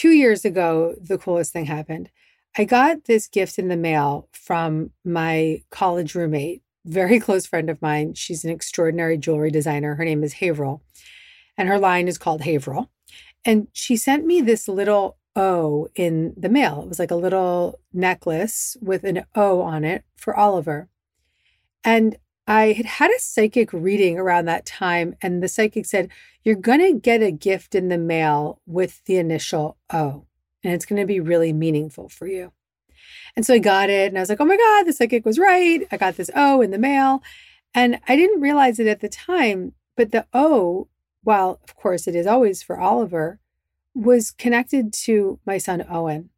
Two 0.00 0.12
years 0.12 0.46
ago, 0.46 0.94
the 0.98 1.18
coolest 1.18 1.52
thing 1.52 1.66
happened. 1.66 2.08
I 2.56 2.64
got 2.64 3.04
this 3.04 3.28
gift 3.28 3.58
in 3.58 3.68
the 3.68 3.76
mail 3.76 4.30
from 4.32 4.92
my 5.04 5.62
college 5.68 6.14
roommate, 6.14 6.62
very 6.86 7.20
close 7.20 7.44
friend 7.44 7.68
of 7.68 7.82
mine. 7.82 8.14
She's 8.14 8.42
an 8.42 8.50
extraordinary 8.50 9.18
jewelry 9.18 9.50
designer. 9.50 9.96
Her 9.96 10.04
name 10.06 10.24
is 10.24 10.32
Haverhill, 10.32 10.80
and 11.58 11.68
her 11.68 11.78
line 11.78 12.08
is 12.08 12.16
called 12.16 12.40
Haverhill. 12.40 12.90
And 13.44 13.68
she 13.74 13.94
sent 13.94 14.24
me 14.24 14.40
this 14.40 14.68
little 14.68 15.18
O 15.36 15.88
in 15.94 16.32
the 16.34 16.48
mail. 16.48 16.80
It 16.80 16.88
was 16.88 16.98
like 16.98 17.10
a 17.10 17.14
little 17.14 17.78
necklace 17.92 18.78
with 18.80 19.04
an 19.04 19.26
O 19.34 19.60
on 19.60 19.84
it 19.84 20.04
for 20.16 20.34
Oliver. 20.34 20.88
And 21.84 22.16
I 22.46 22.72
had 22.72 22.86
had 22.86 23.10
a 23.10 23.20
psychic 23.20 23.72
reading 23.72 24.18
around 24.18 24.46
that 24.46 24.66
time, 24.66 25.14
and 25.22 25.42
the 25.42 25.48
psychic 25.48 25.86
said, 25.86 26.08
You're 26.42 26.56
going 26.56 26.80
to 26.80 26.98
get 26.98 27.22
a 27.22 27.30
gift 27.30 27.74
in 27.74 27.88
the 27.88 27.98
mail 27.98 28.60
with 28.66 29.04
the 29.04 29.18
initial 29.18 29.76
O, 29.92 30.26
and 30.64 30.72
it's 30.72 30.86
going 30.86 31.00
to 31.00 31.06
be 31.06 31.20
really 31.20 31.52
meaningful 31.52 32.08
for 32.08 32.26
you. 32.26 32.52
And 33.36 33.46
so 33.46 33.54
I 33.54 33.58
got 33.58 33.90
it, 33.90 34.08
and 34.08 34.18
I 34.18 34.20
was 34.20 34.28
like, 34.28 34.40
Oh 34.40 34.44
my 34.44 34.56
God, 34.56 34.84
the 34.84 34.92
psychic 34.92 35.24
was 35.24 35.38
right. 35.38 35.86
I 35.92 35.96
got 35.96 36.16
this 36.16 36.30
O 36.34 36.60
in 36.60 36.70
the 36.70 36.78
mail. 36.78 37.22
And 37.72 38.00
I 38.08 38.16
didn't 38.16 38.40
realize 38.40 38.80
it 38.80 38.88
at 38.88 39.00
the 39.00 39.08
time, 39.08 39.74
but 39.96 40.10
the 40.10 40.26
O, 40.32 40.88
while 41.22 41.60
of 41.62 41.76
course 41.76 42.08
it 42.08 42.16
is 42.16 42.26
always 42.26 42.62
for 42.62 42.80
Oliver, 42.80 43.38
was 43.94 44.30
connected 44.30 44.92
to 44.92 45.38
my 45.46 45.58
son 45.58 45.84
Owen, 45.88 46.30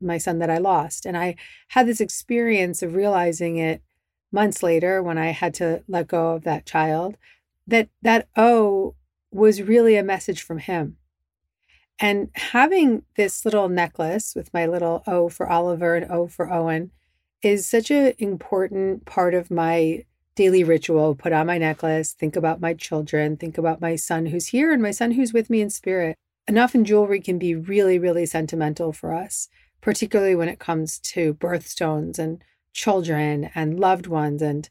my 0.00 0.18
son 0.18 0.38
that 0.40 0.50
I 0.50 0.58
lost. 0.58 1.06
And 1.06 1.16
I 1.16 1.36
had 1.68 1.86
this 1.86 2.00
experience 2.00 2.82
of 2.82 2.94
realizing 2.94 3.56
it 3.56 3.82
months 4.34 4.62
later 4.62 5.02
when 5.02 5.16
I 5.16 5.28
had 5.28 5.54
to 5.54 5.82
let 5.88 6.08
go 6.08 6.32
of 6.32 6.44
that 6.44 6.66
child 6.66 7.16
that 7.66 7.88
that 8.02 8.28
O 8.36 8.94
was 9.30 9.62
really 9.62 9.96
a 9.96 10.04
message 10.04 10.42
from 10.42 10.58
him. 10.58 10.96
And 11.98 12.30
having 12.34 13.04
this 13.16 13.44
little 13.44 13.68
necklace 13.68 14.34
with 14.34 14.52
my 14.52 14.66
little 14.66 15.02
O 15.06 15.28
for 15.28 15.48
Oliver 15.48 15.94
and 15.94 16.10
O 16.10 16.26
for 16.26 16.52
Owen 16.52 16.90
is 17.42 17.68
such 17.68 17.90
an 17.90 18.12
important 18.18 19.06
part 19.06 19.34
of 19.34 19.50
my 19.50 20.04
daily 20.34 20.64
ritual. 20.64 21.14
Put 21.14 21.32
on 21.32 21.46
my 21.46 21.58
necklace, 21.58 22.12
think 22.12 22.36
about 22.36 22.60
my 22.60 22.74
children, 22.74 23.36
think 23.36 23.56
about 23.56 23.80
my 23.80 23.94
son 23.94 24.26
who's 24.26 24.48
here 24.48 24.72
and 24.72 24.82
my 24.82 24.90
son 24.90 25.12
who's 25.12 25.32
with 25.32 25.48
me 25.48 25.60
in 25.60 25.70
spirit. 25.70 26.16
And 26.46 26.58
often 26.58 26.84
jewelry 26.84 27.20
can 27.20 27.38
be 27.38 27.54
really, 27.54 27.98
really 27.98 28.26
sentimental 28.26 28.92
for 28.92 29.14
us, 29.14 29.48
particularly 29.80 30.34
when 30.34 30.48
it 30.48 30.58
comes 30.58 30.98
to 31.00 31.34
birthstones 31.34 32.18
and 32.18 32.42
children 32.74 33.50
and 33.54 33.80
loved 33.80 34.06
ones 34.06 34.42
and 34.42 34.68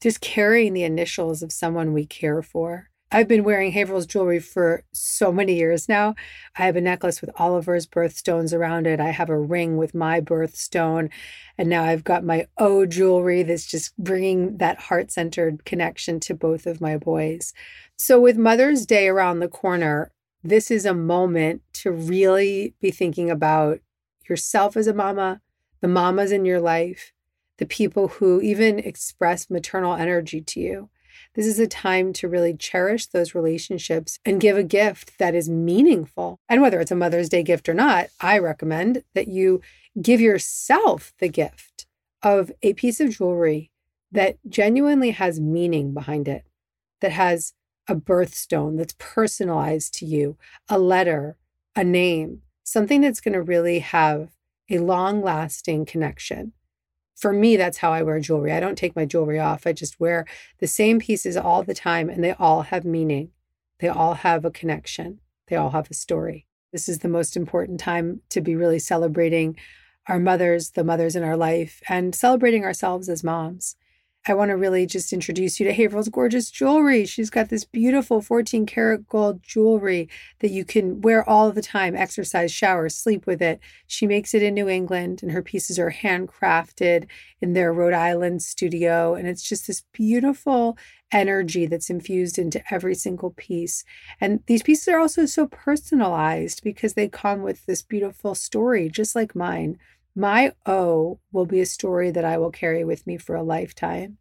just 0.00 0.22
carrying 0.22 0.72
the 0.72 0.84
initials 0.84 1.42
of 1.42 1.52
someone 1.52 1.92
we 1.92 2.06
care 2.06 2.40
for. 2.40 2.90
I've 3.12 3.26
been 3.26 3.42
wearing 3.42 3.72
Haverhill's 3.72 4.06
jewelry 4.06 4.38
for 4.38 4.84
so 4.92 5.32
many 5.32 5.56
years 5.56 5.88
now. 5.88 6.14
I 6.56 6.66
have 6.66 6.76
a 6.76 6.80
necklace 6.80 7.20
with 7.20 7.30
Oliver's 7.40 7.84
birthstones 7.84 8.54
around 8.56 8.86
it. 8.86 9.00
I 9.00 9.10
have 9.10 9.28
a 9.28 9.38
ring 9.38 9.76
with 9.76 9.96
my 9.96 10.20
birthstone. 10.20 11.10
And 11.58 11.68
now 11.68 11.82
I've 11.82 12.04
got 12.04 12.22
my 12.22 12.46
O 12.56 12.86
jewelry 12.86 13.42
that's 13.42 13.66
just 13.66 13.96
bringing 13.98 14.58
that 14.58 14.78
heart 14.82 15.10
centered 15.10 15.64
connection 15.64 16.20
to 16.20 16.34
both 16.34 16.66
of 16.66 16.80
my 16.80 16.96
boys. 16.96 17.52
So, 17.96 18.20
with 18.20 18.38
Mother's 18.38 18.86
Day 18.86 19.08
around 19.08 19.40
the 19.40 19.48
corner, 19.48 20.12
this 20.44 20.70
is 20.70 20.86
a 20.86 20.94
moment 20.94 21.62
to 21.74 21.90
really 21.90 22.74
be 22.80 22.92
thinking 22.92 23.28
about 23.28 23.80
yourself 24.28 24.76
as 24.76 24.86
a 24.86 24.94
mama, 24.94 25.40
the 25.80 25.88
mamas 25.88 26.30
in 26.30 26.44
your 26.44 26.60
life, 26.60 27.12
the 27.60 27.66
people 27.66 28.08
who 28.08 28.40
even 28.40 28.78
express 28.78 29.50
maternal 29.50 29.94
energy 29.94 30.40
to 30.40 30.58
you. 30.58 30.88
This 31.34 31.46
is 31.46 31.60
a 31.60 31.66
time 31.66 32.14
to 32.14 32.26
really 32.26 32.54
cherish 32.54 33.06
those 33.06 33.34
relationships 33.34 34.18
and 34.24 34.40
give 34.40 34.56
a 34.56 34.64
gift 34.64 35.18
that 35.18 35.34
is 35.34 35.50
meaningful. 35.50 36.40
And 36.48 36.62
whether 36.62 36.80
it's 36.80 36.90
a 36.90 36.96
Mother's 36.96 37.28
Day 37.28 37.42
gift 37.42 37.68
or 37.68 37.74
not, 37.74 38.06
I 38.18 38.38
recommend 38.38 39.04
that 39.14 39.28
you 39.28 39.60
give 40.00 40.22
yourself 40.22 41.12
the 41.20 41.28
gift 41.28 41.86
of 42.22 42.50
a 42.62 42.72
piece 42.72 42.98
of 42.98 43.10
jewelry 43.10 43.70
that 44.10 44.38
genuinely 44.48 45.10
has 45.10 45.38
meaning 45.38 45.92
behind 45.92 46.28
it, 46.28 46.46
that 47.02 47.12
has 47.12 47.52
a 47.86 47.94
birthstone 47.94 48.78
that's 48.78 48.94
personalized 48.98 49.92
to 49.94 50.06
you, 50.06 50.38
a 50.68 50.78
letter, 50.78 51.36
a 51.76 51.84
name, 51.84 52.40
something 52.64 53.02
that's 53.02 53.20
going 53.20 53.34
to 53.34 53.42
really 53.42 53.80
have 53.80 54.30
a 54.70 54.78
long 54.78 55.22
lasting 55.22 55.84
connection 55.84 56.54
for 57.20 57.32
me, 57.34 57.56
that's 57.56 57.78
how 57.78 57.92
I 57.92 58.02
wear 58.02 58.18
jewelry. 58.18 58.50
I 58.50 58.60
don't 58.60 58.78
take 58.78 58.96
my 58.96 59.04
jewelry 59.04 59.38
off. 59.38 59.66
I 59.66 59.72
just 59.72 60.00
wear 60.00 60.24
the 60.58 60.66
same 60.66 60.98
pieces 60.98 61.36
all 61.36 61.62
the 61.62 61.74
time, 61.74 62.08
and 62.08 62.24
they 62.24 62.32
all 62.32 62.62
have 62.62 62.84
meaning. 62.84 63.30
They 63.78 63.88
all 63.88 64.14
have 64.14 64.44
a 64.44 64.50
connection. 64.50 65.20
They 65.48 65.56
all 65.56 65.70
have 65.70 65.90
a 65.90 65.94
story. 65.94 66.46
This 66.72 66.88
is 66.88 67.00
the 67.00 67.08
most 67.08 67.36
important 67.36 67.78
time 67.78 68.22
to 68.30 68.40
be 68.40 68.56
really 68.56 68.78
celebrating 68.78 69.56
our 70.08 70.18
mothers, 70.18 70.70
the 70.70 70.84
mothers 70.84 71.14
in 71.14 71.22
our 71.22 71.36
life, 71.36 71.82
and 71.88 72.14
celebrating 72.14 72.64
ourselves 72.64 73.08
as 73.08 73.22
moms. 73.22 73.76
I 74.28 74.34
want 74.34 74.50
to 74.50 74.56
really 74.56 74.84
just 74.84 75.14
introduce 75.14 75.58
you 75.58 75.66
to 75.66 75.74
Haverhill's 75.74 76.10
gorgeous 76.10 76.50
jewelry. 76.50 77.06
She's 77.06 77.30
got 77.30 77.48
this 77.48 77.64
beautiful 77.64 78.20
14 78.20 78.66
karat 78.66 79.08
gold 79.08 79.42
jewelry 79.42 80.10
that 80.40 80.50
you 80.50 80.62
can 80.62 81.00
wear 81.00 81.26
all 81.26 81.50
the 81.50 81.62
time, 81.62 81.96
exercise, 81.96 82.52
shower, 82.52 82.90
sleep 82.90 83.26
with 83.26 83.40
it. 83.40 83.60
She 83.86 84.06
makes 84.06 84.34
it 84.34 84.42
in 84.42 84.52
New 84.52 84.68
England, 84.68 85.22
and 85.22 85.32
her 85.32 85.42
pieces 85.42 85.78
are 85.78 85.90
handcrafted 85.90 87.06
in 87.40 87.54
their 87.54 87.72
Rhode 87.72 87.94
Island 87.94 88.42
studio. 88.42 89.14
And 89.14 89.26
it's 89.26 89.42
just 89.42 89.66
this 89.66 89.84
beautiful 89.92 90.76
energy 91.10 91.64
that's 91.64 91.88
infused 91.88 92.38
into 92.38 92.62
every 92.70 92.94
single 92.94 93.30
piece. 93.30 93.84
And 94.20 94.40
these 94.46 94.62
pieces 94.62 94.88
are 94.88 95.00
also 95.00 95.24
so 95.24 95.46
personalized 95.46 96.62
because 96.62 96.92
they 96.92 97.08
come 97.08 97.42
with 97.42 97.64
this 97.64 97.80
beautiful 97.80 98.34
story, 98.34 98.90
just 98.90 99.16
like 99.16 99.34
mine. 99.34 99.78
My 100.14 100.52
O 100.66 101.20
will 101.32 101.46
be 101.46 101.60
a 101.60 101.66
story 101.66 102.10
that 102.10 102.24
I 102.24 102.36
will 102.36 102.50
carry 102.50 102.84
with 102.84 103.06
me 103.06 103.16
for 103.16 103.36
a 103.36 103.42
lifetime. 103.42 104.18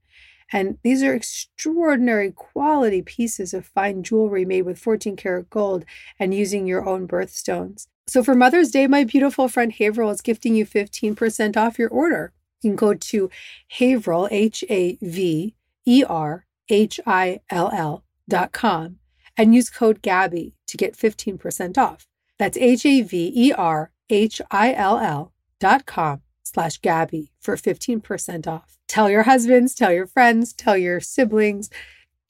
And 0.52 0.78
these 0.84 1.04
are 1.04 1.14
extraordinary 1.14 2.32
quality 2.32 3.02
pieces 3.02 3.54
of 3.54 3.66
fine 3.66 4.04
jewelry 4.04 4.46
made 4.46 4.64
with 4.64 4.80
14 4.80 5.16
karat 5.16 5.50
gold 5.50 5.86
and 6.20 6.34
using 6.34 6.66
your 6.66 6.88
own 6.88 7.08
birthstones. 7.08 7.88
So 8.08 8.24
for 8.24 8.34
Mother's 8.34 8.72
Day, 8.72 8.88
my 8.88 9.04
beautiful 9.04 9.48
friend 9.48 9.72
Haverhill 9.72 10.10
is 10.10 10.22
gifting 10.22 10.56
you 10.56 10.66
15% 10.66 11.56
off 11.56 11.78
your 11.78 11.90
order. 11.90 12.34
you 12.62 12.72
can 12.72 12.76
go 12.76 12.94
to 12.94 13.30
Haverhill, 13.70 14.28
H 14.32 14.64
A 14.70 14.98
V 15.02 15.56
E 15.86 16.04
R 16.08 16.46
H 16.68 17.00
I 17.06 17.40
L 17.50 17.70
L 17.72 18.04
dot 18.28 18.52
com 18.52 18.98
and 19.38 19.56
use 19.56 19.70
code 19.70 20.02
Gabby 20.02 20.56
to 20.68 20.78
get 20.78 20.98
15% 20.98 21.78
off. 21.78 22.08
That's 22.38 22.58
H 22.58 22.86
A 22.86 23.02
V 23.02 23.32
E 23.36 23.54
R 23.54 23.92
H 24.10 24.42
I 24.50 24.74
L 24.74 24.98
L 24.98 25.32
dot 25.60 25.86
com 25.86 26.22
slash 26.50 26.78
Gabby 26.80 27.32
for 27.40 27.56
15% 27.56 28.48
off. 28.48 28.78
Tell 28.88 29.10
your 29.10 29.24
husbands, 29.24 29.76
tell 29.76 29.92
your 29.92 30.08
friends, 30.08 30.54
tell 30.54 30.78
your 30.78 31.00
siblings. 31.00 31.70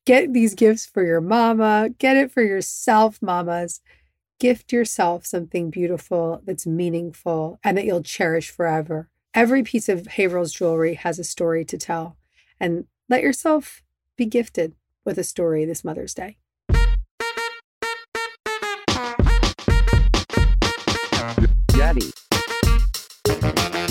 Get 0.05 0.33
these 0.33 0.55
gifts 0.55 0.85
for 0.85 1.03
your 1.05 1.21
mama. 1.21 1.89
Get 1.97 2.17
it 2.17 2.31
for 2.31 2.41
yourself, 2.41 3.21
mamas. 3.21 3.81
Gift 4.39 4.71
yourself 4.71 5.25
something 5.25 5.69
beautiful 5.69 6.41
that's 6.45 6.65
meaningful 6.65 7.59
and 7.63 7.77
that 7.77 7.85
you'll 7.85 8.03
cherish 8.03 8.49
forever. 8.49 9.09
Every 9.33 9.63
piece 9.63 9.89
of 9.89 10.03
Haverhill's 10.03 10.53
jewelry 10.53 10.95
has 10.95 11.19
a 11.19 11.23
story 11.23 11.63
to 11.65 11.77
tell. 11.77 12.17
And 12.59 12.85
let 13.07 13.21
yourself 13.21 13.83
be 14.15 14.25
gifted 14.25 14.75
with 15.05 15.17
a 15.17 15.23
story 15.23 15.65
this 15.65 15.83
Mother's 15.83 16.13
Day. 16.13 16.37
Gabby. 21.73 22.11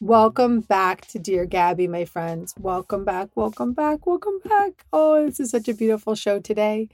Welcome 0.00 0.60
back 0.60 1.06
to 1.08 1.20
Dear 1.20 1.46
Gabby, 1.46 1.86
my 1.86 2.04
friends. 2.04 2.52
Welcome 2.58 3.04
back, 3.04 3.28
welcome 3.36 3.72
back, 3.74 4.06
welcome 4.08 4.40
back. 4.44 4.84
Oh, 4.92 5.24
this 5.24 5.38
is 5.38 5.50
such 5.50 5.68
a 5.68 5.74
beautiful 5.74 6.16
show 6.16 6.40
today. 6.40 6.88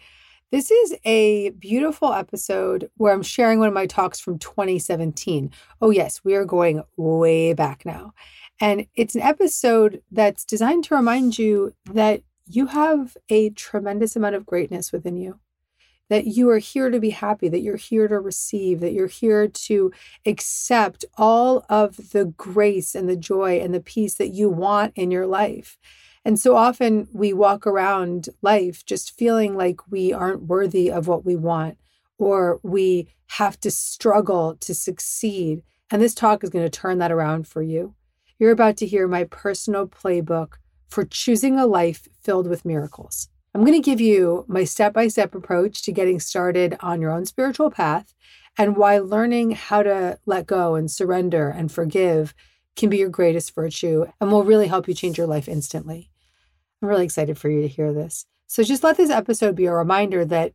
This 0.50 0.70
is 0.70 0.94
a 1.06 1.48
beautiful 1.50 2.12
episode 2.12 2.90
where 2.98 3.14
I'm 3.14 3.22
sharing 3.22 3.58
one 3.58 3.68
of 3.68 3.74
my 3.74 3.86
talks 3.86 4.20
from 4.20 4.38
2017. 4.38 5.50
Oh, 5.80 5.88
yes, 5.88 6.20
we 6.24 6.34
are 6.34 6.44
going 6.44 6.82
way 6.98 7.54
back 7.54 7.86
now. 7.86 8.12
And 8.60 8.86
it's 8.94 9.14
an 9.14 9.22
episode 9.22 10.02
that's 10.12 10.44
designed 10.44 10.84
to 10.84 10.94
remind 10.94 11.38
you 11.38 11.72
that 11.86 12.22
you 12.46 12.66
have 12.66 13.16
a 13.30 13.48
tremendous 13.50 14.14
amount 14.14 14.34
of 14.34 14.44
greatness 14.44 14.92
within 14.92 15.16
you, 15.16 15.40
that 16.10 16.26
you 16.26 16.50
are 16.50 16.58
here 16.58 16.90
to 16.90 16.98
be 16.98 17.10
happy, 17.10 17.48
that 17.48 17.62
you're 17.62 17.76
here 17.76 18.08
to 18.08 18.18
receive, 18.18 18.80
that 18.80 18.92
you're 18.92 19.06
here 19.06 19.46
to 19.46 19.92
accept 20.26 21.04
all 21.16 21.64
of 21.70 22.10
the 22.10 22.26
grace 22.36 22.96
and 22.96 23.08
the 23.08 23.16
joy 23.16 23.60
and 23.60 23.72
the 23.72 23.80
peace 23.80 24.16
that 24.16 24.34
you 24.34 24.50
want 24.50 24.92
in 24.96 25.12
your 25.12 25.26
life. 25.26 25.78
And 26.24 26.38
so 26.38 26.56
often 26.56 27.08
we 27.12 27.32
walk 27.32 27.64
around 27.64 28.28
life 28.42 28.84
just 28.84 29.16
feeling 29.16 29.56
like 29.56 29.88
we 29.88 30.12
aren't 30.12 30.42
worthy 30.42 30.90
of 30.90 31.06
what 31.06 31.24
we 31.24 31.36
want 31.36 31.78
or 32.18 32.58
we 32.64 33.08
have 33.38 33.58
to 33.60 33.70
struggle 33.70 34.56
to 34.56 34.74
succeed. 34.74 35.62
And 35.90 36.02
this 36.02 36.14
talk 36.14 36.42
is 36.42 36.50
going 36.50 36.64
to 36.64 36.70
turn 36.70 36.98
that 36.98 37.12
around 37.12 37.46
for 37.46 37.62
you. 37.62 37.94
You're 38.38 38.50
about 38.50 38.76
to 38.78 38.86
hear 38.86 39.06
my 39.06 39.24
personal 39.24 39.86
playbook 39.86 40.54
for 40.88 41.04
choosing 41.04 41.56
a 41.56 41.66
life 41.66 42.08
filled 42.20 42.48
with 42.48 42.64
miracles. 42.64 43.28
I'm 43.52 43.64
going 43.64 43.80
to 43.80 43.90
give 43.90 44.00
you 44.00 44.44
my 44.46 44.62
step 44.62 44.92
by 44.92 45.08
step 45.08 45.34
approach 45.34 45.82
to 45.82 45.92
getting 45.92 46.20
started 46.20 46.76
on 46.80 47.00
your 47.00 47.10
own 47.10 47.26
spiritual 47.26 47.70
path 47.70 48.14
and 48.56 48.76
why 48.76 48.98
learning 48.98 49.52
how 49.52 49.82
to 49.82 50.18
let 50.24 50.46
go 50.46 50.76
and 50.76 50.90
surrender 50.90 51.48
and 51.48 51.70
forgive 51.70 52.32
can 52.76 52.90
be 52.90 52.98
your 52.98 53.08
greatest 53.08 53.54
virtue 53.54 54.06
and 54.20 54.30
will 54.30 54.44
really 54.44 54.68
help 54.68 54.86
you 54.86 54.94
change 54.94 55.18
your 55.18 55.26
life 55.26 55.48
instantly. 55.48 56.10
I'm 56.80 56.88
really 56.88 57.04
excited 57.04 57.38
for 57.38 57.50
you 57.50 57.62
to 57.62 57.68
hear 57.68 57.92
this. 57.92 58.24
So 58.46 58.62
just 58.62 58.84
let 58.84 58.96
this 58.96 59.10
episode 59.10 59.56
be 59.56 59.66
a 59.66 59.72
reminder 59.72 60.24
that 60.24 60.52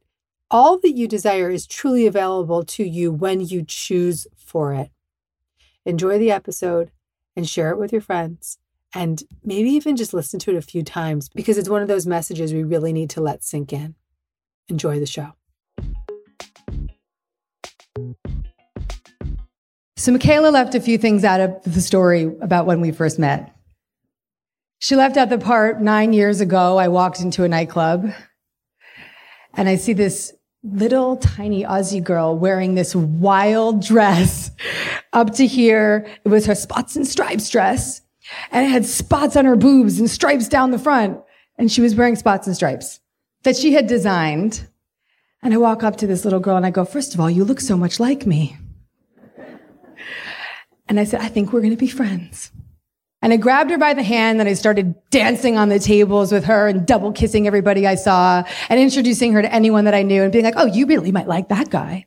all 0.50 0.80
that 0.80 0.96
you 0.96 1.08
desire 1.08 1.50
is 1.50 1.68
truly 1.68 2.08
available 2.08 2.64
to 2.64 2.84
you 2.84 3.12
when 3.12 3.42
you 3.42 3.64
choose 3.68 4.26
for 4.38 4.74
it. 4.74 4.90
Enjoy 5.86 6.18
the 6.18 6.32
episode 6.32 6.92
and 7.36 7.48
share 7.48 7.72
it 7.72 7.78
with 7.78 7.92
your 7.92 8.02
friends. 8.02 8.58
And 8.96 9.22
maybe 9.44 9.70
even 9.72 9.98
just 9.98 10.14
listen 10.14 10.40
to 10.40 10.52
it 10.52 10.56
a 10.56 10.62
few 10.62 10.82
times 10.82 11.28
because 11.28 11.58
it's 11.58 11.68
one 11.68 11.82
of 11.82 11.90
those 11.90 12.08
messages 12.08 12.54
we 12.54 12.64
really 12.64 12.94
need 12.94 13.10
to 13.12 13.22
let 13.22 13.44
sink 13.44 13.74
in. 13.74 13.96
Enjoy 14.70 15.02
the 15.02 15.06
show. 15.06 15.34
So, 19.98 20.12
Michaela 20.12 20.50
left 20.50 20.76
a 20.76 20.80
few 20.80 20.98
things 20.98 21.26
out 21.26 21.42
of 21.42 21.62
the 21.66 21.82
story 21.82 22.24
about 22.40 22.66
when 22.66 22.80
we 22.80 22.92
first 22.92 23.20
met. 23.20 23.54
She 24.80 24.96
left 24.96 25.18
out 25.18 25.30
the 25.30 25.40
part 25.40 25.82
nine 25.82 26.14
years 26.14 26.40
ago. 26.40 26.78
I 26.78 26.88
walked 26.88 27.20
into 27.20 27.44
a 27.44 27.50
nightclub 27.50 28.12
and 29.56 29.68
I 29.68 29.76
see 29.76 29.94
this 29.94 30.34
little 30.64 31.18
tiny 31.18 31.64
Aussie 31.64 32.04
girl 32.04 32.38
wearing 32.38 32.76
this 32.76 32.96
wild 32.96 33.82
dress 33.82 34.52
up 35.14 35.34
to 35.36 35.46
here. 35.46 36.08
It 36.24 36.30
was 36.30 36.46
her 36.46 36.56
spots 36.56 36.96
and 36.96 37.06
stripes 37.06 37.50
dress 37.50 38.02
and 38.52 38.66
it 38.66 38.70
had 38.70 38.86
spots 38.86 39.36
on 39.36 39.46
her 39.46 39.56
boobs 39.56 40.00
and 40.00 40.10
stripes 40.10 40.48
down 40.48 40.72
the 40.72 40.80
front. 40.80 41.20
And 41.58 41.72
she 41.72 41.82
was 41.82 41.96
wearing 41.96 42.16
spots 42.16 42.48
and 42.48 42.56
stripes 42.56 43.00
that 43.44 43.56
she 43.56 43.74
had 43.74 43.88
designed. 43.88 44.68
And 45.42 45.54
I 45.54 45.58
walk 45.58 45.84
up 45.84 45.98
to 45.98 46.08
this 46.08 46.26
little 46.26 46.40
girl 46.40 46.58
and 46.58 46.66
I 46.66 46.72
go, 46.72 46.86
first 46.86 47.14
of 47.14 47.20
all, 47.20 47.30
you 47.30 47.46
look 47.46 47.62
so 47.62 47.78
much 47.78 48.00
like 48.00 48.26
me. 48.26 48.58
And 50.88 51.00
I 51.00 51.04
said, 51.04 51.22
I 51.22 51.30
think 51.30 51.52
we're 51.52 51.62
going 51.62 51.72
to 51.72 51.78
be 51.78 51.88
friends. 51.88 52.52
And 53.22 53.34
I 53.34 53.38
grabbed 53.38 53.72
her 53.72 53.78
by 53.80 53.96
the 53.96 54.04
hand 54.04 54.40
and 54.40 54.48
I 54.48 54.54
started 54.54 54.94
dancing 55.10 55.58
on 55.58 55.70
the 55.70 55.80
tables 55.80 56.32
with 56.32 56.46
her 56.46 56.68
and 56.68 56.86
double 56.86 57.12
kissing 57.12 57.48
everybody 57.48 57.88
I 57.88 57.96
saw 57.96 58.44
and 58.70 58.80
introducing 58.80 59.34
her 59.34 59.42
to 59.42 59.52
anyone 59.52 59.86
that 59.86 59.96
I 59.96 60.04
knew 60.04 60.22
and 60.22 60.32
being 60.32 60.46
like, 60.46 60.54
oh, 60.58 60.68
you 60.68 60.86
really 60.86 61.12
might 61.12 61.28
like 61.28 61.50
that 61.50 61.72
guy. 61.72 62.06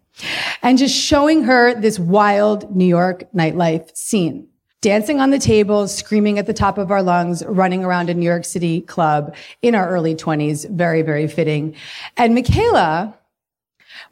And 0.62 0.78
just 0.78 0.94
showing 0.94 1.42
her 1.44 1.74
this 1.74 1.98
wild 1.98 2.74
New 2.74 2.84
York 2.84 3.24
nightlife 3.32 3.96
scene. 3.96 4.48
Dancing 4.80 5.20
on 5.20 5.30
the 5.30 5.40
tables, 5.40 5.92
screaming 5.92 6.38
at 6.38 6.46
the 6.46 6.54
top 6.54 6.78
of 6.78 6.92
our 6.92 7.02
lungs, 7.02 7.44
running 7.44 7.84
around 7.84 8.08
a 8.08 8.14
New 8.14 8.24
York 8.24 8.44
City 8.44 8.80
club 8.82 9.34
in 9.60 9.74
our 9.74 9.88
early 9.88 10.14
20s. 10.14 10.70
Very, 10.70 11.02
very 11.02 11.26
fitting. 11.26 11.74
And 12.16 12.34
Michaela 12.34 13.16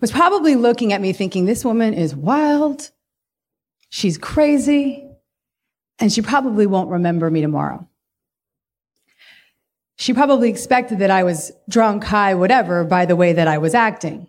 was 0.01 0.11
probably 0.11 0.57
looking 0.57 0.93
at 0.93 1.01
me 1.01 1.13
thinking, 1.13 1.45
this 1.45 1.65
woman 1.65 1.95
is 1.95 2.17
wild. 2.17 2.91
She's 3.91 4.19
crazy 4.19 5.09
and 6.01 6.13
she 6.13 6.21
probably 6.21 6.67
won't 6.67 6.91
remember 6.91 7.31
me 7.31 7.41
tomorrow. 7.41 7.87
She 9.99 10.13
probably 10.13 10.51
expected 10.51 10.99
that 10.99 11.11
I 11.11 11.23
was 11.23 11.53
drunk, 11.69 12.05
high, 12.05 12.35
whatever, 12.35 12.85
by 12.85 13.07
the 13.07 13.17
way 13.17 13.33
that 13.33 13.49
I 13.49 13.59
was 13.59 13.75
acting. 13.75 14.27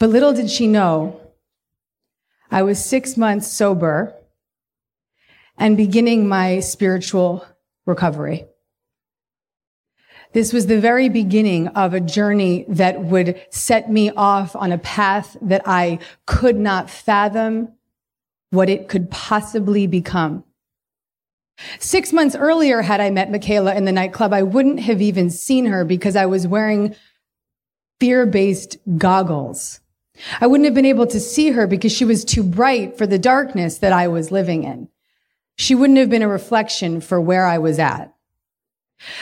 But 0.00 0.10
little 0.10 0.32
did 0.32 0.50
she 0.50 0.66
know, 0.66 1.20
I 2.50 2.62
was 2.62 2.84
six 2.84 3.16
months 3.16 3.46
sober 3.46 4.14
and 5.58 5.76
beginning 5.76 6.28
my 6.28 6.60
spiritual 6.60 7.46
recovery. 7.86 8.46
This 10.32 10.52
was 10.52 10.66
the 10.66 10.80
very 10.80 11.08
beginning 11.08 11.68
of 11.68 11.92
a 11.92 12.00
journey 12.00 12.64
that 12.68 13.02
would 13.02 13.40
set 13.50 13.90
me 13.90 14.10
off 14.10 14.56
on 14.56 14.72
a 14.72 14.78
path 14.78 15.36
that 15.42 15.62
I 15.66 15.98
could 16.26 16.56
not 16.56 16.88
fathom 16.88 17.72
what 18.50 18.70
it 18.70 18.88
could 18.88 19.10
possibly 19.10 19.86
become. 19.86 20.44
Six 21.78 22.12
months 22.12 22.34
earlier, 22.34 22.82
had 22.82 23.00
I 23.00 23.10
met 23.10 23.30
Michaela 23.30 23.74
in 23.74 23.84
the 23.84 23.92
nightclub, 23.92 24.32
I 24.32 24.42
wouldn't 24.42 24.80
have 24.80 25.02
even 25.02 25.28
seen 25.30 25.66
her 25.66 25.84
because 25.84 26.16
I 26.16 26.26
was 26.26 26.46
wearing 26.46 26.94
fear 28.00 28.24
based 28.26 28.78
goggles. 28.96 29.80
I 30.40 30.46
wouldn't 30.46 30.64
have 30.64 30.74
been 30.74 30.86
able 30.86 31.06
to 31.06 31.20
see 31.20 31.50
her 31.50 31.66
because 31.66 31.92
she 31.92 32.04
was 32.04 32.24
too 32.24 32.42
bright 32.42 32.96
for 32.98 33.06
the 33.06 33.18
darkness 33.18 33.78
that 33.78 33.92
I 33.92 34.08
was 34.08 34.30
living 34.30 34.64
in. 34.64 34.88
She 35.56 35.74
wouldn't 35.74 35.98
have 35.98 36.10
been 36.10 36.22
a 36.22 36.28
reflection 36.28 37.00
for 37.00 37.20
where 37.20 37.46
I 37.46 37.58
was 37.58 37.78
at. 37.78 38.12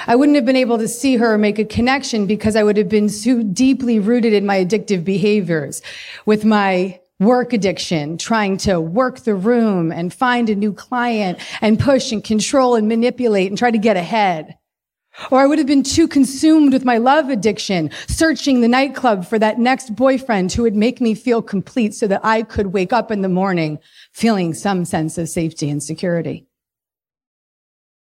I 0.07 0.17
wouldn't 0.17 0.37
have 0.37 0.45
been 0.45 0.57
able 0.57 0.79
to 0.79 0.89
see 0.89 1.17
her 1.17 1.35
or 1.35 1.39
make 1.39 1.59
a 1.59 1.65
connection 1.65 2.27
because 2.27 2.57
I 2.57 2.63
would 2.63 2.77
have 2.77 2.89
been 2.89 3.09
too 3.09 3.43
deeply 3.43 3.99
rooted 3.99 4.33
in 4.33 4.47
my 4.47 4.65
addictive 4.65 5.05
behaviors 5.05 5.83
with 6.27 6.45
my 6.45 7.01
work 7.19 7.53
addiction, 7.53 8.17
trying 8.17 8.57
to 8.57 8.81
work 8.81 9.21
the 9.21 9.35
room 9.35 9.93
and 9.93 10.13
find 10.13 10.49
a 10.49 10.55
new 10.55 10.73
client 10.73 11.39
and 11.61 11.79
push 11.79 12.13
and 12.13 12.25
control 12.25 12.75
and 12.75 12.89
manipulate 12.89 13.49
and 13.49 13.59
try 13.59 13.71
to 13.71 13.79
get 13.79 13.97
ahead. 13.97 14.57
Or 15.31 15.41
I 15.41 15.47
would 15.47 15.59
have 15.59 15.67
been 15.67 15.83
too 15.83 16.09
consumed 16.09 16.73
with 16.73 16.85
my 16.85 16.99
love 16.99 17.29
addiction, 17.29 17.91
searching 18.09 18.61
the 18.61 18.69
nightclub 18.69 19.27
for 19.27 19.39
that 19.39 19.59
next 19.59 19.95
boyfriend 19.95 20.53
who 20.53 20.63
would 20.63 20.77
make 20.77 21.01
me 21.01 21.15
feel 21.15 21.43
complete 21.43 21.95
so 21.95 22.07
that 22.07 22.25
I 22.25 22.43
could 22.43 22.69
wake 22.69 22.93
up 22.93 23.11
in 23.11 23.23
the 23.23 23.29
morning 23.29 23.79
feeling 24.13 24.55
some 24.55 24.85
sense 24.85 25.19
of 25.19 25.29
safety 25.29 25.69
and 25.69 25.83
security. 25.83 26.47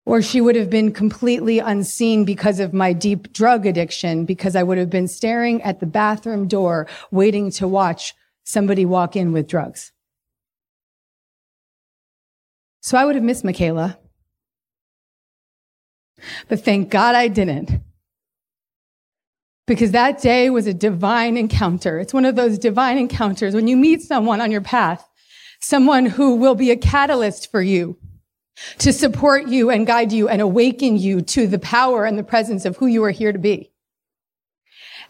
Or 0.06 0.20
she 0.20 0.40
would 0.40 0.56
have 0.56 0.68
been 0.68 0.92
completely 0.92 1.61
unseen 1.61 2.25
because 2.25 2.61
of 2.61 2.75
my 2.75 2.92
deep 2.92 3.32
drug 3.32 3.64
addiction, 3.64 4.25
because 4.26 4.54
I 4.54 4.62
would 4.62 4.76
have 4.76 4.90
been 4.90 5.08
staring 5.08 5.62
at 5.62 5.80
the 5.80 5.87
bathroom 5.87 6.46
door, 6.46 6.87
waiting 7.11 7.50
to 7.52 7.68
watch 7.68 8.12
somebody 8.44 8.84
walk 8.84 9.16
in 9.16 9.32
with 9.32 9.46
drugs. 9.46 9.92
So 12.80 12.99
I 12.99 13.06
would 13.06 13.14
have 13.14 13.25
missed 13.25 13.44
Michaela. 13.44 13.99
But 16.49 16.64
thank 16.64 16.90
God 16.90 17.14
I 17.14 17.28
didn't. 17.28 17.81
Because 19.66 19.93
that 19.93 20.21
day 20.21 20.50
was 20.50 20.66
a 20.66 20.75
divine 20.75 21.37
encounter. 21.37 21.99
It's 21.99 22.12
one 22.12 22.26
of 22.26 22.37
those 22.37 22.59
divine 22.59 22.99
encounters 22.99 23.54
when 23.54 23.66
you 23.66 23.76
meet 23.76 24.02
someone 24.02 24.40
on 24.40 24.50
your 24.50 24.61
path, 24.61 25.09
someone 25.61 26.07
who 26.07 26.37
will 26.37 26.54
be 26.54 26.71
a 26.71 26.76
catalyst 26.76 27.50
for 27.50 27.62
you 27.62 27.97
to 28.78 28.93
support 28.93 29.49
you 29.49 29.71
and 29.71 29.87
guide 29.87 30.12
you 30.12 30.28
and 30.28 30.40
awaken 30.40 30.97
you 30.97 31.23
to 31.23 31.47
the 31.47 31.59
power 31.59 32.04
and 32.04 32.19
the 32.19 32.23
presence 32.23 32.64
of 32.64 32.76
who 32.76 32.87
you 32.87 33.02
are 33.04 33.11
here 33.11 33.33
to 33.33 33.38
be. 33.38 33.71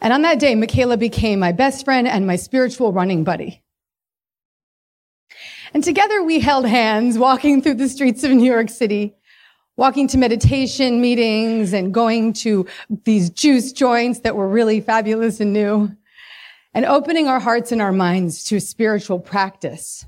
And 0.00 0.12
on 0.12 0.22
that 0.22 0.38
day, 0.38 0.54
Michaela 0.54 0.96
became 0.96 1.38
my 1.38 1.52
best 1.52 1.84
friend 1.84 2.06
and 2.06 2.26
my 2.26 2.36
spiritual 2.36 2.92
running 2.92 3.24
buddy. 3.24 3.62
And 5.72 5.82
together 5.82 6.22
we 6.22 6.40
held 6.40 6.66
hands 6.66 7.18
walking 7.18 7.60
through 7.60 7.74
the 7.74 7.88
streets 7.88 8.22
of 8.22 8.30
New 8.30 8.44
York 8.44 8.70
City, 8.70 9.16
walking 9.76 10.06
to 10.08 10.18
meditation 10.18 11.00
meetings 11.00 11.72
and 11.72 11.92
going 11.92 12.32
to 12.32 12.66
these 13.04 13.30
juice 13.30 13.72
joints 13.72 14.20
that 14.20 14.36
were 14.36 14.48
really 14.48 14.80
fabulous 14.80 15.40
and 15.40 15.52
new 15.52 15.90
and 16.74 16.84
opening 16.84 17.28
our 17.28 17.40
hearts 17.40 17.72
and 17.72 17.80
our 17.80 17.92
minds 17.92 18.44
to 18.44 18.60
spiritual 18.60 19.18
practice. 19.18 20.06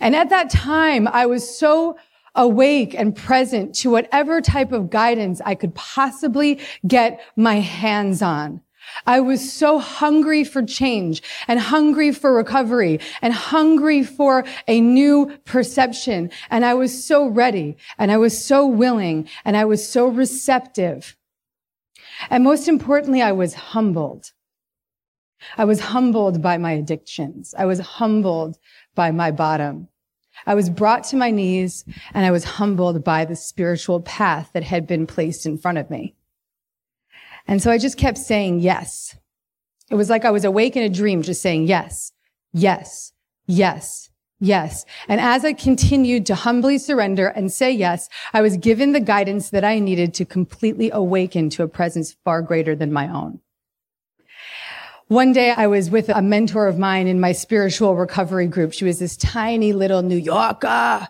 And 0.00 0.14
at 0.16 0.30
that 0.30 0.50
time, 0.50 1.08
I 1.08 1.26
was 1.26 1.56
so 1.56 1.96
awake 2.34 2.94
and 2.94 3.16
present 3.16 3.74
to 3.76 3.90
whatever 3.90 4.40
type 4.40 4.72
of 4.72 4.90
guidance 4.90 5.40
I 5.44 5.54
could 5.54 5.74
possibly 5.74 6.60
get 6.86 7.20
my 7.34 7.56
hands 7.56 8.20
on. 8.20 8.60
I 9.04 9.20
was 9.20 9.52
so 9.52 9.78
hungry 9.78 10.44
for 10.44 10.62
change 10.62 11.22
and 11.48 11.60
hungry 11.60 12.12
for 12.12 12.32
recovery 12.32 13.00
and 13.20 13.34
hungry 13.34 14.02
for 14.02 14.44
a 14.66 14.80
new 14.80 15.36
perception. 15.44 16.30
And 16.50 16.64
I 16.64 16.74
was 16.74 17.04
so 17.04 17.26
ready 17.26 17.76
and 17.98 18.10
I 18.10 18.16
was 18.16 18.42
so 18.42 18.66
willing 18.66 19.28
and 19.44 19.56
I 19.56 19.64
was 19.64 19.86
so 19.86 20.06
receptive. 20.06 21.16
And 22.30 22.44
most 22.44 22.68
importantly, 22.68 23.20
I 23.20 23.32
was 23.32 23.54
humbled. 23.54 24.32
I 25.58 25.64
was 25.64 25.80
humbled 25.80 26.40
by 26.40 26.56
my 26.56 26.72
addictions. 26.72 27.54
I 27.58 27.66
was 27.66 27.78
humbled 27.78 28.58
by 28.94 29.10
my 29.10 29.30
bottom. 29.30 29.88
I 30.46 30.54
was 30.54 30.70
brought 30.70 31.04
to 31.04 31.16
my 31.16 31.30
knees 31.30 31.84
and 32.12 32.26
I 32.26 32.30
was 32.30 32.44
humbled 32.44 33.04
by 33.04 33.24
the 33.24 33.36
spiritual 33.36 34.00
path 34.00 34.50
that 34.54 34.62
had 34.62 34.86
been 34.86 35.06
placed 35.06 35.46
in 35.46 35.58
front 35.58 35.78
of 35.78 35.90
me. 35.90 36.14
And 37.46 37.62
so 37.62 37.70
I 37.70 37.78
just 37.78 37.96
kept 37.96 38.18
saying 38.18 38.60
yes. 38.60 39.16
It 39.90 39.94
was 39.94 40.10
like 40.10 40.24
I 40.24 40.30
was 40.30 40.44
awake 40.44 40.76
in 40.76 40.82
a 40.82 40.88
dream, 40.88 41.22
just 41.22 41.42
saying 41.42 41.66
yes, 41.68 42.12
yes, 42.52 43.12
yes, 43.46 44.10
yes. 44.40 44.84
And 45.06 45.20
as 45.20 45.44
I 45.44 45.52
continued 45.52 46.26
to 46.26 46.34
humbly 46.34 46.78
surrender 46.78 47.28
and 47.28 47.52
say 47.52 47.70
yes, 47.70 48.08
I 48.32 48.40
was 48.40 48.56
given 48.56 48.92
the 48.92 49.00
guidance 49.00 49.50
that 49.50 49.64
I 49.64 49.78
needed 49.78 50.12
to 50.14 50.24
completely 50.24 50.90
awaken 50.90 51.50
to 51.50 51.62
a 51.62 51.68
presence 51.68 52.16
far 52.24 52.42
greater 52.42 52.74
than 52.74 52.92
my 52.92 53.08
own. 53.08 53.40
One 55.08 55.32
day 55.32 55.52
I 55.52 55.68
was 55.68 55.88
with 55.88 56.08
a 56.08 56.20
mentor 56.20 56.66
of 56.66 56.80
mine 56.80 57.06
in 57.06 57.20
my 57.20 57.30
spiritual 57.30 57.94
recovery 57.94 58.48
group. 58.48 58.72
She 58.72 58.84
was 58.84 58.98
this 58.98 59.16
tiny 59.16 59.72
little 59.72 60.02
New 60.02 60.16
Yorker 60.16 61.06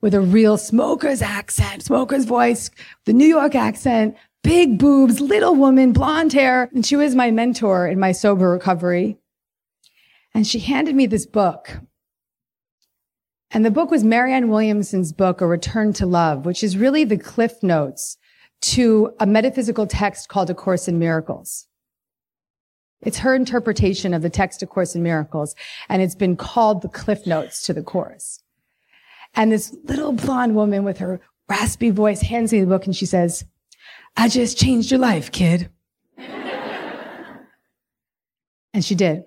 with 0.00 0.12
a 0.12 0.20
real 0.20 0.56
smoker's 0.56 1.22
accent, 1.22 1.84
smoker's 1.84 2.24
voice, 2.24 2.70
the 3.04 3.12
New 3.12 3.26
York 3.26 3.54
accent, 3.54 4.16
big 4.48 4.78
boobs, 4.78 5.20
little 5.20 5.54
woman, 5.54 5.92
blonde 5.92 6.32
hair. 6.32 6.70
And 6.72 6.84
she 6.84 6.96
was 6.96 7.14
my 7.14 7.30
mentor 7.30 7.86
in 7.86 8.00
my 8.00 8.12
sober 8.12 8.48
recovery. 8.48 9.18
And 10.32 10.46
she 10.46 10.58
handed 10.58 10.96
me 10.96 11.04
this 11.04 11.26
book. 11.26 11.80
And 13.50 13.62
the 13.62 13.70
book 13.70 13.90
was 13.90 14.04
Marianne 14.04 14.48
Williamson's 14.48 15.12
book, 15.12 15.42
A 15.42 15.46
Return 15.46 15.92
to 15.94 16.06
Love, 16.06 16.46
which 16.46 16.64
is 16.64 16.78
really 16.78 17.04
the 17.04 17.18
cliff 17.18 17.62
notes 17.62 18.16
to 18.62 19.12
a 19.20 19.26
metaphysical 19.26 19.86
text 19.86 20.30
called 20.30 20.48
A 20.48 20.54
Course 20.54 20.88
in 20.88 20.98
Miracles. 20.98 21.66
It's 23.02 23.18
her 23.18 23.34
interpretation 23.34 24.14
of 24.14 24.22
the 24.22 24.30
text 24.30 24.62
of 24.62 24.70
Course 24.70 24.94
in 24.94 25.02
Miracles, 25.02 25.54
and 25.90 26.00
it's 26.00 26.14
been 26.14 26.36
called 26.36 26.80
the 26.80 26.88
cliff 26.88 27.26
notes 27.26 27.66
to 27.66 27.74
the 27.74 27.82
course. 27.82 28.42
And 29.34 29.52
this 29.52 29.76
little 29.84 30.12
blonde 30.12 30.54
woman 30.54 30.84
with 30.84 30.98
her 30.98 31.20
raspy 31.50 31.90
voice 31.90 32.22
hands 32.22 32.50
me 32.50 32.60
the 32.60 32.66
book 32.66 32.86
and 32.86 32.96
she 32.96 33.06
says, 33.06 33.44
I 34.16 34.28
just 34.28 34.58
changed 34.58 34.90
your 34.90 35.00
life, 35.00 35.30
kid. 35.30 35.70
and 38.74 38.84
she 38.84 38.94
did. 38.94 39.24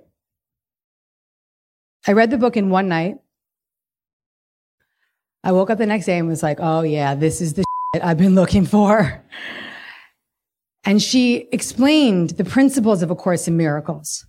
I 2.08 2.14
read 2.14 2.32
the 2.32 2.38
book 2.38 2.58
in 2.58 2.70
one 2.70 2.88
night. 2.88 3.18
I 5.44 5.52
woke 5.52 5.70
up 5.70 5.78
the 5.78 5.86
next 5.86 6.06
day 6.06 6.18
and 6.18 6.28
was 6.28 6.44
like, 6.44 6.58
oh, 6.60 6.82
yeah, 6.82 7.16
this 7.16 7.42
is 7.42 7.54
the 7.54 7.64
shit 7.94 8.04
I've 8.04 8.18
been 8.18 8.36
looking 8.36 8.66
for. 8.66 9.24
And 10.84 11.02
she 11.02 11.48
explained 11.52 12.32
the 12.32 12.44
principles 12.44 13.04
of 13.04 13.12
A 13.12 13.16
Course 13.16 13.48
in 13.48 13.56
Miracles. 13.56 14.26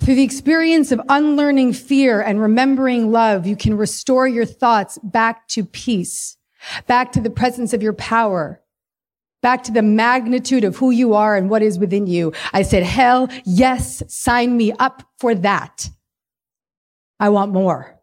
Through 0.00 0.16
the 0.16 0.22
experience 0.22 0.92
of 0.92 1.00
unlearning 1.08 1.72
fear 1.72 2.20
and 2.20 2.40
remembering 2.40 3.12
love, 3.12 3.46
you 3.46 3.56
can 3.56 3.76
restore 3.76 4.28
your 4.28 4.44
thoughts 4.44 4.98
back 5.02 5.48
to 5.48 5.64
peace, 5.64 6.36
back 6.86 7.12
to 7.12 7.20
the 7.20 7.30
presence 7.30 7.72
of 7.72 7.82
your 7.82 7.92
power, 7.92 8.60
back 9.42 9.62
to 9.64 9.72
the 9.72 9.82
magnitude 9.82 10.64
of 10.64 10.76
who 10.76 10.90
you 10.90 11.14
are 11.14 11.36
and 11.36 11.48
what 11.48 11.62
is 11.62 11.78
within 11.78 12.06
you. 12.06 12.32
I 12.52 12.62
said, 12.62 12.82
hell 12.82 13.28
yes, 13.44 14.02
sign 14.08 14.56
me 14.56 14.72
up 14.72 15.02
for 15.18 15.34
that. 15.36 15.88
I 17.20 17.28
want 17.28 17.52
more. 17.52 17.98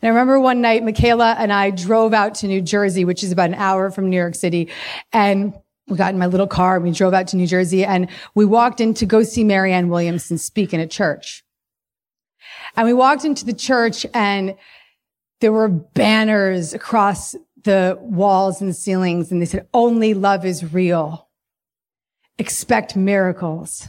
And 0.00 0.08
I 0.08 0.10
remember 0.10 0.38
one 0.38 0.60
night, 0.60 0.84
Michaela 0.84 1.34
and 1.38 1.52
I 1.52 1.70
drove 1.70 2.14
out 2.14 2.36
to 2.36 2.46
New 2.46 2.62
Jersey, 2.62 3.04
which 3.04 3.24
is 3.24 3.32
about 3.32 3.50
an 3.50 3.54
hour 3.54 3.90
from 3.90 4.10
New 4.10 4.16
York 4.16 4.36
City. 4.36 4.70
And 5.12 5.54
we 5.88 5.96
got 5.96 6.12
in 6.12 6.18
my 6.18 6.26
little 6.26 6.46
car 6.46 6.76
and 6.76 6.84
we 6.84 6.92
drove 6.92 7.14
out 7.14 7.26
to 7.28 7.36
New 7.36 7.46
Jersey 7.46 7.84
and 7.84 8.08
we 8.34 8.44
walked 8.44 8.80
in 8.80 8.94
to 8.94 9.06
go 9.06 9.22
see 9.22 9.42
Marianne 9.42 9.88
Williamson 9.88 10.38
speak 10.38 10.72
in 10.72 10.80
a 10.80 10.86
church. 10.86 11.42
And 12.76 12.86
we 12.86 12.92
walked 12.92 13.24
into 13.24 13.44
the 13.44 13.52
church 13.52 14.06
and 14.14 14.56
there 15.40 15.52
were 15.52 15.68
banners 15.68 16.74
across 16.74 17.34
the 17.64 17.98
walls 18.00 18.60
and 18.60 18.74
ceilings 18.74 19.32
and 19.32 19.40
they 19.40 19.46
said, 19.46 19.66
only 19.74 20.14
love 20.14 20.44
is 20.44 20.72
real. 20.72 21.28
Expect 22.38 22.96
miracles. 22.96 23.88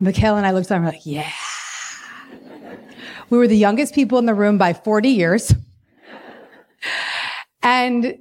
Michaela 0.00 0.38
and 0.38 0.46
I 0.46 0.52
looked 0.52 0.66
at 0.66 0.68
them 0.70 0.84
and 0.84 0.86
we're 0.86 0.92
like, 0.92 1.06
yeah. 1.06 1.30
we 3.30 3.38
were 3.38 3.48
the 3.48 3.56
youngest 3.56 3.94
people 3.94 4.18
in 4.18 4.26
the 4.26 4.34
room 4.34 4.58
by 4.58 4.72
40 4.72 5.08
years. 5.08 5.54
and 7.62 8.18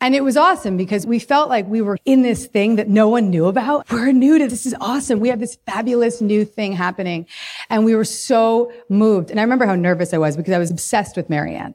and 0.00 0.14
it 0.14 0.22
was 0.22 0.36
awesome 0.36 0.76
because 0.76 1.06
we 1.06 1.18
felt 1.18 1.48
like 1.48 1.66
we 1.66 1.80
were 1.80 1.96
in 2.04 2.20
this 2.20 2.44
thing 2.44 2.76
that 2.76 2.88
no 2.88 3.08
one 3.08 3.30
knew 3.30 3.46
about. 3.46 3.90
We're 3.90 4.12
new 4.12 4.38
to 4.38 4.48
this 4.48 4.66
is 4.66 4.74
awesome. 4.78 5.18
We 5.18 5.30
have 5.30 5.40
this 5.40 5.56
fabulous 5.64 6.20
new 6.20 6.44
thing 6.44 6.72
happening. 6.72 7.26
And 7.70 7.86
we 7.86 7.94
were 7.94 8.04
so 8.04 8.70
moved. 8.90 9.30
And 9.30 9.40
I 9.40 9.42
remember 9.42 9.64
how 9.64 9.76
nervous 9.76 10.12
I 10.12 10.18
was 10.18 10.36
because 10.36 10.52
I 10.52 10.58
was 10.58 10.70
obsessed 10.70 11.16
with 11.16 11.30
Marianne. 11.30 11.74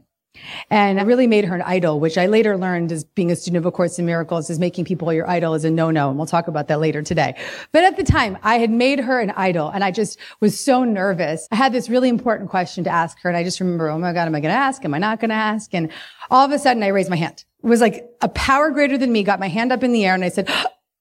And 0.70 1.00
I 1.00 1.04
really 1.04 1.28
made 1.28 1.46
her 1.46 1.56
an 1.56 1.62
idol, 1.62 2.00
which 2.00 2.18
I 2.18 2.28
later 2.28 2.58
learned 2.58 2.92
as 2.92 3.04
being 3.04 3.32
a 3.32 3.36
student 3.36 3.58
of 3.58 3.66
A 3.66 3.72
Course 3.72 4.00
in 4.00 4.06
Miracles 4.06 4.50
is 4.50 4.60
making 4.60 4.86
people 4.86 5.12
your 5.14 5.30
idol 5.30 5.54
is 5.54 5.64
a 5.66 5.72
no-no. 5.72 6.10
And 6.10 6.18
we'll 6.18 6.28
talk 6.28 6.48
about 6.48 6.68
that 6.68 6.80
later 6.80 7.02
today. 7.02 7.36
But 7.72 7.84
at 7.84 7.98
the 7.98 8.04
time, 8.04 8.38
I 8.44 8.60
had 8.60 8.70
made 8.70 9.00
her 9.00 9.20
an 9.20 9.32
idol 9.32 9.70
and 9.70 9.84
I 9.84 9.92
just 9.92 10.20
was 10.40 10.60
so 10.60 10.84
nervous. 10.84 11.48
I 11.52 11.56
had 11.56 11.72
this 11.72 11.90
really 11.90 12.10
important 12.10 12.50
question 12.50 12.84
to 12.84 12.90
ask 12.90 13.20
her. 13.22 13.30
And 13.30 13.38
I 13.38 13.44
just 13.44 13.60
remember, 13.60 13.90
oh 13.90 13.98
my 13.98 14.14
God, 14.14 14.28
am 14.28 14.36
I 14.36 14.40
going 14.40 14.54
to 14.54 14.60
ask? 14.60 14.84
Am 14.84 14.94
I 14.94 15.00
not 15.00 15.20
going 15.20 15.30
to 15.30 15.36
ask? 15.36 15.74
And 15.74 15.92
all 16.30 16.46
of 16.46 16.52
a 16.52 16.60
sudden 16.60 16.84
I 16.84 16.88
raised 16.88 17.10
my 17.10 17.16
hand. 17.16 17.46
It 17.64 17.68
was 17.68 17.82
like 17.82 18.06
a 18.22 18.30
power 18.30 18.72
greater 18.72 18.98
than 18.98 19.12
me 19.12 19.24
got 19.24 19.40
my 19.40 19.50
hand 19.50 19.72
up 19.72 19.84
in 19.84 19.92
the 19.92 20.06
air 20.06 20.14
and 20.14 20.24
I 20.24 20.30
said, 20.30 20.50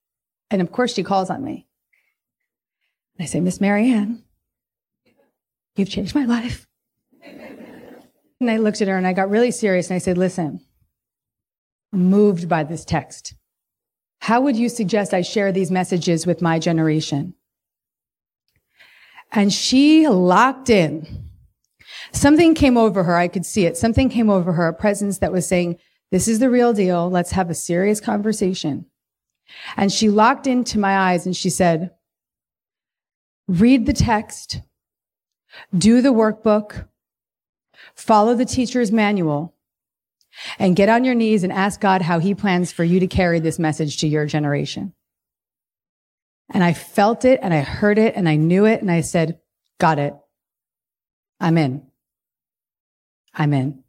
and 0.51 0.63
of 0.63 0.73
course 0.73 0.95
she 0.95 1.03
calls 1.03 1.31
on 1.31 1.45
me. 1.45 1.67
And 3.17 3.25
I 3.25 3.27
say, 3.27 3.41
Miss 3.41 3.61
Marianne, 3.61 4.23
you've 5.75 5.91
changed 5.91 6.15
my 6.15 6.25
life. 6.25 6.68
And 8.41 8.51
I 8.51 8.59
looked 8.59 8.81
at 8.81 8.89
her 8.89 8.97
and 8.97 9.07
I 9.07 9.13
got 9.13 9.31
really 9.31 9.51
serious 9.51 9.89
and 9.89 9.97
I 9.97 9.99
said, 9.99 10.17
listen, 10.17 10.61
I'm 11.93 12.05
moved 12.05 12.49
by 12.49 12.63
this 12.65 12.85
text. 12.85 13.35
How 14.21 14.41
would 14.41 14.57
you 14.57 14.69
suggest 14.69 15.15
I 15.15 15.23
share 15.23 15.53
these 15.53 15.71
messages 15.71 16.27
with 16.27 16.43
my 16.43 16.59
generation? 16.59 17.35
And 19.33 19.53
she 19.53 20.09
locked 20.09 20.71
in. 20.71 21.25
Something 22.13 22.55
came 22.55 22.77
over 22.77 23.03
her. 23.05 23.17
I 23.17 23.29
could 23.29 23.45
see 23.45 23.67
it. 23.67 23.77
Something 23.77 24.09
came 24.09 24.31
over 24.31 24.53
her, 24.53 24.69
a 24.69 24.75
presence 24.75 25.19
that 25.19 25.33
was 25.33 25.47
saying, 25.47 25.79
this 26.11 26.29
is 26.29 26.39
the 26.39 26.49
real 26.49 26.73
deal. 26.73 27.11
Let's 27.11 27.33
have 27.33 27.51
a 27.51 27.55
serious 27.55 28.01
conversation. 28.01 28.87
And 29.77 29.93
she 29.93 30.09
locked 30.09 30.47
into 30.47 30.79
my 30.79 30.97
eyes 30.97 31.27
and 31.27 31.37
she 31.37 31.51
said, 31.51 31.91
read 33.47 33.87
the 33.87 33.93
text, 33.93 34.63
do 35.77 36.01
the 36.01 36.13
workbook, 36.13 36.87
follow 37.99 38.35
the 38.35 38.45
teacher's 38.45 38.93
manual, 38.93 39.55
and 40.59 40.77
get 40.77 40.89
on 40.89 41.05
your 41.05 41.15
knees 41.15 41.43
and 41.43 41.53
ask 41.53 41.81
God 41.81 42.03
how 42.03 42.21
he 42.21 42.35
plans 42.35 42.71
for 42.71 42.85
you 42.85 43.01
to 43.01 43.07
carry 43.07 43.41
this 43.41 43.59
message 43.59 43.99
to 43.99 44.09
your 44.09 44.25
generation. 44.25 44.95
And 46.53 46.63
I 46.63 46.75
felt 46.75 47.25
it 47.25 47.41
and 47.43 47.53
I 47.53 47.61
heard 47.61 47.99
it 47.99 48.15
and 48.15 48.29
I 48.29 48.37
knew 48.37 48.65
it 48.65 48.81
and 48.81 48.91
I 48.91 49.01
said, 49.01 49.41
got 49.79 49.99
it. 49.99 50.15
I'm 51.41 51.59
in. 51.59 51.87
I'm 53.35 53.53
in. 53.53 53.83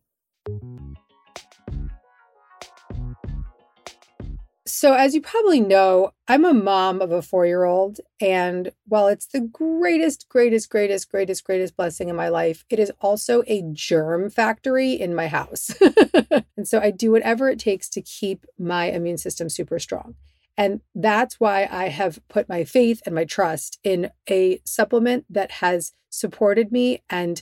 So, 4.69 4.93
as 4.93 5.15
you 5.15 5.21
probably 5.21 5.59
know, 5.59 6.11
I'm 6.27 6.45
a 6.45 6.53
mom 6.53 7.01
of 7.01 7.11
a 7.11 7.23
four 7.23 7.47
year 7.47 7.63
old. 7.63 7.99
And 8.21 8.71
while 8.85 9.07
it's 9.07 9.25
the 9.25 9.41
greatest, 9.41 10.29
greatest, 10.29 10.69
greatest, 10.69 11.09
greatest, 11.09 11.43
greatest 11.43 11.75
blessing 11.75 12.07
in 12.07 12.15
my 12.15 12.29
life, 12.29 12.63
it 12.69 12.77
is 12.77 12.91
also 13.01 13.41
a 13.47 13.63
germ 13.73 14.29
factory 14.29 14.91
in 14.91 15.15
my 15.15 15.27
house. 15.27 15.71
and 16.55 16.67
so 16.67 16.79
I 16.79 16.91
do 16.91 17.11
whatever 17.11 17.49
it 17.49 17.57
takes 17.57 17.89
to 17.89 18.01
keep 18.01 18.45
my 18.59 18.85
immune 18.85 19.17
system 19.17 19.49
super 19.49 19.79
strong. 19.79 20.13
And 20.55 20.81
that's 20.93 21.39
why 21.39 21.67
I 21.71 21.87
have 21.87 22.19
put 22.27 22.47
my 22.47 22.63
faith 22.63 23.01
and 23.07 23.15
my 23.15 23.25
trust 23.25 23.79
in 23.83 24.11
a 24.29 24.61
supplement 24.65 25.25
that 25.31 25.49
has 25.51 25.93
supported 26.11 26.71
me 26.71 27.01
and 27.09 27.41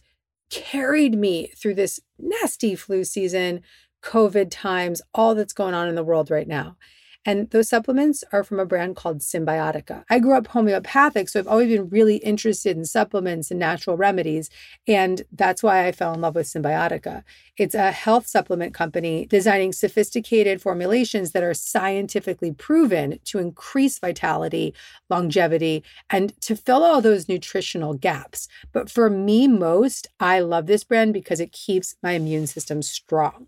carried 0.50 1.18
me 1.18 1.48
through 1.58 1.76
this 1.76 2.00
nasty 2.18 2.74
flu 2.74 3.04
season, 3.04 3.64
COVID 4.02 4.48
times, 4.50 5.02
all 5.14 5.36
that's 5.36 5.52
going 5.52 5.74
on 5.74 5.90
in 5.90 5.96
the 5.96 6.06
world 6.06 6.32
right 6.32 6.48
now. 6.48 6.78
And 7.26 7.50
those 7.50 7.68
supplements 7.68 8.24
are 8.32 8.44
from 8.44 8.60
a 8.60 8.66
brand 8.66 8.96
called 8.96 9.20
Cymbiotika. 9.20 10.06
I 10.10 10.20
grew 10.20 10.38
up 10.38 10.48
homeopathic, 10.48 11.28
so 11.28 11.40
I've 11.40 11.48
always 11.48 11.70
been 11.70 11.90
really 11.90 12.18
interested 12.18 12.78
in 12.78 12.86
supplements 12.86 13.52
and 13.52 13.60
natural 13.60 13.98
remedies. 13.98 14.50
And 14.88 15.24
that's 15.32 15.62
why 15.62 15.86
I 15.86 15.92
fell 15.92 16.14
in 16.14 16.22
love 16.22 16.36
with 16.36 16.48
Cymbiotika. 16.48 17.24
It's 17.58 17.76
a 17.76 17.92
health 17.92 18.28
supplement 18.28 18.74
company 18.74 19.26
designing 19.26 19.74
sophisticated 19.74 20.62
formulations 20.62 21.32
that 21.32 21.44
are 21.44 21.54
scientifically 21.54 22.54
proven 22.54 23.20
to 23.26 23.40
increase 23.40 24.00
vitality, 24.00 24.74
longevity, 25.10 25.84
and 26.10 26.40
to 26.42 26.56
fill 26.56 26.84
all 26.84 27.02
those 27.02 27.28
nutritional 27.28 27.94
gaps. 27.94 28.48
But 28.72 28.90
for 28.90 29.10
me, 29.10 29.48
most, 29.48 30.08
I 30.20 30.40
love 30.40 30.68
this 30.68 30.84
brand 30.84 31.14
because 31.14 31.40
it 31.40 31.52
keeps 31.52 31.96
my 32.02 32.12
immune 32.12 32.48
system 32.48 32.82
strong. 32.82 33.48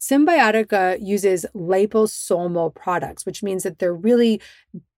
Cymbiotika 0.00 0.98
uses 1.00 1.46
liposomal 1.54 2.74
products, 2.74 3.24
which 3.24 3.42
means 3.42 3.62
that 3.62 3.78
they're 3.78 3.94
really 3.94 4.40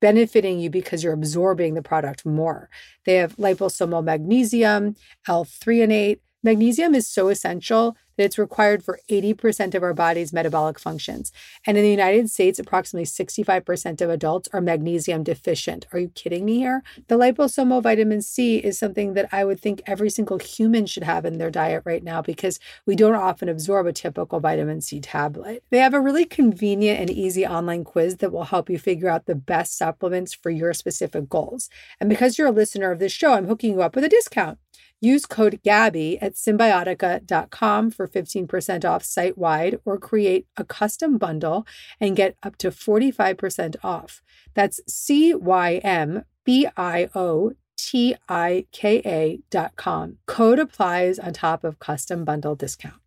benefiting 0.00 0.58
you 0.58 0.70
because 0.70 1.02
you're 1.02 1.12
absorbing 1.12 1.74
the 1.74 1.82
product 1.82 2.26
more. 2.26 2.68
They 3.04 3.14
have 3.14 3.36
liposomal 3.36 4.04
magnesium, 4.04 4.96
L-threonate. 5.26 6.20
Magnesium 6.48 6.94
is 6.94 7.06
so 7.06 7.28
essential 7.28 7.94
that 8.16 8.24
it's 8.24 8.38
required 8.38 8.82
for 8.82 9.00
80% 9.10 9.74
of 9.74 9.82
our 9.82 9.92
body's 9.92 10.32
metabolic 10.32 10.78
functions. 10.78 11.30
And 11.66 11.76
in 11.76 11.84
the 11.84 11.90
United 11.90 12.30
States, 12.30 12.58
approximately 12.58 13.04
65% 13.04 14.00
of 14.00 14.08
adults 14.08 14.48
are 14.54 14.62
magnesium 14.62 15.24
deficient. 15.24 15.86
Are 15.92 15.98
you 15.98 16.08
kidding 16.08 16.46
me 16.46 16.56
here? 16.56 16.82
The 17.08 17.18
liposomal 17.18 17.82
vitamin 17.82 18.22
C 18.22 18.56
is 18.56 18.78
something 18.78 19.12
that 19.12 19.28
I 19.30 19.44
would 19.44 19.60
think 19.60 19.82
every 19.86 20.08
single 20.08 20.38
human 20.38 20.86
should 20.86 21.02
have 21.02 21.26
in 21.26 21.36
their 21.36 21.50
diet 21.50 21.82
right 21.84 22.02
now 22.02 22.22
because 22.22 22.58
we 22.86 22.96
don't 22.96 23.14
often 23.14 23.50
absorb 23.50 23.86
a 23.86 23.92
typical 23.92 24.40
vitamin 24.40 24.80
C 24.80 25.00
tablet. 25.00 25.62
They 25.68 25.80
have 25.80 25.92
a 25.92 26.00
really 26.00 26.24
convenient 26.24 26.98
and 26.98 27.10
easy 27.10 27.46
online 27.46 27.84
quiz 27.84 28.16
that 28.16 28.32
will 28.32 28.44
help 28.44 28.70
you 28.70 28.78
figure 28.78 29.10
out 29.10 29.26
the 29.26 29.34
best 29.34 29.76
supplements 29.76 30.32
for 30.32 30.48
your 30.48 30.72
specific 30.72 31.28
goals. 31.28 31.68
And 32.00 32.08
because 32.08 32.38
you're 32.38 32.48
a 32.48 32.52
listener 32.52 32.90
of 32.90 33.00
this 33.00 33.12
show, 33.12 33.34
I'm 33.34 33.48
hooking 33.48 33.74
you 33.74 33.82
up 33.82 33.94
with 33.94 34.04
a 34.04 34.08
discount. 34.08 34.58
Use 35.00 35.26
code 35.26 35.60
GABBY 35.64 36.18
at 36.20 36.34
cymbiotika.com 36.34 37.90
for 37.92 38.08
15% 38.08 38.84
off 38.84 39.04
site 39.04 39.38
wide 39.38 39.78
or 39.84 39.96
create 39.96 40.46
a 40.56 40.64
custom 40.64 41.18
bundle 41.18 41.64
and 42.00 42.16
get 42.16 42.36
up 42.42 42.56
to 42.58 42.70
45% 42.70 43.76
off. 43.84 44.22
That's 44.54 44.80
C 44.88 45.34
Y 45.34 45.76
M 45.84 46.24
B 46.44 46.66
I 46.76 47.08
O 47.14 47.52
T 47.76 48.16
I 48.28 48.66
K 48.72 49.00
A 49.06 49.40
dot 49.50 49.76
com. 49.76 50.18
Code 50.26 50.58
applies 50.58 51.20
on 51.20 51.32
top 51.32 51.62
of 51.62 51.78
custom 51.78 52.24
bundle 52.24 52.56
discount. 52.56 53.00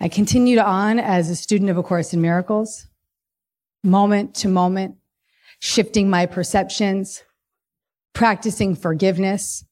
I 0.00 0.08
continued 0.08 0.60
on 0.60 1.00
as 1.00 1.28
a 1.28 1.34
student 1.34 1.70
of 1.70 1.76
A 1.76 1.82
Course 1.82 2.14
in 2.14 2.20
Miracles 2.20 2.86
moment 3.82 4.34
to 4.36 4.48
moment, 4.48 4.96
shifting 5.60 6.10
my 6.10 6.26
perceptions, 6.26 7.22
practicing 8.12 8.74
forgiveness, 8.74 9.64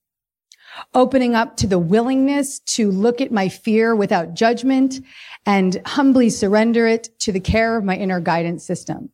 opening 0.95 1.35
up 1.35 1.57
to 1.57 1.67
the 1.67 1.79
willingness 1.79 2.61
to 2.61 2.91
look 2.91 3.21
at 3.21 3.33
my 3.33 3.49
fear 3.49 3.95
without 3.95 4.35
judgment 4.35 5.01
and 5.45 5.81
humbly 5.87 6.31
surrender 6.31 6.87
it 6.87 7.09
to 7.21 7.33
the 7.33 7.41
care 7.41 7.77
of 7.77 7.85
my 7.85 7.97
inner 7.97 8.21
guidance 8.21 8.65
system. 8.65 9.11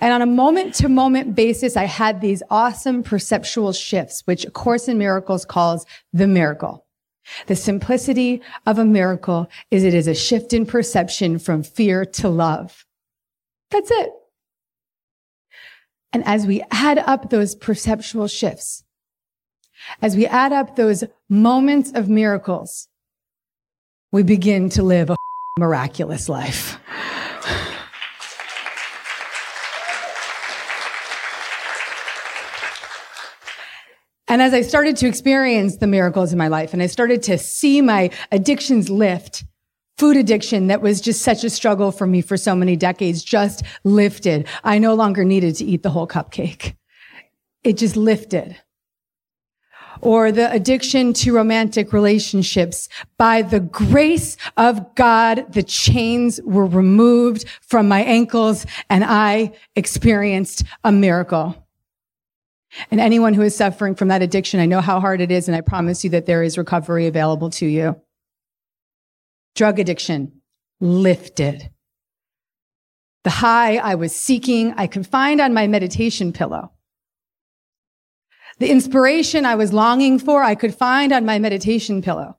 And 0.00 0.12
on 0.12 0.22
a 0.22 0.26
moment 0.26 0.74
to 0.76 0.88
moment 0.88 1.34
basis, 1.34 1.76
I 1.76 1.84
had 1.84 2.20
these 2.20 2.42
awesome 2.50 3.02
perceptual 3.02 3.72
shifts, 3.72 4.22
which 4.24 4.46
A 4.46 4.50
Course 4.50 4.88
in 4.88 4.96
Miracles 4.98 5.44
calls 5.44 5.84
the 6.12 6.26
miracle. 6.26 6.86
The 7.46 7.56
simplicity 7.56 8.40
of 8.64 8.78
a 8.78 8.86
miracle 8.86 9.50
is 9.70 9.84
it 9.84 9.92
is 9.92 10.08
a 10.08 10.14
shift 10.14 10.54
in 10.54 10.64
perception 10.64 11.38
from 11.38 11.62
fear 11.62 12.06
to 12.06 12.28
love. 12.30 12.86
That's 13.70 13.90
it. 13.90 14.10
And 16.12 16.24
as 16.26 16.46
we 16.46 16.62
add 16.70 16.98
up 16.98 17.30
those 17.30 17.54
perceptual 17.54 18.28
shifts, 18.28 18.84
as 20.00 20.16
we 20.16 20.26
add 20.26 20.52
up 20.52 20.76
those 20.76 21.04
moments 21.28 21.92
of 21.94 22.08
miracles, 22.08 22.88
we 24.10 24.22
begin 24.22 24.70
to 24.70 24.82
live 24.82 25.10
a 25.10 25.16
miraculous 25.58 26.28
life. 26.28 26.78
And 34.30 34.42
as 34.42 34.52
I 34.52 34.60
started 34.60 34.98
to 34.98 35.08
experience 35.08 35.78
the 35.78 35.86
miracles 35.86 36.32
in 36.32 36.38
my 36.38 36.48
life 36.48 36.74
and 36.74 36.82
I 36.82 36.86
started 36.86 37.22
to 37.22 37.38
see 37.38 37.80
my 37.80 38.10
addictions 38.30 38.90
lift, 38.90 39.42
food 39.98 40.16
addiction 40.16 40.68
that 40.68 40.80
was 40.80 41.00
just 41.00 41.22
such 41.22 41.42
a 41.42 41.50
struggle 41.50 41.90
for 41.90 42.06
me 42.06 42.22
for 42.22 42.36
so 42.36 42.54
many 42.54 42.76
decades 42.76 43.22
just 43.22 43.64
lifted. 43.82 44.46
I 44.62 44.78
no 44.78 44.94
longer 44.94 45.24
needed 45.24 45.56
to 45.56 45.64
eat 45.64 45.82
the 45.82 45.90
whole 45.90 46.06
cupcake. 46.06 46.76
It 47.64 47.76
just 47.76 47.96
lifted. 47.96 48.56
Or 50.00 50.30
the 50.30 50.50
addiction 50.52 51.12
to 51.14 51.34
romantic 51.34 51.92
relationships. 51.92 52.88
By 53.16 53.42
the 53.42 53.58
grace 53.58 54.36
of 54.56 54.94
God, 54.94 55.52
the 55.52 55.64
chains 55.64 56.40
were 56.44 56.66
removed 56.66 57.46
from 57.62 57.88
my 57.88 58.02
ankles 58.04 58.64
and 58.88 59.04
I 59.04 59.52
experienced 59.74 60.62
a 60.84 60.92
miracle. 60.92 61.66
And 62.92 63.00
anyone 63.00 63.34
who 63.34 63.42
is 63.42 63.56
suffering 63.56 63.96
from 63.96 64.08
that 64.08 64.22
addiction, 64.22 64.60
I 64.60 64.66
know 64.66 64.80
how 64.80 65.00
hard 65.00 65.20
it 65.22 65.32
is, 65.32 65.48
and 65.48 65.56
I 65.56 65.62
promise 65.62 66.04
you 66.04 66.10
that 66.10 66.26
there 66.26 66.42
is 66.42 66.58
recovery 66.58 67.06
available 67.06 67.48
to 67.50 67.66
you 67.66 68.00
drug 69.58 69.80
addiction 69.80 70.30
lifted. 70.80 71.70
The 73.24 73.30
high 73.30 73.78
I 73.78 73.96
was 73.96 74.14
seeking, 74.14 74.72
I 74.76 74.86
could 74.86 75.04
find 75.04 75.40
on 75.40 75.52
my 75.52 75.66
meditation 75.66 76.32
pillow. 76.32 76.70
The 78.60 78.70
inspiration 78.70 79.44
I 79.44 79.56
was 79.56 79.72
longing 79.72 80.20
for, 80.20 80.44
I 80.44 80.54
could 80.54 80.76
find 80.76 81.12
on 81.12 81.26
my 81.26 81.40
meditation 81.40 82.02
pillow. 82.02 82.38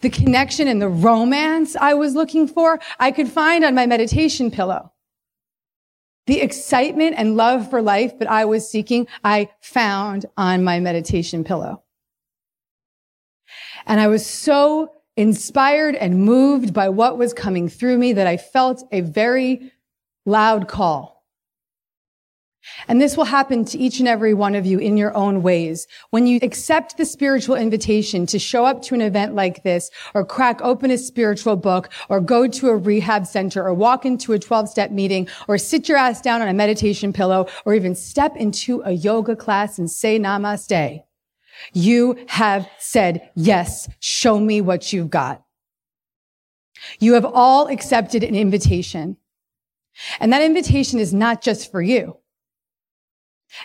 The 0.00 0.08
connection 0.08 0.68
and 0.68 0.80
the 0.80 0.88
romance 0.88 1.76
I 1.76 1.92
was 1.92 2.14
looking 2.14 2.48
for, 2.48 2.80
I 2.98 3.10
could 3.10 3.28
find 3.28 3.62
on 3.62 3.74
my 3.74 3.84
meditation 3.84 4.50
pillow. 4.50 4.92
The 6.26 6.40
excitement 6.40 7.16
and 7.18 7.36
love 7.36 7.68
for 7.68 7.82
life 7.82 8.18
that 8.20 8.30
I 8.30 8.46
was 8.46 8.70
seeking, 8.70 9.06
I 9.22 9.50
found 9.60 10.24
on 10.38 10.64
my 10.64 10.80
meditation 10.80 11.44
pillow. 11.44 11.82
And 13.84 14.00
I 14.00 14.08
was 14.08 14.24
so 14.24 14.95
inspired 15.16 15.94
and 15.94 16.24
moved 16.24 16.72
by 16.72 16.88
what 16.88 17.18
was 17.18 17.32
coming 17.32 17.68
through 17.68 17.98
me 17.98 18.12
that 18.12 18.26
I 18.26 18.36
felt 18.36 18.82
a 18.92 19.00
very 19.00 19.72
loud 20.24 20.68
call. 20.68 21.16
And 22.88 23.00
this 23.00 23.16
will 23.16 23.24
happen 23.24 23.64
to 23.66 23.78
each 23.78 24.00
and 24.00 24.08
every 24.08 24.34
one 24.34 24.54
of 24.54 24.66
you 24.66 24.78
in 24.78 24.96
your 24.96 25.14
own 25.14 25.42
ways. 25.42 25.86
When 26.10 26.26
you 26.26 26.38
accept 26.42 26.96
the 26.96 27.04
spiritual 27.04 27.56
invitation 27.56 28.26
to 28.26 28.38
show 28.38 28.64
up 28.64 28.82
to 28.82 28.94
an 28.94 29.00
event 29.00 29.34
like 29.34 29.62
this, 29.62 29.90
or 30.14 30.24
crack 30.24 30.60
open 30.62 30.90
a 30.90 30.98
spiritual 30.98 31.56
book, 31.56 31.88
or 32.08 32.20
go 32.20 32.48
to 32.48 32.68
a 32.68 32.76
rehab 32.76 33.26
center, 33.26 33.62
or 33.62 33.74
walk 33.74 34.04
into 34.04 34.32
a 34.32 34.38
12 34.38 34.68
step 34.68 34.90
meeting, 34.90 35.28
or 35.48 35.58
sit 35.58 35.88
your 35.88 35.98
ass 35.98 36.20
down 36.20 36.42
on 36.42 36.48
a 36.48 36.54
meditation 36.54 37.12
pillow, 37.12 37.46
or 37.64 37.74
even 37.74 37.94
step 37.94 38.36
into 38.36 38.82
a 38.84 38.92
yoga 38.92 39.36
class 39.36 39.78
and 39.78 39.90
say 39.90 40.18
namaste. 40.18 41.05
You 41.72 42.24
have 42.28 42.68
said, 42.78 43.30
yes, 43.34 43.88
show 44.00 44.38
me 44.38 44.60
what 44.60 44.92
you've 44.92 45.10
got. 45.10 45.42
You 46.98 47.14
have 47.14 47.24
all 47.24 47.68
accepted 47.68 48.22
an 48.22 48.34
invitation. 48.34 49.16
And 50.20 50.32
that 50.32 50.42
invitation 50.42 50.98
is 50.98 51.14
not 51.14 51.42
just 51.42 51.70
for 51.70 51.80
you. 51.80 52.18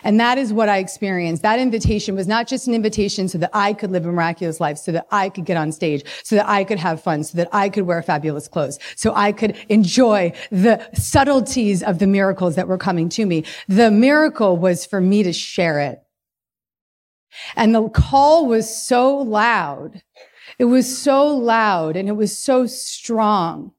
And 0.04 0.18
that 0.20 0.38
is 0.38 0.52
what 0.52 0.68
I 0.68 0.78
experienced. 0.78 1.42
That 1.42 1.58
invitation 1.58 2.14
was 2.14 2.26
not 2.26 2.46
just 2.46 2.66
an 2.66 2.74
invitation 2.74 3.28
so 3.28 3.36
that 3.38 3.50
I 3.52 3.72
could 3.72 3.90
live 3.90 4.06
a 4.06 4.12
miraculous 4.12 4.60
life, 4.60 4.78
so 4.78 4.92
that 4.92 5.06
I 5.10 5.28
could 5.28 5.44
get 5.44 5.56
on 5.56 5.72
stage, 5.72 6.04
so 6.22 6.36
that 6.36 6.48
I 6.48 6.64
could 6.64 6.78
have 6.78 7.02
fun, 7.02 7.24
so 7.24 7.36
that 7.36 7.48
I 7.52 7.68
could 7.68 7.84
wear 7.84 8.02
fabulous 8.02 8.48
clothes, 8.48 8.78
so 8.96 9.12
I 9.14 9.32
could 9.32 9.56
enjoy 9.68 10.32
the 10.50 10.88
subtleties 10.94 11.82
of 11.82 11.98
the 11.98 12.06
miracles 12.06 12.54
that 12.54 12.68
were 12.68 12.78
coming 12.78 13.08
to 13.10 13.26
me. 13.26 13.44
The 13.68 13.90
miracle 13.90 14.56
was 14.56 14.86
for 14.86 15.00
me 15.00 15.24
to 15.24 15.32
share 15.32 15.80
it. 15.80 16.01
And 17.56 17.74
the 17.74 17.88
call 17.88 18.46
was 18.46 18.74
so 18.74 19.16
loud. 19.16 20.02
It 20.58 20.66
was 20.66 20.98
so 20.98 21.26
loud 21.26 21.96
and 21.96 22.08
it 22.08 22.12
was 22.12 22.36
so 22.36 22.66
strong. 22.66 23.72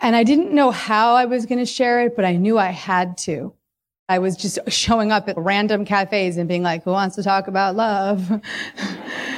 And 0.00 0.16
I 0.16 0.24
didn't 0.24 0.52
know 0.52 0.70
how 0.70 1.14
I 1.14 1.26
was 1.26 1.46
going 1.46 1.58
to 1.58 1.66
share 1.66 2.02
it, 2.04 2.16
but 2.16 2.24
I 2.24 2.36
knew 2.36 2.58
I 2.58 2.70
had 2.70 3.16
to. 3.18 3.54
I 4.08 4.18
was 4.18 4.36
just 4.36 4.58
showing 4.68 5.12
up 5.12 5.28
at 5.28 5.38
random 5.38 5.84
cafes 5.84 6.36
and 6.36 6.48
being 6.48 6.62
like, 6.62 6.84
who 6.84 6.90
wants 6.90 7.16
to 7.16 7.22
talk 7.22 7.46
about 7.46 7.76
love? 7.76 8.42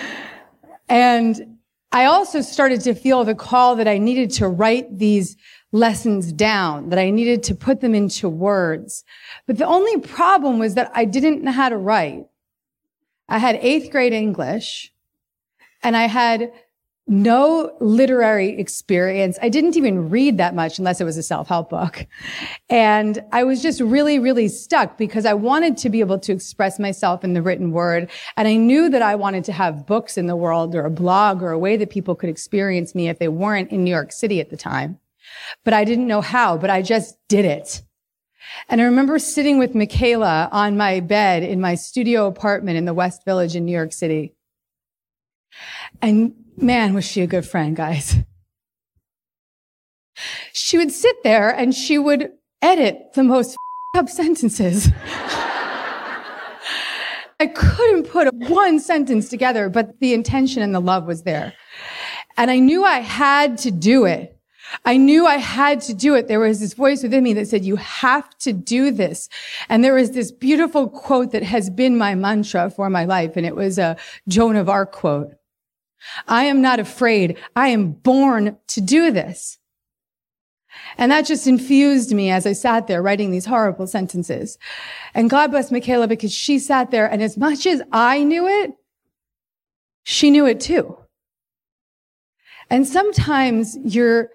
and 0.88 1.58
I 1.92 2.06
also 2.06 2.40
started 2.40 2.80
to 2.82 2.94
feel 2.94 3.24
the 3.24 3.34
call 3.34 3.76
that 3.76 3.86
I 3.86 3.98
needed 3.98 4.30
to 4.32 4.48
write 4.48 4.98
these 4.98 5.36
lessons 5.70 6.32
down, 6.32 6.88
that 6.88 6.98
I 6.98 7.10
needed 7.10 7.42
to 7.44 7.54
put 7.54 7.80
them 7.80 7.94
into 7.94 8.28
words. 8.28 9.04
But 9.46 9.58
the 9.58 9.66
only 9.66 10.00
problem 10.00 10.58
was 10.58 10.74
that 10.74 10.90
I 10.94 11.04
didn't 11.04 11.42
know 11.42 11.52
how 11.52 11.68
to 11.68 11.76
write. 11.76 12.24
I 13.28 13.38
had 13.38 13.56
eighth 13.56 13.90
grade 13.90 14.12
English 14.12 14.92
and 15.82 15.96
I 15.96 16.06
had 16.06 16.52
no 17.06 17.76
literary 17.80 18.58
experience. 18.58 19.38
I 19.42 19.50
didn't 19.50 19.76
even 19.76 20.08
read 20.08 20.38
that 20.38 20.54
much 20.54 20.78
unless 20.78 21.02
it 21.02 21.04
was 21.04 21.18
a 21.18 21.22
self-help 21.22 21.68
book. 21.68 22.06
And 22.70 23.22
I 23.30 23.44
was 23.44 23.60
just 23.60 23.80
really, 23.80 24.18
really 24.18 24.48
stuck 24.48 24.96
because 24.96 25.26
I 25.26 25.34
wanted 25.34 25.76
to 25.78 25.90
be 25.90 26.00
able 26.00 26.18
to 26.20 26.32
express 26.32 26.78
myself 26.78 27.22
in 27.22 27.34
the 27.34 27.42
written 27.42 27.72
word. 27.72 28.10
And 28.38 28.48
I 28.48 28.56
knew 28.56 28.88
that 28.88 29.02
I 29.02 29.16
wanted 29.16 29.44
to 29.44 29.52
have 29.52 29.86
books 29.86 30.16
in 30.16 30.28
the 30.28 30.36
world 30.36 30.74
or 30.74 30.86
a 30.86 30.90
blog 30.90 31.42
or 31.42 31.50
a 31.50 31.58
way 31.58 31.76
that 31.76 31.90
people 31.90 32.14
could 32.14 32.30
experience 32.30 32.94
me 32.94 33.08
if 33.10 33.18
they 33.18 33.28
weren't 33.28 33.70
in 33.70 33.84
New 33.84 33.90
York 33.90 34.10
City 34.10 34.40
at 34.40 34.48
the 34.48 34.56
time. 34.56 34.98
But 35.62 35.74
I 35.74 35.84
didn't 35.84 36.06
know 36.06 36.22
how, 36.22 36.56
but 36.56 36.70
I 36.70 36.80
just 36.80 37.18
did 37.28 37.44
it. 37.44 37.82
And 38.68 38.80
I 38.80 38.84
remember 38.84 39.18
sitting 39.18 39.58
with 39.58 39.74
Michaela 39.74 40.48
on 40.52 40.76
my 40.76 41.00
bed 41.00 41.42
in 41.42 41.60
my 41.60 41.74
studio 41.74 42.26
apartment 42.26 42.76
in 42.76 42.84
the 42.84 42.94
West 42.94 43.24
Village 43.24 43.56
in 43.56 43.64
New 43.64 43.72
York 43.72 43.92
City. 43.92 44.34
And 46.00 46.34
man, 46.56 46.94
was 46.94 47.04
she 47.04 47.22
a 47.22 47.26
good 47.26 47.46
friend, 47.46 47.76
guys. 47.76 48.16
She 50.52 50.78
would 50.78 50.92
sit 50.92 51.22
there 51.24 51.50
and 51.50 51.74
she 51.74 51.98
would 51.98 52.30
edit 52.62 53.12
the 53.14 53.24
most 53.24 53.56
up 53.96 54.08
sentences. 54.08 54.88
I 57.40 57.46
couldn't 57.48 58.04
put 58.04 58.32
one 58.34 58.78
sentence 58.80 59.28
together, 59.28 59.68
but 59.68 59.98
the 60.00 60.14
intention 60.14 60.62
and 60.62 60.74
the 60.74 60.80
love 60.80 61.06
was 61.06 61.24
there. 61.24 61.52
And 62.36 62.50
I 62.50 62.58
knew 62.58 62.84
I 62.84 63.00
had 63.00 63.58
to 63.58 63.70
do 63.70 64.04
it. 64.04 64.33
I 64.84 64.96
knew 64.96 65.26
I 65.26 65.36
had 65.36 65.80
to 65.82 65.94
do 65.94 66.14
it. 66.14 66.28
There 66.28 66.40
was 66.40 66.60
this 66.60 66.74
voice 66.74 67.02
within 67.02 67.24
me 67.24 67.32
that 67.34 67.48
said, 67.48 67.64
you 67.64 67.76
have 67.76 68.36
to 68.38 68.52
do 68.52 68.90
this. 68.90 69.28
And 69.68 69.84
there 69.84 69.94
was 69.94 70.12
this 70.12 70.32
beautiful 70.32 70.88
quote 70.88 71.32
that 71.32 71.42
has 71.42 71.70
been 71.70 71.98
my 71.98 72.14
mantra 72.14 72.70
for 72.70 72.90
my 72.90 73.04
life. 73.04 73.36
And 73.36 73.46
it 73.46 73.56
was 73.56 73.78
a 73.78 73.96
Joan 74.28 74.56
of 74.56 74.68
Arc 74.68 74.92
quote. 74.92 75.34
I 76.28 76.44
am 76.44 76.60
not 76.60 76.80
afraid. 76.80 77.38
I 77.56 77.68
am 77.68 77.92
born 77.92 78.58
to 78.68 78.80
do 78.80 79.10
this. 79.10 79.58
And 80.98 81.10
that 81.12 81.26
just 81.26 81.46
infused 81.46 82.12
me 82.12 82.30
as 82.30 82.46
I 82.46 82.52
sat 82.52 82.86
there 82.86 83.02
writing 83.02 83.30
these 83.30 83.46
horrible 83.46 83.86
sentences. 83.86 84.58
And 85.14 85.30
God 85.30 85.50
bless 85.50 85.70
Michaela 85.70 86.08
because 86.08 86.32
she 86.32 86.58
sat 86.58 86.90
there 86.90 87.06
and 87.06 87.22
as 87.22 87.36
much 87.36 87.66
as 87.66 87.82
I 87.92 88.22
knew 88.22 88.46
it, 88.46 88.72
she 90.02 90.30
knew 90.30 90.46
it 90.46 90.60
too. 90.60 90.98
And 92.70 92.86
sometimes 92.86 93.76
your 93.84 94.30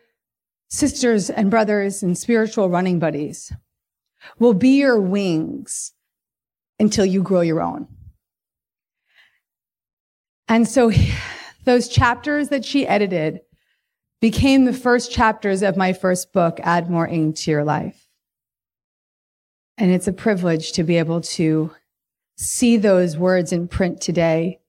sisters 0.69 1.29
and 1.29 1.51
brothers 1.51 2.03
and 2.03 2.17
spiritual 2.17 2.69
running 2.69 2.99
buddies 2.99 3.51
will 4.37 4.53
be 4.53 4.77
your 4.79 4.99
wings 4.99 5.93
until 6.79 7.05
you 7.05 7.21
grow 7.21 7.41
your 7.41 7.61
own. 7.61 7.87
And 10.47 10.67
so 10.67 10.91
those 11.65 11.87
chapters 11.87 12.49
that 12.49 12.65
she 12.65 12.87
edited 12.87 13.41
became 14.21 14.65
the 14.65 14.73
first 14.73 15.11
chapters 15.11 15.61
of 15.61 15.77
my 15.77 15.93
first 15.93 16.33
book, 16.33 16.59
Add 16.61 16.89
More 16.89 17.07
Ing 17.07 17.33
to 17.33 17.51
Your 17.51 17.63
Life. 17.63 18.07
And 19.77 19.91
it's 19.91 20.07
a 20.07 20.13
privilege 20.13 20.73
to 20.73 20.83
be 20.83 20.97
able 20.97 21.21
to 21.21 21.71
see 22.35 22.77
those 22.77 23.17
words 23.17 23.53
in 23.53 23.67
print 23.67 24.01
today. 24.01 24.59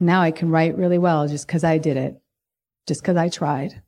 Now 0.00 0.20
I 0.22 0.32
can 0.32 0.50
write 0.50 0.76
really 0.76 0.98
well 0.98 1.28
just 1.28 1.46
because 1.46 1.62
I 1.62 1.78
did 1.78 1.96
it, 1.96 2.20
just 2.88 3.02
because 3.02 3.16
I 3.16 3.28
tried, 3.28 3.82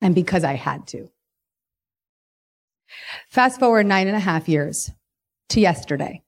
and 0.00 0.14
because 0.14 0.44
I 0.44 0.54
had 0.54 0.86
to. 0.88 1.08
Fast 3.28 3.58
forward 3.58 3.86
nine 3.86 4.06
and 4.06 4.16
a 4.16 4.20
half 4.20 4.48
years 4.48 4.90
to 5.50 5.60
yesterday. 5.60 6.22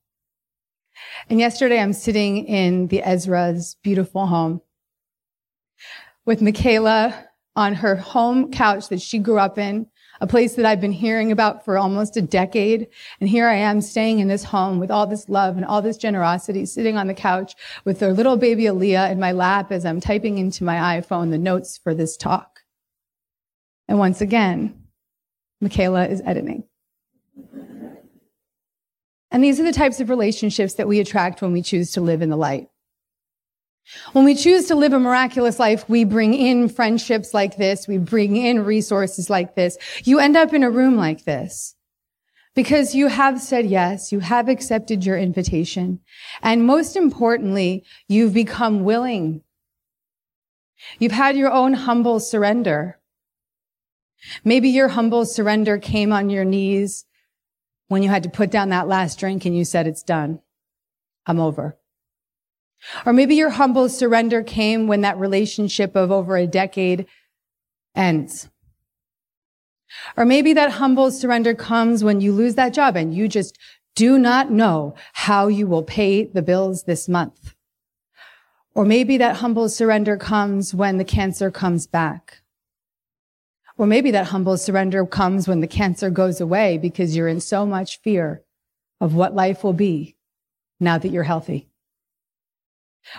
And 1.28 1.38
yesterday 1.38 1.81
I'm 1.81 1.92
sitting 1.92 2.46
in 2.46 2.88
the 2.88 3.02
Ezra's 3.02 3.76
beautiful 3.83 4.26
home 4.26 4.61
with 6.24 6.42
Michaela 6.42 7.28
on 7.57 7.74
her 7.74 7.96
home 7.96 8.50
couch 8.50 8.88
that 8.88 9.00
she 9.00 9.18
grew 9.18 9.38
up 9.38 9.59
in, 9.59 9.87
a 10.20 10.26
place 10.26 10.54
that 10.54 10.66
I've 10.66 10.81
been 10.81 10.92
hearing 10.92 11.33
about 11.33 11.64
for 11.64 11.78
almost 11.78 12.16
a 12.16 12.22
decade. 12.22 12.88
And 13.20 13.28
here 13.28 13.48
I 13.48 13.54
am 13.54 13.81
staying 13.81 14.20
in 14.20 14.28
this 14.28 14.44
home 14.44 14.78
with 14.78 14.90
all 14.90 15.07
this 15.07 15.28
love 15.28 15.57
and 15.57 15.64
all 15.64 15.83
this 15.83 15.96
generosity, 15.96 16.66
sitting 16.66 16.96
on 16.96 17.07
the 17.07 17.14
couch 17.14 17.54
with 17.85 17.98
their 17.98 18.12
little 18.12 18.37
baby 18.37 18.64
Aaliyah 18.64 19.11
in 19.11 19.18
my 19.18 19.33
lap 19.33 19.72
as 19.72 19.85
I'm 19.85 20.00
typing 20.00 20.38
into 20.38 20.64
my 20.64 21.00
iPhone 21.00 21.31
the 21.31 21.38
notes 21.38 21.78
for 21.78 21.94
this 21.94 22.16
talk. 22.16 22.58
And 23.88 23.98
once 23.98 24.20
again, 24.20 24.83
Michaela 25.61 26.07
is 26.07 26.22
editing. 26.24 26.64
And 29.31 29.44
these 29.44 29.61
are 29.61 29.64
the 29.64 29.72
types 29.72 30.01
of 30.01 30.09
relationships 30.11 30.74
that 30.74 30.88
we 30.88 31.01
attract 31.01 31.42
when 31.42 31.53
we 31.53 31.62
choose 31.62 31.92
to 31.92 32.01
live 32.01 32.22
in 32.22 32.31
the 32.31 32.37
light. 32.37 32.68
When 34.12 34.24
we 34.24 34.35
choose 34.35 34.66
to 34.66 34.74
live 34.74 34.92
a 34.92 34.98
miraculous 34.98 35.59
life, 35.59 35.88
we 35.88 36.05
bring 36.05 36.35
in 36.35 36.68
friendships 36.68 37.33
like 37.33 37.57
this. 37.57 37.88
We 37.88 37.96
bring 37.98 38.37
in 38.37 38.64
resources 38.64 39.31
like 39.31 39.55
this. 39.55 39.79
You 40.05 40.18
end 40.18 40.37
up 40.37 40.53
in 40.53 40.62
a 40.62 40.70
room 40.70 40.96
like 40.96 41.24
this 41.24 41.74
because 42.55 42.94
you 42.94 43.09
have 43.09 43.40
said 43.40 43.66
yes. 43.66 44.12
You 44.12 44.20
have 44.20 44.48
accepted 44.48 45.07
your 45.07 45.16
invitation. 45.16 46.01
And 46.42 46.66
most 46.66 46.96
importantly, 46.96 47.85
you've 48.09 48.35
become 48.35 48.85
willing. 48.85 49.42
You've 50.98 51.12
had 51.12 51.37
your 51.37 51.51
own 51.51 51.72
humble 51.72 52.20
surrender. 52.20 52.98
Maybe 54.44 54.68
your 54.68 54.88
humble 54.88 55.24
surrender 55.24 55.78
came 55.78 56.12
on 56.12 56.31
your 56.31 56.44
knees 56.44 57.04
when 57.88 58.02
you 58.02 58.09
had 58.09 58.22
to 58.24 58.28
put 58.28 58.50
down 58.50 58.68
that 58.68 58.88
last 58.88 59.18
drink 59.18 59.44
and 59.44 59.57
you 59.57 59.64
said, 59.64 59.87
it's 59.87 60.02
done. 60.02 60.40
I'm 61.26 61.40
over. 61.40 61.78
Or 63.04 63.12
maybe 63.12 63.35
your 63.35 63.50
humble 63.50 63.88
surrender 63.88 64.42
came 64.42 64.87
when 64.87 65.00
that 65.00 65.18
relationship 65.18 65.96
of 65.96 66.12
over 66.12 66.37
a 66.37 66.46
decade 66.46 67.07
ends. 67.94 68.48
Or 70.16 70.24
maybe 70.24 70.52
that 70.52 70.72
humble 70.72 71.11
surrender 71.11 71.54
comes 71.54 72.04
when 72.04 72.20
you 72.20 72.33
lose 72.33 72.54
that 72.54 72.74
job 72.74 72.96
and 72.96 73.14
you 73.14 73.26
just 73.26 73.59
do 73.96 74.18
not 74.18 74.50
know 74.50 74.94
how 75.12 75.48
you 75.48 75.66
will 75.66 75.83
pay 75.83 76.24
the 76.24 76.42
bills 76.42 76.85
this 76.85 77.09
month. 77.09 77.54
Or 78.74 78.85
maybe 78.85 79.16
that 79.18 79.37
humble 79.37 79.68
surrender 79.68 80.16
comes 80.16 80.72
when 80.72 80.98
the 80.98 81.04
cancer 81.04 81.50
comes 81.50 81.87
back. 81.87 82.42
Or 83.79 83.87
maybe 83.87 84.11
that 84.11 84.27
humble 84.27 84.57
surrender 84.57 85.07
comes 85.07 85.47
when 85.47 85.61
the 85.61 85.69
cancer 85.69 86.11
goes 86.11 86.41
away 86.41 86.79
because 86.79 87.17
you're 87.17 87.29
in 87.29 87.41
so 87.41 87.64
much 87.64 88.01
fear 88.01 88.43
of 89.01 89.14
what 89.14 89.35
life 89.35 89.62
will 89.62 89.73
be 89.73 90.17
now 90.81 90.99
that 90.99 91.11
you're 91.11 91.23
healthy. 91.23 91.69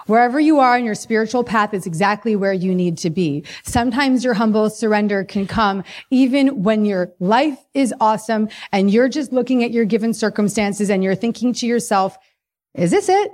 Wherever 0.06 0.40
you 0.40 0.60
are 0.60 0.78
in 0.78 0.86
your 0.86 0.96
spiritual 0.96 1.44
path 1.44 1.74
is 1.74 1.88
exactly 1.88 2.36
where 2.36 2.54
you 2.54 2.76
need 2.76 2.98
to 3.00 3.10
be. 3.10 3.44
Sometimes 3.64 4.24
your 4.24 4.34
humble 4.34 4.70
surrender 4.70 5.24
can 5.24 5.48
come 5.48 5.84
even 6.12 6.62
when 6.62 6.86
your 6.86 7.14
life 7.20 7.58
is 7.74 7.94
awesome 8.00 8.50
and 8.72 8.92
you're 8.92 9.10
just 9.10 9.32
looking 9.32 9.64
at 9.64 9.72
your 9.72 9.86
given 9.86 10.14
circumstances 10.14 10.90
and 10.90 11.04
you're 11.04 11.16
thinking 11.16 11.54
to 11.54 11.66
yourself, 11.66 12.18
is 12.76 12.92
this 12.92 13.10
it? 13.10 13.32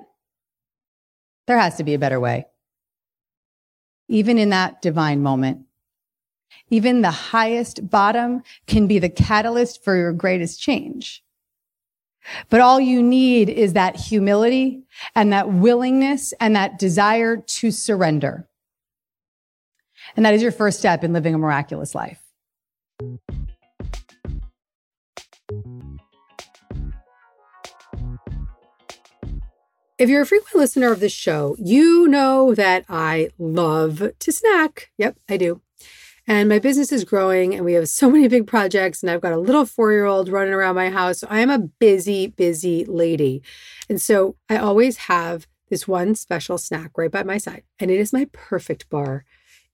There 1.48 1.58
has 1.58 1.76
to 1.78 1.84
be 1.84 1.96
a 1.96 2.00
better 2.00 2.20
way. 2.20 2.46
Even 4.08 4.38
in 4.38 4.50
that 4.50 4.82
divine 4.82 5.22
moment, 5.22 5.66
even 6.70 7.02
the 7.02 7.12
highest 7.12 7.90
bottom 7.90 8.42
can 8.66 8.88
be 8.88 9.00
the 9.00 9.10
catalyst 9.10 9.84
for 9.84 9.96
your 9.96 10.14
greatest 10.14 10.60
change. 10.60 11.24
But 12.50 12.60
all 12.60 12.80
you 12.80 13.04
need 13.04 13.50
is 13.50 13.74
that 13.74 13.96
humility 13.96 14.84
and 15.14 15.32
that 15.32 15.50
willingness 15.50 16.34
and 16.40 16.56
that 16.56 16.80
desire 16.80 17.38
to 17.38 17.72
surrender. 17.72 18.48
And 20.16 20.26
that 20.26 20.34
is 20.34 20.42
your 20.42 20.52
first 20.52 20.80
step 20.80 21.04
in 21.04 21.14
living 21.14 21.36
a 21.36 21.38
miraculous 21.38 21.94
life. 21.94 22.22
If 29.98 30.10
you're 30.10 30.24
a 30.24 30.26
frequent 30.26 30.56
listener 30.56 30.92
of 30.92 31.00
this 31.00 31.14
show, 31.14 31.56
you 31.58 32.08
know 32.08 32.54
that 32.54 32.84
I 32.90 33.30
love 33.38 34.12
to 34.20 34.32
snack. 34.32 34.92
Yep, 34.98 35.18
I 35.30 35.38
do. 35.38 35.62
And 36.28 36.50
my 36.50 36.60
business 36.60 36.92
is 36.92 37.04
growing 37.04 37.54
and 37.54 37.64
we 37.64 37.74
have 37.74 37.88
so 37.88 38.10
many 38.12 38.28
big 38.28 38.48
projects 38.48 39.02
and 39.02 39.10
I've 39.10 39.22
got 39.22 39.34
a 39.34 39.40
little 39.40 39.66
4-year-old 39.66 40.30
running 40.30 40.54
around 40.54 40.76
my 40.76 40.90
house. 40.90 41.20
So 41.20 41.28
I 41.30 41.40
am 41.40 41.50
a 41.50 41.60
busy, 41.60 42.28
busy 42.28 42.86
lady. 42.86 43.44
And 43.90 44.02
so 44.02 44.36
I 44.50 44.58
always 44.58 44.98
have 44.98 45.48
this 45.70 45.88
one 45.88 46.16
special 46.16 46.58
snack 46.58 46.92
right 46.98 47.12
by 47.12 47.24
my 47.24 47.38
side, 47.38 47.64
and 47.80 47.90
it 47.90 48.00
is 48.00 48.14
my 48.14 48.28
perfect 48.32 48.90
bar. 48.90 49.26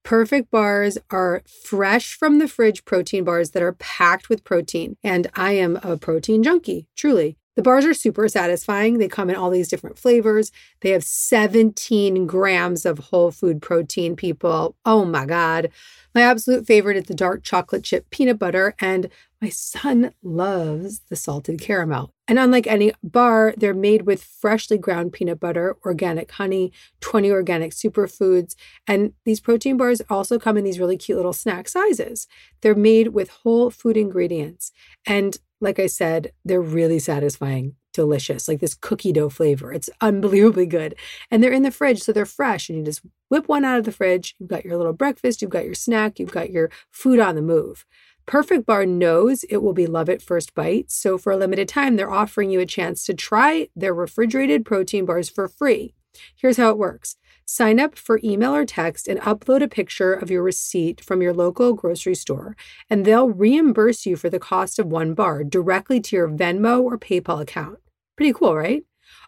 Perfect 0.04 0.50
bars 0.50 0.98
are 1.12 1.44
fresh 1.64 2.16
from 2.16 2.40
the 2.40 2.48
fridge 2.48 2.86
protein 2.86 3.24
bars 3.24 3.52
that 3.52 3.62
are 3.62 3.74
packed 3.74 4.30
with 4.30 4.44
protein. 4.44 4.98
And 5.04 5.30
I 5.36 5.52
am 5.52 5.80
a 5.84 5.98
protein 5.98 6.42
junkie, 6.42 6.88
truly. 6.96 7.38
The 7.56 7.62
bars 7.62 7.86
are 7.86 7.94
super 7.94 8.28
satisfying. 8.30 8.98
They 8.98 9.08
come 9.08 9.30
in 9.30 9.36
all 9.36 9.50
these 9.50 9.68
different 9.68 9.98
flavors. 9.98 10.52
They 10.82 10.92
have 10.92 11.04
17 11.04 12.26
grams 12.26 12.86
of 12.86 13.00
whole 13.00 13.32
food 13.32 13.62
protein, 13.62 14.16
people. 14.16 14.76
Oh 14.86 15.04
my 15.04 15.26
God. 15.26 15.70
My 16.16 16.22
absolute 16.22 16.66
favorite 16.66 16.98
is 16.98 17.06
the 17.06 17.14
dark 17.14 17.44
chocolate 17.44 17.84
chip 17.84 18.10
peanut 18.10 18.40
butter, 18.40 18.76
and 18.80 19.10
my 19.42 19.50
son 19.50 20.14
loves 20.22 21.02
the 21.10 21.16
salted 21.16 21.60
caramel. 21.60 22.14
And 22.28 22.38
unlike 22.38 22.68
any 22.68 22.94
bar, 23.04 23.54
they're 23.58 23.74
made 23.74 24.04
with 24.04 24.24
freshly 24.24 24.78
ground 24.78 25.14
peanut 25.14 25.40
butter, 25.40 25.76
organic 25.86 26.32
honey, 26.32 26.72
20 27.02 27.32
organic 27.32 27.72
superfoods. 27.72 28.56
And 28.88 29.14
these 29.26 29.40
protein 29.40 29.78
bars 29.78 30.02
also 30.10 30.38
come 30.38 30.58
in 30.58 30.64
these 30.64 30.80
really 30.80 30.98
cute 30.98 31.18
little 31.18 31.34
snack 31.34 31.68
sizes. 31.68 32.28
They're 32.62 32.76
made 32.76 33.10
with 33.10 33.30
whole 33.30 33.72
food 33.72 33.98
ingredients. 33.98 34.72
And 35.06 35.38
like 35.62 35.80
I 35.80 35.88
said, 35.88 36.32
they're 36.43 36.62
really 36.62 37.00
satisfying, 37.00 37.76
delicious, 37.93 38.47
like 38.47 38.60
this 38.60 38.74
cookie 38.74 39.13
dough 39.13 39.30
flavor. 39.30 39.71
It's 39.71 39.89
unbelievably 40.02 40.65
good. 40.65 40.95
And 41.30 41.43
they're 41.43 41.52
in 41.52 41.63
the 41.63 41.71
fridge, 41.71 42.02
so 42.02 42.12
they're 42.12 42.26
fresh. 42.26 42.67
And 42.67 42.78
you 42.78 42.84
just 42.84 43.02
whip 43.30 43.47
one 43.47 43.63
out 43.63 43.80
of 43.80 43.86
the 43.86 43.91
fridge. 43.91 44.36
You've 44.39 44.50
got 44.50 44.65
your 44.65 44.78
little 44.78 44.93
breakfast, 44.93 45.41
you've 45.41 45.52
got 45.52 45.65
your 45.65 45.76
snack, 45.76 46.19
you've 46.19 46.32
got 46.32 46.50
your 46.50 46.69
food 46.91 47.19
on 47.19 47.36
the 47.36 47.41
move. 47.41 47.86
Perfect 48.26 48.65
Bar 48.65 48.86
knows 48.86 49.43
it 49.45 49.58
will 49.58 49.74
be 49.74 49.88
love 49.88 50.10
at 50.10 50.21
first 50.21 50.54
bite. 50.54 50.91
So 50.91 51.17
for 51.17 51.32
a 51.32 51.38
limited 51.38 51.67
time, 51.67 51.95
they're 51.95 52.12
offering 52.12 52.50
you 52.50 52.60
a 52.60 52.65
chance 52.65 53.06
to 53.06 53.13
try 53.13 53.69
their 53.76 53.93
refrigerated 53.93 54.63
protein 54.63 55.06
bars 55.06 55.30
for 55.30 55.47
free. 55.47 55.95
Here's 56.36 56.58
how 56.58 56.69
it 56.69 56.78
works. 56.78 57.15
Sign 57.45 57.80
up 57.80 57.97
for 57.97 58.19
email 58.24 58.56
or 58.56 58.65
text 58.65 59.08
and 59.08 59.19
upload 59.21 59.62
a 59.62 59.67
picture 59.67 60.13
of 60.13 60.32
your 60.32 60.43
receipt 60.43 61.02
from 61.02 61.21
your 61.21 61.34
local 61.34 61.74
grocery 61.74 62.15
store, 62.15 62.56
and 62.89 63.04
they'll 63.04 63.30
reimburse 63.30 64.06
you 64.06 64.15
for 64.15 64.30
the 64.30 64.39
cost 64.39 64.80
of 64.80 64.88
one 64.88 65.13
bar 65.13 65.43
directly 65.43 66.00
to 66.00 66.15
your 66.15 66.30
Venmo 66.30 66.82
or 66.82 66.97
PayPal 66.97 67.41
account. 67.41 67.80
Pretty 68.15 68.34
cool, 68.34 68.56
right? 68.56 68.84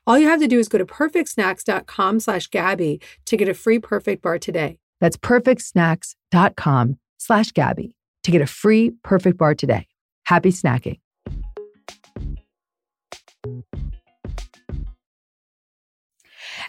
All 0.07 0.17
you 0.17 0.27
have 0.27 0.39
to 0.39 0.47
do 0.47 0.59
is 0.59 0.69
go 0.69 0.77
to 0.77 0.85
perfectsnacks.com 0.85 2.19
slash 2.19 2.47
Gabby 2.47 3.01
to 3.25 3.37
get 3.37 3.49
a 3.49 3.53
free 3.53 3.79
perfect 3.79 4.21
bar 4.21 4.39
today. 4.39 4.79
That's 5.01 5.17
perfectsnacks.com 5.17 6.97
slash 7.17 7.51
Gabby 7.51 7.95
to 8.23 8.31
get 8.31 8.41
a 8.41 8.47
free 8.47 8.91
perfect 9.03 9.37
bar 9.37 9.55
today. 9.55 9.87
Happy 10.25 10.51
snacking. 10.51 10.99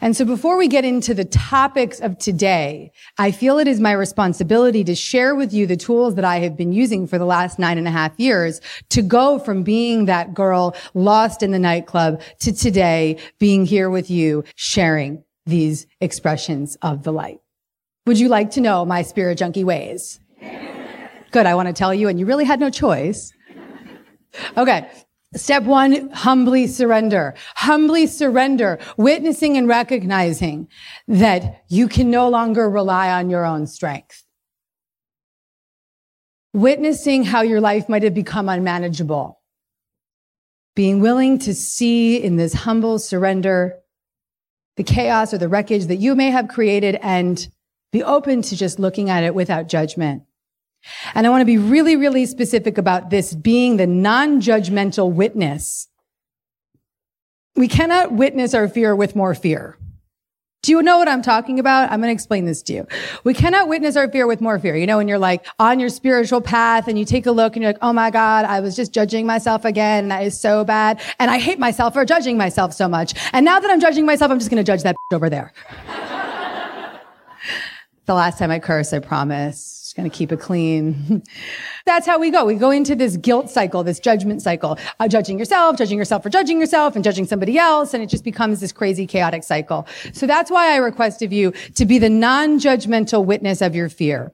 And 0.00 0.16
so, 0.16 0.24
before 0.24 0.56
we 0.56 0.68
get 0.68 0.84
into 0.84 1.14
the 1.14 1.24
topics 1.24 2.00
of 2.00 2.18
today, 2.18 2.90
I 3.18 3.30
feel 3.30 3.58
it 3.58 3.68
is 3.68 3.80
my 3.80 3.92
responsibility 3.92 4.84
to 4.84 4.94
share 4.94 5.34
with 5.34 5.52
you 5.52 5.66
the 5.66 5.76
tools 5.76 6.14
that 6.14 6.24
I 6.24 6.38
have 6.40 6.56
been 6.56 6.72
using 6.72 7.06
for 7.06 7.18
the 7.18 7.24
last 7.24 7.58
nine 7.58 7.78
and 7.78 7.88
a 7.88 7.90
half 7.90 8.18
years 8.18 8.60
to 8.90 9.02
go 9.02 9.38
from 9.38 9.62
being 9.62 10.06
that 10.06 10.34
girl 10.34 10.74
lost 10.94 11.42
in 11.42 11.50
the 11.50 11.58
nightclub 11.58 12.20
to 12.40 12.52
today 12.52 13.18
being 13.38 13.66
here 13.66 13.90
with 13.90 14.10
you, 14.10 14.44
sharing 14.56 15.22
these 15.46 15.86
expressions 16.00 16.76
of 16.82 17.02
the 17.02 17.12
light. 17.12 17.40
Would 18.06 18.18
you 18.18 18.28
like 18.28 18.50
to 18.52 18.60
know 18.60 18.84
my 18.84 19.02
spirit 19.02 19.38
junkie 19.38 19.64
ways? 19.64 20.20
Good, 21.30 21.46
I 21.46 21.54
want 21.54 21.68
to 21.68 21.74
tell 21.74 21.94
you, 21.94 22.08
and 22.08 22.20
you 22.20 22.26
really 22.26 22.44
had 22.44 22.60
no 22.60 22.70
choice. 22.70 23.32
Okay, 24.56 24.88
Step 25.36 25.64
one, 25.64 26.10
humbly 26.10 26.66
surrender. 26.66 27.34
Humbly 27.56 28.06
surrender, 28.06 28.78
witnessing 28.96 29.56
and 29.56 29.66
recognizing 29.66 30.68
that 31.08 31.64
you 31.68 31.88
can 31.88 32.10
no 32.10 32.28
longer 32.28 32.70
rely 32.70 33.10
on 33.10 33.30
your 33.30 33.44
own 33.44 33.66
strength. 33.66 34.24
Witnessing 36.52 37.24
how 37.24 37.42
your 37.42 37.60
life 37.60 37.88
might 37.88 38.04
have 38.04 38.14
become 38.14 38.48
unmanageable. 38.48 39.40
Being 40.76 41.00
willing 41.00 41.38
to 41.40 41.54
see 41.54 42.16
in 42.16 42.36
this 42.36 42.52
humble 42.52 42.98
surrender 42.98 43.76
the 44.76 44.84
chaos 44.84 45.34
or 45.34 45.38
the 45.38 45.48
wreckage 45.48 45.86
that 45.86 45.96
you 45.96 46.14
may 46.14 46.30
have 46.30 46.48
created 46.48 46.98
and 47.02 47.48
be 47.92 48.02
open 48.02 48.42
to 48.42 48.56
just 48.56 48.78
looking 48.78 49.10
at 49.10 49.22
it 49.24 49.34
without 49.34 49.68
judgment. 49.68 50.24
And 51.14 51.26
I 51.26 51.30
want 51.30 51.40
to 51.42 51.46
be 51.46 51.58
really, 51.58 51.96
really 51.96 52.26
specific 52.26 52.78
about 52.78 53.10
this 53.10 53.34
being 53.34 53.76
the 53.76 53.86
non-judgmental 53.86 55.12
witness. 55.12 55.88
We 57.56 57.68
cannot 57.68 58.12
witness 58.12 58.54
our 58.54 58.68
fear 58.68 58.96
with 58.96 59.14
more 59.14 59.34
fear. 59.34 59.78
Do 60.64 60.72
you 60.72 60.82
know 60.82 60.96
what 60.96 61.08
I'm 61.08 61.20
talking 61.20 61.58
about? 61.58 61.92
I'm 61.92 62.00
going 62.00 62.08
to 62.08 62.14
explain 62.14 62.46
this 62.46 62.62
to 62.62 62.72
you. 62.72 62.86
We 63.22 63.34
cannot 63.34 63.68
witness 63.68 63.96
our 63.96 64.10
fear 64.10 64.26
with 64.26 64.40
more 64.40 64.58
fear. 64.58 64.74
You 64.74 64.86
know, 64.86 64.96
when 64.96 65.08
you're 65.08 65.18
like 65.18 65.46
on 65.58 65.78
your 65.78 65.90
spiritual 65.90 66.40
path 66.40 66.88
and 66.88 66.98
you 66.98 67.04
take 67.04 67.26
a 67.26 67.32
look 67.32 67.54
and 67.54 67.62
you're 67.62 67.72
like, 67.74 67.82
oh 67.82 67.92
my 67.92 68.10
God, 68.10 68.46
I 68.46 68.60
was 68.60 68.74
just 68.74 68.90
judging 68.90 69.26
myself 69.26 69.66
again. 69.66 70.08
That 70.08 70.22
is 70.22 70.40
so 70.40 70.64
bad. 70.64 71.02
And 71.18 71.30
I 71.30 71.38
hate 71.38 71.58
myself 71.58 71.92
for 71.92 72.06
judging 72.06 72.38
myself 72.38 72.72
so 72.72 72.88
much. 72.88 73.12
And 73.34 73.44
now 73.44 73.60
that 73.60 73.70
I'm 73.70 73.78
judging 73.78 74.06
myself, 74.06 74.30
I'm 74.30 74.38
just 74.38 74.50
going 74.50 74.64
to 74.64 74.66
judge 74.66 74.84
that 74.84 74.96
over 75.12 75.28
there. 75.28 75.52
the 78.06 78.14
last 78.14 78.38
time 78.38 78.50
I 78.50 78.58
curse, 78.58 78.94
I 78.94 79.00
promise 79.00 79.83
going 79.94 80.10
to 80.10 80.16
keep 80.16 80.32
it 80.32 80.40
clean. 80.40 81.22
That's 81.86 82.06
how 82.06 82.18
we 82.18 82.30
go. 82.30 82.44
We 82.44 82.54
go 82.54 82.70
into 82.70 82.94
this 82.94 83.16
guilt 83.16 83.50
cycle, 83.50 83.82
this 83.82 84.00
judgment 84.00 84.42
cycle, 84.42 84.78
judging 85.08 85.38
yourself, 85.38 85.76
judging 85.76 85.98
yourself 85.98 86.22
for 86.22 86.30
judging 86.30 86.60
yourself 86.60 86.94
and 86.94 87.04
judging 87.04 87.26
somebody 87.26 87.58
else. 87.58 87.94
And 87.94 88.02
it 88.02 88.08
just 88.08 88.24
becomes 88.24 88.60
this 88.60 88.72
crazy 88.72 89.06
chaotic 89.06 89.44
cycle. 89.44 89.86
So 90.12 90.26
that's 90.26 90.50
why 90.50 90.74
I 90.74 90.76
request 90.76 91.22
of 91.22 91.32
you 91.32 91.52
to 91.76 91.86
be 91.86 91.98
the 91.98 92.10
non-judgmental 92.10 93.24
witness 93.24 93.62
of 93.62 93.74
your 93.74 93.88
fear. 93.88 94.32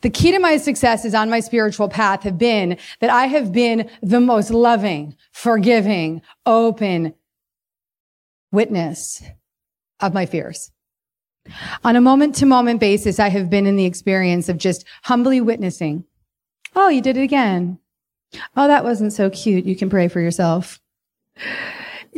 The 0.00 0.10
key 0.10 0.32
to 0.32 0.38
my 0.38 0.56
successes 0.56 1.14
on 1.14 1.30
my 1.30 1.40
spiritual 1.40 1.88
path 1.88 2.22
have 2.22 2.38
been 2.38 2.78
that 3.00 3.10
I 3.10 3.26
have 3.26 3.52
been 3.52 3.90
the 4.02 4.20
most 4.20 4.50
loving, 4.50 5.16
forgiving, 5.32 6.22
open 6.44 7.14
witness 8.52 9.22
of 10.00 10.14
my 10.14 10.26
fears. 10.26 10.70
On 11.84 11.96
a 11.96 12.00
moment 12.00 12.34
to 12.36 12.46
moment 12.46 12.80
basis, 12.80 13.18
I 13.18 13.28
have 13.28 13.50
been 13.50 13.66
in 13.66 13.76
the 13.76 13.84
experience 13.84 14.48
of 14.48 14.58
just 14.58 14.84
humbly 15.04 15.40
witnessing. 15.40 16.04
Oh, 16.74 16.88
you 16.88 17.00
did 17.00 17.16
it 17.16 17.22
again. 17.22 17.78
Oh, 18.56 18.66
that 18.66 18.84
wasn't 18.84 19.12
so 19.12 19.30
cute. 19.30 19.64
You 19.64 19.76
can 19.76 19.90
pray 19.90 20.08
for 20.08 20.20
yourself. 20.20 20.80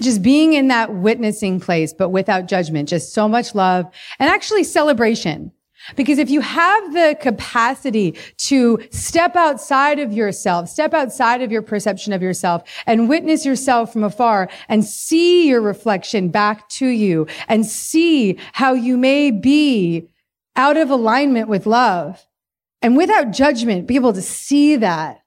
Just 0.01 0.23
being 0.23 0.53
in 0.53 0.69
that 0.69 0.95
witnessing 0.95 1.61
place, 1.61 1.93
but 1.93 2.11
without 2.11 2.49
judgment, 2.49 2.89
just 2.89 3.13
so 3.13 3.29
much 3.29 3.55
love 3.55 3.87
and 4.19 4.29
actually 4.29 4.65
celebration. 4.65 5.53
Because 5.97 6.19
if 6.19 6.31
you 6.31 6.41
have 6.41 6.93
the 6.93 7.17
capacity 7.21 8.17
to 8.39 8.79
step 8.91 9.37
outside 9.37 9.99
of 9.99 10.13
yourself, 10.13 10.69
step 10.69 10.95
outside 10.95 11.43
of 11.43 11.51
your 11.51 11.63
perception 11.63 12.13
of 12.13 12.23
yourself 12.23 12.63
and 12.87 13.09
witness 13.09 13.45
yourself 13.45 13.93
from 13.93 14.05
afar 14.05 14.49
and 14.69 14.85
see 14.85 15.49
your 15.49 15.61
reflection 15.61 16.29
back 16.29 16.69
to 16.71 16.87
you 16.87 17.27
and 17.49 17.65
see 17.67 18.39
how 18.53 18.73
you 18.73 18.97
may 18.97 19.31
be 19.31 20.09
out 20.57 20.77
of 20.77 20.91
alignment 20.91 21.49
with 21.49 21.67
love 21.67 22.27
and 22.83 22.97
without 22.97 23.31
judgment, 23.31 23.87
be 23.87 23.97
able 23.97 24.13
to 24.13 24.23
see 24.23 24.77
that 24.77 25.23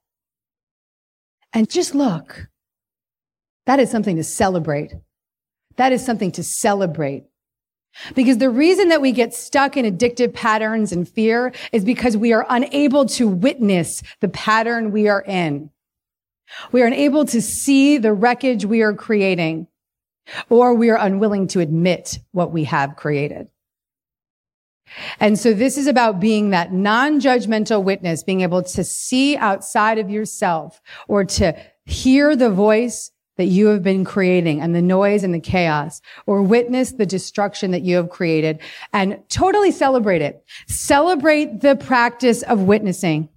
and 1.54 1.70
just 1.70 1.96
look. 1.96 2.48
That 3.66 3.80
is 3.80 3.92
something 3.92 4.16
to 4.16 4.24
celebrate. 4.24 4.94
That 5.78 5.92
is 5.92 6.06
something 6.06 6.32
to 6.34 6.44
celebrate. 6.44 7.26
Because 8.16 8.38
the 8.38 8.50
reason 8.50 8.90
that 8.90 9.02
we 9.02 9.12
get 9.12 9.34
stuck 9.34 9.76
in 9.76 9.86
addictive 9.86 10.34
patterns 10.34 10.92
and 10.92 11.08
fear 11.08 11.54
is 11.72 11.84
because 11.84 12.16
we 12.16 12.34
are 12.34 12.46
unable 12.50 13.06
to 13.08 13.28
witness 13.28 14.02
the 14.22 14.30
pattern 14.30 14.92
we 14.92 15.08
are 15.08 15.22
in. 15.22 15.70
We 16.72 16.82
are 16.82 16.88
unable 16.88 17.26
to 17.26 17.42
see 17.42 17.98
the 17.98 18.14
wreckage 18.14 18.66
we 18.66 18.82
are 18.82 18.94
creating, 18.94 19.68
or 20.50 20.74
we 20.74 20.90
are 20.90 20.98
unwilling 20.98 21.48
to 21.48 21.60
admit 21.60 22.20
what 22.32 22.52
we 22.52 22.66
have 22.66 22.96
created. 22.96 23.48
And 25.20 25.40
so 25.40 25.54
this 25.54 25.78
is 25.78 25.88
about 25.88 26.20
being 26.20 26.50
that 26.50 26.74
non-judgmental 26.74 27.84
witness, 27.84 28.24
being 28.24 28.42
able 28.42 28.64
to 28.64 28.84
see 28.84 29.38
outside 29.38 29.98
of 29.98 30.10
yourself 30.10 30.82
or 31.08 31.24
to 31.24 31.58
hear 31.86 32.36
the 32.36 32.50
voice 32.50 33.12
that 33.42 33.48
you 33.48 33.66
have 33.66 33.82
been 33.82 34.06
creating 34.06 34.62
and 34.62 34.76
the 34.76 34.84
noise 34.84 35.24
and 35.24 35.34
the 35.34 35.40
chaos 35.40 36.00
or 36.28 36.44
witness 36.44 36.92
the 36.92 37.08
destruction 37.08 37.72
that 37.72 37.82
you 37.82 37.96
have 37.96 38.12
created 38.12 38.60
and 38.94 39.18
totally 39.30 39.72
celebrate 39.72 40.22
it. 40.22 40.46
Celebrate 40.68 41.62
the 41.62 41.76
practice 41.76 42.44
of 42.44 42.62
witnessing. 42.62 43.30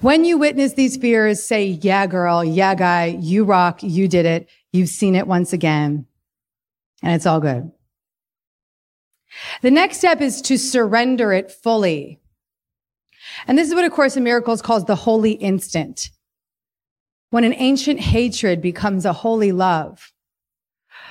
When 0.00 0.24
you 0.24 0.38
witness 0.38 0.72
these 0.72 0.96
fears, 0.96 1.42
say, 1.42 1.66
yeah, 1.66 2.06
girl, 2.06 2.42
yeah, 2.42 2.74
guy, 2.74 3.18
you 3.20 3.44
rock, 3.44 3.82
you 3.82 4.08
did 4.08 4.24
it. 4.24 4.48
You've 4.72 4.88
seen 4.88 5.14
it 5.14 5.26
once 5.26 5.52
again. 5.52 6.06
and 7.02 7.14
it's 7.14 7.26
all 7.26 7.40
good. 7.40 7.70
The 9.60 9.70
next 9.70 9.98
step 9.98 10.22
is 10.22 10.40
to 10.42 10.56
surrender 10.56 11.34
it 11.34 11.52
fully. 11.52 12.18
And 13.46 13.58
this 13.58 13.68
is 13.68 13.74
what 13.74 13.84
A 13.84 13.90
Course 13.90 14.16
in 14.16 14.24
Miracles 14.24 14.62
calls 14.62 14.86
the 14.86 14.96
holy 14.96 15.32
instant. 15.32 16.08
When 17.36 17.44
an 17.44 17.54
ancient 17.58 18.00
hatred 18.00 18.62
becomes 18.62 19.04
a 19.04 19.12
holy 19.12 19.52
love. 19.52 20.10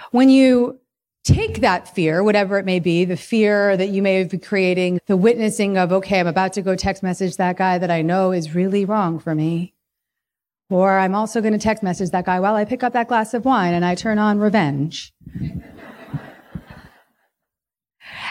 When 0.09 0.27
you 0.27 0.79
take 1.23 1.61
that 1.61 1.93
fear, 1.93 2.23
whatever 2.23 2.57
it 2.57 2.65
may 2.65 2.79
be, 2.79 3.05
the 3.05 3.15
fear 3.15 3.77
that 3.77 3.89
you 3.89 4.01
may 4.01 4.23
be 4.23 4.39
creating, 4.39 5.01
the 5.05 5.17
witnessing 5.17 5.77
of, 5.77 5.93
okay, 5.93 6.19
I'm 6.19 6.25
about 6.25 6.53
to 6.53 6.63
go 6.63 6.75
text 6.75 7.03
message 7.03 7.38
that 7.38 7.57
guy 7.57 7.77
that 7.77 7.91
I 7.91 8.01
know 8.01 8.31
is 8.31 8.55
really 8.55 8.85
wrong 8.85 9.19
for 9.19 9.35
me. 9.35 9.75
Or 10.71 10.97
I'm 10.97 11.13
also 11.13 11.41
going 11.41 11.53
to 11.53 11.59
text 11.59 11.83
message 11.83 12.09
that 12.09 12.25
guy 12.25 12.39
while 12.39 12.55
I 12.55 12.65
pick 12.65 12.81
up 12.81 12.93
that 12.93 13.07
glass 13.07 13.35
of 13.35 13.45
wine 13.45 13.75
and 13.75 13.85
I 13.85 13.93
turn 13.93 14.17
on 14.17 14.39
revenge. 14.39 15.13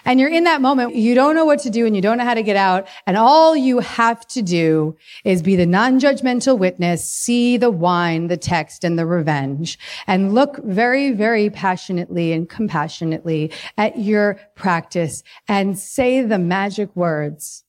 And 0.04 0.20
you're 0.20 0.30
in 0.30 0.44
that 0.44 0.60
moment, 0.60 0.94
you 0.94 1.14
don't 1.14 1.34
know 1.34 1.44
what 1.44 1.60
to 1.60 1.70
do 1.70 1.86
and 1.86 1.96
you 1.96 2.02
don't 2.02 2.18
know 2.18 2.24
how 2.24 2.34
to 2.34 2.42
get 2.42 2.56
out. 2.56 2.86
And 3.06 3.16
all 3.16 3.56
you 3.56 3.78
have 3.80 4.26
to 4.28 4.42
do 4.42 4.96
is 5.24 5.42
be 5.42 5.56
the 5.56 5.66
non-judgmental 5.66 6.58
witness, 6.58 7.08
see 7.08 7.56
the 7.56 7.70
wine, 7.70 8.28
the 8.28 8.36
text 8.36 8.84
and 8.84 8.98
the 8.98 9.06
revenge 9.06 9.78
and 10.06 10.34
look 10.34 10.62
very, 10.64 11.12
very 11.12 11.50
passionately 11.50 12.32
and 12.32 12.48
compassionately 12.48 13.50
at 13.78 13.98
your 13.98 14.38
practice 14.54 15.22
and 15.48 15.78
say 15.78 16.22
the 16.22 16.38
magic 16.38 16.94
words. 16.94 17.64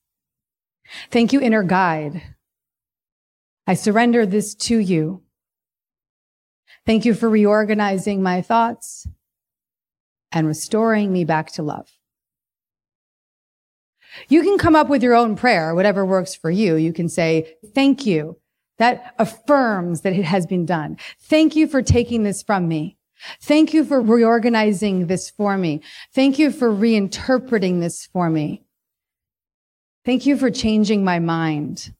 Thank 1.10 1.32
you, 1.32 1.40
inner 1.40 1.62
guide. 1.62 2.22
I 3.66 3.74
surrender 3.74 4.26
this 4.26 4.54
to 4.54 4.78
you. 4.78 5.22
Thank 6.84 7.04
you 7.04 7.14
for 7.14 7.28
reorganizing 7.28 8.22
my 8.22 8.42
thoughts 8.42 9.08
and 10.30 10.46
restoring 10.46 11.12
me 11.12 11.24
back 11.24 11.50
to 11.52 11.62
love. 11.62 11.95
You 14.28 14.42
can 14.42 14.58
come 14.58 14.76
up 14.76 14.88
with 14.88 15.02
your 15.02 15.14
own 15.14 15.36
prayer, 15.36 15.74
whatever 15.74 16.04
works 16.04 16.34
for 16.34 16.50
you. 16.50 16.76
You 16.76 16.92
can 16.92 17.08
say, 17.08 17.54
thank 17.74 18.06
you. 18.06 18.36
That 18.78 19.14
affirms 19.18 20.02
that 20.02 20.12
it 20.12 20.24
has 20.24 20.46
been 20.46 20.66
done. 20.66 20.98
Thank 21.18 21.56
you 21.56 21.66
for 21.66 21.80
taking 21.80 22.24
this 22.24 22.42
from 22.42 22.68
me. 22.68 22.96
Thank 23.40 23.72
you 23.72 23.84
for 23.84 24.00
reorganizing 24.00 25.06
this 25.06 25.30
for 25.30 25.56
me. 25.56 25.80
Thank 26.14 26.38
you 26.38 26.50
for 26.50 26.70
reinterpreting 26.70 27.80
this 27.80 28.06
for 28.06 28.28
me. 28.28 28.62
Thank 30.04 30.26
you 30.26 30.36
for 30.36 30.50
changing 30.50 31.02
my 31.04 31.18
mind. 31.18 31.94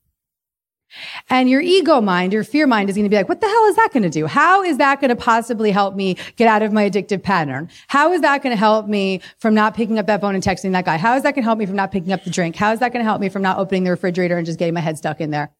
And 1.28 1.48
your 1.50 1.60
ego 1.60 2.00
mind, 2.00 2.32
your 2.32 2.44
fear 2.44 2.66
mind 2.66 2.88
is 2.88 2.96
going 2.96 3.04
to 3.04 3.10
be 3.10 3.16
like, 3.16 3.28
what 3.28 3.40
the 3.40 3.46
hell 3.46 3.64
is 3.66 3.76
that 3.76 3.92
going 3.92 4.02
to 4.02 4.10
do? 4.10 4.26
How 4.26 4.62
is 4.62 4.78
that 4.78 5.00
going 5.00 5.08
to 5.08 5.16
possibly 5.16 5.70
help 5.70 5.94
me 5.94 6.16
get 6.36 6.48
out 6.48 6.62
of 6.62 6.72
my 6.72 6.88
addictive 6.88 7.22
pattern? 7.22 7.68
How 7.88 8.12
is 8.12 8.20
that 8.20 8.42
going 8.42 8.52
to 8.52 8.58
help 8.58 8.86
me 8.86 9.20
from 9.38 9.54
not 9.54 9.74
picking 9.74 9.98
up 9.98 10.06
that 10.06 10.20
phone 10.20 10.34
and 10.34 10.42
texting 10.42 10.72
that 10.72 10.84
guy? 10.84 10.96
How 10.96 11.16
is 11.16 11.22
that 11.22 11.34
going 11.34 11.42
to 11.42 11.46
help 11.46 11.58
me 11.58 11.66
from 11.66 11.76
not 11.76 11.92
picking 11.92 12.12
up 12.12 12.24
the 12.24 12.30
drink? 12.30 12.56
How 12.56 12.72
is 12.72 12.80
that 12.80 12.92
going 12.92 13.04
to 13.04 13.08
help 13.08 13.20
me 13.20 13.28
from 13.28 13.42
not 13.42 13.58
opening 13.58 13.84
the 13.84 13.90
refrigerator 13.90 14.36
and 14.36 14.46
just 14.46 14.58
getting 14.58 14.74
my 14.74 14.80
head 14.80 14.98
stuck 14.98 15.20
in 15.20 15.30
there? 15.30 15.52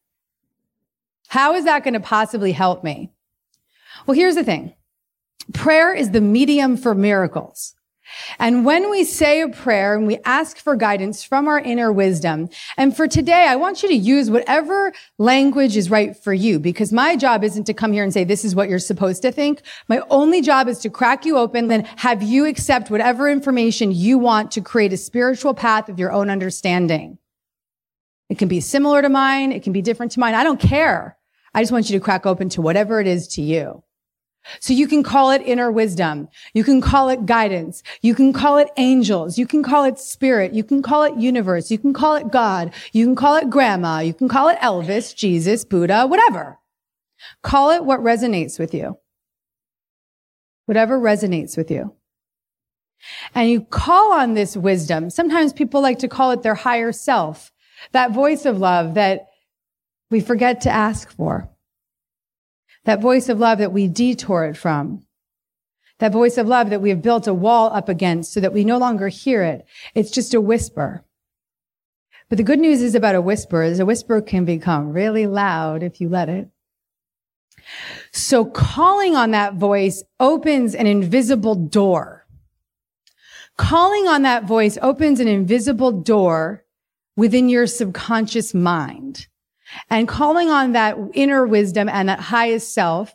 How 1.27 1.55
is 1.55 1.65
that 1.65 1.83
going 1.83 1.93
to 1.93 1.99
possibly 1.99 2.53
help 2.53 2.83
me? 2.83 3.11
Well, 4.05 4.15
here's 4.15 4.35
the 4.35 4.43
thing. 4.43 4.73
Prayer 5.53 5.93
is 5.93 6.11
the 6.11 6.21
medium 6.21 6.77
for 6.77 6.95
miracles. 6.95 7.73
And 8.39 8.65
when 8.65 8.89
we 8.89 9.03
say 9.03 9.41
a 9.41 9.49
prayer 9.49 9.95
and 9.95 10.07
we 10.07 10.17
ask 10.25 10.57
for 10.57 10.75
guidance 10.75 11.23
from 11.23 11.47
our 11.47 11.59
inner 11.59 11.91
wisdom, 11.91 12.49
and 12.77 12.95
for 12.95 13.07
today, 13.07 13.47
I 13.47 13.55
want 13.55 13.83
you 13.83 13.89
to 13.89 13.95
use 13.95 14.29
whatever 14.29 14.93
language 15.17 15.77
is 15.77 15.89
right 15.89 16.15
for 16.15 16.33
you 16.33 16.59
because 16.59 16.91
my 16.93 17.15
job 17.15 17.43
isn't 17.43 17.65
to 17.65 17.73
come 17.73 17.91
here 17.91 18.03
and 18.03 18.13
say, 18.13 18.23
this 18.23 18.45
is 18.45 18.55
what 18.55 18.69
you're 18.69 18.79
supposed 18.79 19.21
to 19.23 19.31
think. 19.31 19.61
My 19.87 20.01
only 20.09 20.41
job 20.41 20.67
is 20.67 20.79
to 20.79 20.89
crack 20.89 21.25
you 21.25 21.37
open 21.37 21.67
then 21.67 21.85
have 21.97 22.23
you 22.23 22.45
accept 22.45 22.89
whatever 22.89 23.29
information 23.29 23.91
you 23.91 24.17
want 24.17 24.51
to 24.51 24.61
create 24.61 24.93
a 24.93 24.97
spiritual 24.97 25.53
path 25.53 25.89
of 25.89 25.99
your 25.99 26.11
own 26.11 26.29
understanding. 26.29 27.17
It 28.29 28.37
can 28.37 28.47
be 28.47 28.59
similar 28.59 29.01
to 29.01 29.09
mine. 29.09 29.51
It 29.51 29.63
can 29.63 29.73
be 29.73 29.81
different 29.81 30.11
to 30.13 30.19
mine. 30.19 30.35
I 30.35 30.43
don't 30.43 30.59
care. 30.59 31.17
I 31.53 31.61
just 31.61 31.71
want 31.71 31.89
you 31.89 31.97
to 31.97 32.03
crack 32.03 32.25
open 32.25 32.49
to 32.49 32.61
whatever 32.61 32.99
it 32.99 33.07
is 33.07 33.27
to 33.29 33.41
you. 33.41 33.83
So 34.59 34.73
you 34.73 34.87
can 34.87 35.03
call 35.03 35.31
it 35.31 35.41
inner 35.43 35.71
wisdom. 35.71 36.27
You 36.53 36.63
can 36.63 36.81
call 36.81 37.09
it 37.09 37.25
guidance. 37.25 37.83
You 38.01 38.15
can 38.15 38.33
call 38.33 38.57
it 38.57 38.69
angels. 38.77 39.37
You 39.37 39.45
can 39.47 39.63
call 39.63 39.83
it 39.83 39.99
spirit. 39.99 40.53
You 40.53 40.63
can 40.63 40.81
call 40.81 41.03
it 41.03 41.15
universe. 41.17 41.69
You 41.71 41.77
can 41.77 41.93
call 41.93 42.15
it 42.15 42.31
God. 42.31 42.73
You 42.93 43.05
can 43.05 43.15
call 43.15 43.35
it 43.35 43.49
grandma. 43.49 43.99
You 43.99 44.13
can 44.13 44.27
call 44.27 44.49
it 44.49 44.57
Elvis, 44.59 45.15
Jesus, 45.15 45.65
Buddha, 45.65 46.07
whatever. 46.07 46.57
Call 47.43 47.71
it 47.71 47.83
what 47.83 47.99
resonates 47.99 48.59
with 48.59 48.73
you. 48.73 48.97
Whatever 50.65 50.99
resonates 50.99 51.57
with 51.57 51.71
you. 51.71 51.93
And 53.35 53.49
you 53.49 53.61
call 53.61 54.13
on 54.13 54.33
this 54.33 54.57
wisdom. 54.57 55.09
Sometimes 55.09 55.53
people 55.53 55.81
like 55.81 55.99
to 55.99 56.07
call 56.07 56.31
it 56.31 56.43
their 56.43 56.55
higher 56.55 56.91
self, 56.91 57.51
that 57.91 58.11
voice 58.11 58.45
of 58.45 58.59
love 58.59 58.95
that 58.95 59.27
we 60.09 60.19
forget 60.19 60.61
to 60.61 60.69
ask 60.69 61.11
for. 61.15 61.49
That 62.87 63.01
voice 63.01 63.27
of 63.27 63.37
love 63.37 63.57
that 63.57 63.73
we 63.73 63.89
detour 63.89 64.45
it 64.45 64.55
from. 64.55 65.05
That 65.99 66.13
voice 66.13 66.37
of 66.37 66.47
love 66.47 66.69
that 66.69 66.81
we 66.81 66.89
have 66.89 67.01
built 67.01 67.27
a 67.27 67.33
wall 67.33 67.69
up 67.73 67.89
against 67.89 68.31
so 68.31 68.39
that 68.39 68.53
we 68.53 68.63
no 68.63 68.77
longer 68.77 69.09
hear 69.09 69.43
it. 69.43 69.65
It's 69.93 70.09
just 70.09 70.33
a 70.33 70.39
whisper. 70.39 71.03
But 72.29 72.37
the 72.37 72.45
good 72.45 72.59
news 72.59 72.81
is 72.81 72.95
about 72.95 73.15
a 73.15 73.21
whisper 73.21 73.61
is 73.61 73.81
a 73.81 73.85
whisper 73.85 74.21
can 74.21 74.45
become 74.45 74.93
really 74.93 75.27
loud 75.27 75.83
if 75.83 75.99
you 75.99 76.07
let 76.07 76.29
it. 76.29 76.47
So 78.13 78.45
calling 78.45 79.17
on 79.17 79.31
that 79.31 79.55
voice 79.55 80.01
opens 80.17 80.73
an 80.73 80.87
invisible 80.87 81.55
door. 81.55 82.25
Calling 83.57 84.07
on 84.07 84.21
that 84.21 84.45
voice 84.45 84.77
opens 84.81 85.19
an 85.19 85.27
invisible 85.27 85.91
door 85.91 86.63
within 87.17 87.49
your 87.49 87.67
subconscious 87.67 88.53
mind. 88.53 89.27
And 89.89 90.07
calling 90.07 90.49
on 90.49 90.71
that 90.73 90.97
inner 91.13 91.45
wisdom 91.45 91.89
and 91.89 92.09
that 92.09 92.19
highest 92.19 92.73
self 92.73 93.13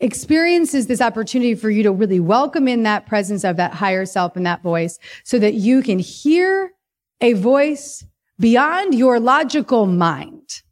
experiences 0.00 0.86
this 0.86 1.00
opportunity 1.00 1.54
for 1.54 1.70
you 1.70 1.82
to 1.82 1.92
really 1.92 2.20
welcome 2.20 2.68
in 2.68 2.82
that 2.82 3.06
presence 3.06 3.44
of 3.44 3.56
that 3.56 3.72
higher 3.72 4.04
self 4.04 4.36
and 4.36 4.46
that 4.46 4.62
voice 4.62 4.98
so 5.24 5.38
that 5.38 5.54
you 5.54 5.82
can 5.82 5.98
hear 5.98 6.72
a 7.20 7.32
voice 7.34 8.04
beyond 8.38 8.94
your 8.94 9.18
logical 9.18 9.86
mind. 9.86 10.62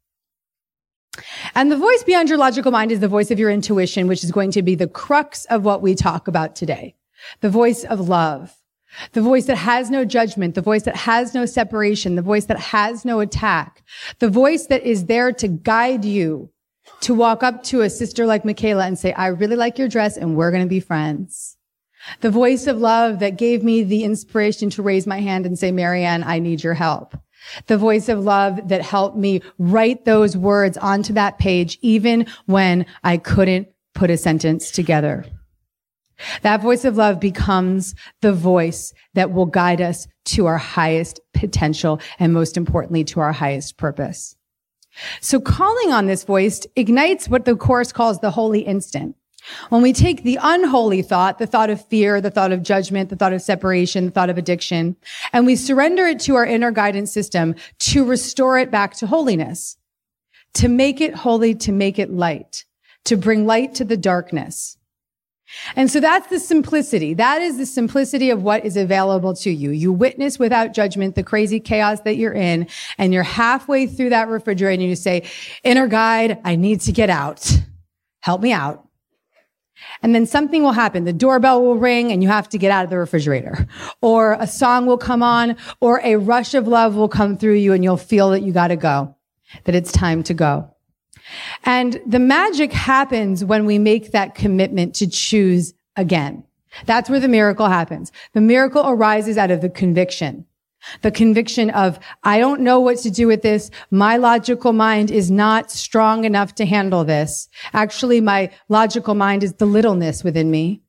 And 1.54 1.70
the 1.70 1.76
voice 1.76 2.02
beyond 2.02 2.28
your 2.28 2.38
logical 2.38 2.72
mind 2.72 2.90
is 2.90 3.00
the 3.00 3.08
voice 3.08 3.30
of 3.30 3.38
your 3.38 3.50
intuition, 3.50 4.08
which 4.08 4.24
is 4.24 4.32
going 4.32 4.50
to 4.52 4.62
be 4.62 4.74
the 4.74 4.88
crux 4.88 5.44
of 5.46 5.64
what 5.64 5.80
we 5.80 5.94
talk 5.94 6.28
about 6.28 6.56
today. 6.56 6.96
The 7.40 7.50
voice 7.50 7.84
of 7.84 8.08
love. 8.08 8.54
The 9.12 9.22
voice 9.22 9.46
that 9.46 9.56
has 9.56 9.90
no 9.90 10.04
judgment, 10.04 10.54
the 10.54 10.62
voice 10.62 10.82
that 10.84 10.96
has 10.96 11.34
no 11.34 11.46
separation, 11.46 12.14
the 12.14 12.22
voice 12.22 12.46
that 12.46 12.58
has 12.58 13.04
no 13.04 13.20
attack, 13.20 13.82
the 14.18 14.30
voice 14.30 14.66
that 14.66 14.82
is 14.82 15.06
there 15.06 15.32
to 15.32 15.48
guide 15.48 16.04
you 16.04 16.50
to 17.00 17.14
walk 17.14 17.42
up 17.42 17.62
to 17.64 17.80
a 17.80 17.90
sister 17.90 18.26
like 18.26 18.44
Michaela 18.44 18.86
and 18.86 18.98
say, 18.98 19.12
I 19.12 19.28
really 19.28 19.56
like 19.56 19.78
your 19.78 19.88
dress 19.88 20.16
and 20.16 20.36
we're 20.36 20.50
going 20.50 20.62
to 20.62 20.68
be 20.68 20.80
friends. 20.80 21.56
The 22.20 22.30
voice 22.30 22.66
of 22.66 22.78
love 22.78 23.20
that 23.20 23.38
gave 23.38 23.62
me 23.62 23.82
the 23.82 24.04
inspiration 24.04 24.70
to 24.70 24.82
raise 24.82 25.06
my 25.06 25.20
hand 25.20 25.46
and 25.46 25.58
say, 25.58 25.72
Marianne, 25.72 26.22
I 26.22 26.38
need 26.38 26.62
your 26.62 26.74
help. 26.74 27.16
The 27.66 27.78
voice 27.78 28.08
of 28.08 28.24
love 28.24 28.68
that 28.68 28.82
helped 28.82 29.16
me 29.16 29.42
write 29.58 30.04
those 30.04 30.36
words 30.36 30.76
onto 30.78 31.12
that 31.14 31.38
page, 31.38 31.78
even 31.82 32.26
when 32.46 32.86
I 33.02 33.16
couldn't 33.16 33.68
put 33.94 34.10
a 34.10 34.16
sentence 34.16 34.70
together. 34.70 35.24
That 36.42 36.62
voice 36.62 36.84
of 36.84 36.96
love 36.96 37.20
becomes 37.20 37.94
the 38.20 38.32
voice 38.32 38.92
that 39.14 39.32
will 39.32 39.46
guide 39.46 39.80
us 39.80 40.06
to 40.26 40.46
our 40.46 40.58
highest 40.58 41.20
potential 41.32 42.00
and 42.18 42.32
most 42.32 42.56
importantly, 42.56 43.04
to 43.04 43.20
our 43.20 43.32
highest 43.32 43.76
purpose. 43.76 44.36
So 45.20 45.40
calling 45.40 45.92
on 45.92 46.06
this 46.06 46.24
voice 46.24 46.66
ignites 46.76 47.28
what 47.28 47.44
the 47.44 47.56
course 47.56 47.92
calls 47.92 48.20
the 48.20 48.30
holy 48.30 48.60
instant. 48.60 49.16
When 49.68 49.82
we 49.82 49.92
take 49.92 50.22
the 50.22 50.38
unholy 50.40 51.02
thought, 51.02 51.38
the 51.38 51.46
thought 51.46 51.68
of 51.68 51.84
fear, 51.86 52.20
the 52.20 52.30
thought 52.30 52.52
of 52.52 52.62
judgment, 52.62 53.10
the 53.10 53.16
thought 53.16 53.34
of 53.34 53.42
separation, 53.42 54.06
the 54.06 54.10
thought 54.10 54.30
of 54.30 54.38
addiction, 54.38 54.96
and 55.32 55.44
we 55.44 55.56
surrender 55.56 56.06
it 56.06 56.20
to 56.20 56.36
our 56.36 56.46
inner 56.46 56.70
guidance 56.70 57.12
system 57.12 57.54
to 57.80 58.04
restore 58.04 58.58
it 58.58 58.70
back 58.70 58.94
to 58.94 59.06
holiness, 59.06 59.76
to 60.54 60.68
make 60.68 61.00
it 61.00 61.14
holy, 61.14 61.54
to 61.56 61.72
make 61.72 61.98
it 61.98 62.10
light, 62.10 62.64
to 63.04 63.16
bring 63.16 63.46
light 63.46 63.74
to 63.74 63.84
the 63.84 63.98
darkness. 63.98 64.78
And 65.76 65.90
so 65.90 66.00
that's 66.00 66.26
the 66.28 66.38
simplicity. 66.38 67.14
That 67.14 67.42
is 67.42 67.58
the 67.58 67.66
simplicity 67.66 68.30
of 68.30 68.42
what 68.42 68.64
is 68.64 68.76
available 68.76 69.34
to 69.36 69.50
you. 69.50 69.70
You 69.70 69.92
witness 69.92 70.38
without 70.38 70.74
judgment 70.74 71.14
the 71.14 71.22
crazy 71.22 71.60
chaos 71.60 72.00
that 72.00 72.16
you're 72.16 72.34
in, 72.34 72.68
and 72.98 73.12
you're 73.12 73.22
halfway 73.22 73.86
through 73.86 74.10
that 74.10 74.28
refrigerator 74.28 74.80
and 74.80 74.88
you 74.88 74.96
say, 74.96 75.24
inner 75.62 75.86
guide, 75.86 76.38
I 76.44 76.56
need 76.56 76.80
to 76.82 76.92
get 76.92 77.10
out. 77.10 77.50
Help 78.20 78.40
me 78.40 78.52
out. 78.52 78.88
And 80.02 80.14
then 80.14 80.26
something 80.26 80.62
will 80.62 80.72
happen. 80.72 81.04
The 81.04 81.12
doorbell 81.12 81.62
will 81.62 81.76
ring 81.76 82.12
and 82.12 82.22
you 82.22 82.28
have 82.28 82.48
to 82.50 82.58
get 82.58 82.70
out 82.70 82.84
of 82.84 82.90
the 82.90 82.98
refrigerator. 82.98 83.66
Or 84.00 84.36
a 84.38 84.46
song 84.46 84.86
will 84.86 84.98
come 84.98 85.22
on 85.22 85.56
or 85.80 86.00
a 86.04 86.16
rush 86.16 86.54
of 86.54 86.68
love 86.68 86.94
will 86.94 87.08
come 87.08 87.36
through 87.36 87.54
you 87.54 87.72
and 87.72 87.82
you'll 87.82 87.96
feel 87.96 88.30
that 88.30 88.42
you 88.42 88.52
got 88.52 88.68
to 88.68 88.76
go, 88.76 89.16
that 89.64 89.74
it's 89.74 89.92
time 89.92 90.22
to 90.24 90.34
go. 90.34 90.73
And 91.64 92.00
the 92.06 92.18
magic 92.18 92.72
happens 92.72 93.44
when 93.44 93.64
we 93.66 93.78
make 93.78 94.12
that 94.12 94.34
commitment 94.34 94.94
to 94.96 95.06
choose 95.06 95.74
again. 95.96 96.44
That's 96.86 97.08
where 97.08 97.20
the 97.20 97.28
miracle 97.28 97.68
happens. 97.68 98.12
The 98.32 98.40
miracle 98.40 98.82
arises 98.86 99.38
out 99.38 99.50
of 99.50 99.60
the 99.60 99.68
conviction. 99.70 100.46
The 101.00 101.10
conviction 101.10 101.70
of, 101.70 101.98
I 102.24 102.38
don't 102.38 102.60
know 102.60 102.78
what 102.80 102.98
to 102.98 103.10
do 103.10 103.26
with 103.26 103.42
this. 103.42 103.70
My 103.90 104.16
logical 104.16 104.72
mind 104.72 105.10
is 105.10 105.30
not 105.30 105.70
strong 105.70 106.24
enough 106.24 106.54
to 106.56 106.66
handle 106.66 107.04
this. 107.04 107.48
Actually, 107.72 108.20
my 108.20 108.50
logical 108.68 109.14
mind 109.14 109.42
is 109.42 109.54
the 109.54 109.64
littleness 109.64 110.22
within 110.22 110.50
me. 110.50 110.82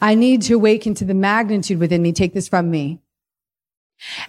I 0.00 0.16
need 0.16 0.42
to 0.42 0.54
awaken 0.54 0.94
to 0.94 1.04
the 1.04 1.14
magnitude 1.14 1.78
within 1.78 2.02
me. 2.02 2.12
Take 2.12 2.34
this 2.34 2.48
from 2.48 2.70
me. 2.70 3.00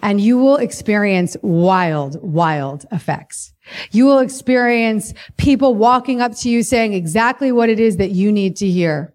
And 0.02 0.20
you 0.20 0.38
will 0.38 0.56
experience 0.56 1.36
wild, 1.42 2.20
wild 2.22 2.86
effects. 2.90 3.52
You 3.90 4.06
will 4.06 4.18
experience 4.18 5.12
people 5.36 5.74
walking 5.74 6.20
up 6.20 6.34
to 6.36 6.48
you 6.48 6.62
saying 6.62 6.94
exactly 6.94 7.52
what 7.52 7.68
it 7.68 7.78
is 7.78 7.98
that 7.98 8.10
you 8.10 8.32
need 8.32 8.56
to 8.56 8.68
hear. 8.68 9.14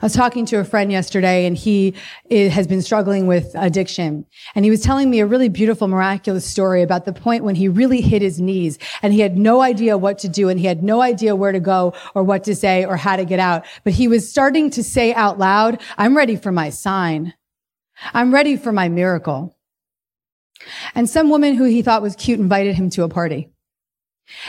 I 0.00 0.06
was 0.06 0.14
talking 0.14 0.46
to 0.46 0.56
a 0.56 0.64
friend 0.64 0.90
yesterday 0.90 1.44
and 1.44 1.56
he 1.56 1.94
eh, 2.30 2.48
has 2.48 2.66
been 2.66 2.82
struggling 2.82 3.26
with 3.26 3.50
addiction. 3.54 4.24
And 4.54 4.64
he 4.64 4.70
was 4.70 4.80
telling 4.80 5.10
me 5.10 5.20
a 5.20 5.26
really 5.26 5.48
beautiful, 5.48 5.86
miraculous 5.86 6.46
story 6.46 6.82
about 6.82 7.04
the 7.04 7.12
point 7.12 7.44
when 7.44 7.54
he 7.54 7.68
really 7.68 8.00
hit 8.00 8.22
his 8.22 8.40
knees 8.40 8.78
and 9.02 9.12
he 9.12 9.20
had 9.20 9.36
no 9.36 9.60
idea 9.60 9.98
what 9.98 10.18
to 10.20 10.28
do 10.28 10.48
and 10.48 10.58
he 10.58 10.66
had 10.66 10.82
no 10.82 11.02
idea 11.02 11.36
where 11.36 11.52
to 11.52 11.60
go 11.60 11.92
or 12.14 12.22
what 12.22 12.42
to 12.44 12.54
say 12.54 12.84
or 12.84 12.96
how 12.96 13.16
to 13.16 13.24
get 13.24 13.38
out. 13.38 13.64
But 13.84 13.92
he 13.92 14.08
was 14.08 14.28
starting 14.28 14.70
to 14.70 14.82
say 14.82 15.12
out 15.14 15.38
loud, 15.38 15.80
I'm 15.98 16.16
ready 16.16 16.36
for 16.36 16.52
my 16.52 16.70
sign. 16.70 17.34
I'm 18.12 18.32
ready 18.32 18.56
for 18.56 18.72
my 18.72 18.88
miracle. 18.88 19.56
And 20.94 21.08
some 21.08 21.30
woman 21.30 21.54
who 21.54 21.64
he 21.64 21.82
thought 21.82 22.02
was 22.02 22.16
cute 22.16 22.38
invited 22.38 22.74
him 22.74 22.90
to 22.90 23.02
a 23.02 23.08
party. 23.08 23.50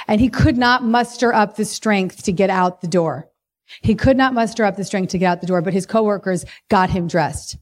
And 0.08 0.22
he 0.22 0.30
could 0.30 0.58
not 0.58 0.84
muster 0.84 1.34
up 1.34 1.56
the 1.56 1.66
strength 1.66 2.24
to 2.24 2.32
get 2.32 2.50
out 2.50 2.82
the 2.82 2.88
door. 2.88 3.30
He 3.82 3.96
could 3.96 4.18
not 4.18 4.34
muster 4.34 4.64
up 4.64 4.76
the 4.76 4.84
strength 4.84 5.12
to 5.12 5.18
get 5.18 5.28
out 5.28 5.42
the 5.42 5.48
door, 5.48 5.62
but 5.62 5.74
his 5.74 5.86
coworkers 5.86 6.46
got 6.70 6.90
him 6.90 7.08
dressed. 7.08 7.58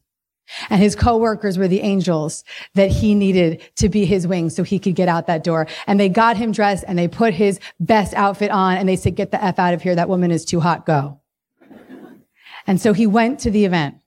And 0.70 0.82
his 0.82 0.96
coworkers 0.96 1.58
were 1.58 1.70
the 1.70 1.80
angels 1.80 2.44
that 2.76 2.92
he 2.92 3.16
needed 3.16 3.62
to 3.78 3.88
be 3.88 4.04
his 4.06 4.28
wings 4.28 4.54
so 4.56 4.64
he 4.64 4.80
could 4.80 4.96
get 4.96 5.08
out 5.08 5.28
that 5.28 5.46
door. 5.46 5.68
And 5.88 5.98
they 5.98 6.10
got 6.10 6.36
him 6.36 6.52
dressed 6.52 6.84
and 6.88 7.00
they 7.00 7.08
put 7.08 7.34
his 7.34 7.60
best 7.80 8.14
outfit 8.16 8.52
on 8.52 8.76
and 8.76 8.90
they 8.90 8.98
said, 8.98 9.16
get 9.16 9.32
the 9.32 9.42
F 9.42 9.60
out 9.60 9.74
of 9.74 9.82
here. 9.82 9.96
That 9.96 10.10
woman 10.10 10.30
is 10.30 10.44
too 10.44 10.60
hot. 10.60 10.86
Go. 10.86 11.22
And 12.68 12.82
so 12.82 12.92
he 12.92 13.08
went 13.08 13.40
to 13.40 13.52
the 13.52 13.64
event. 13.64 14.01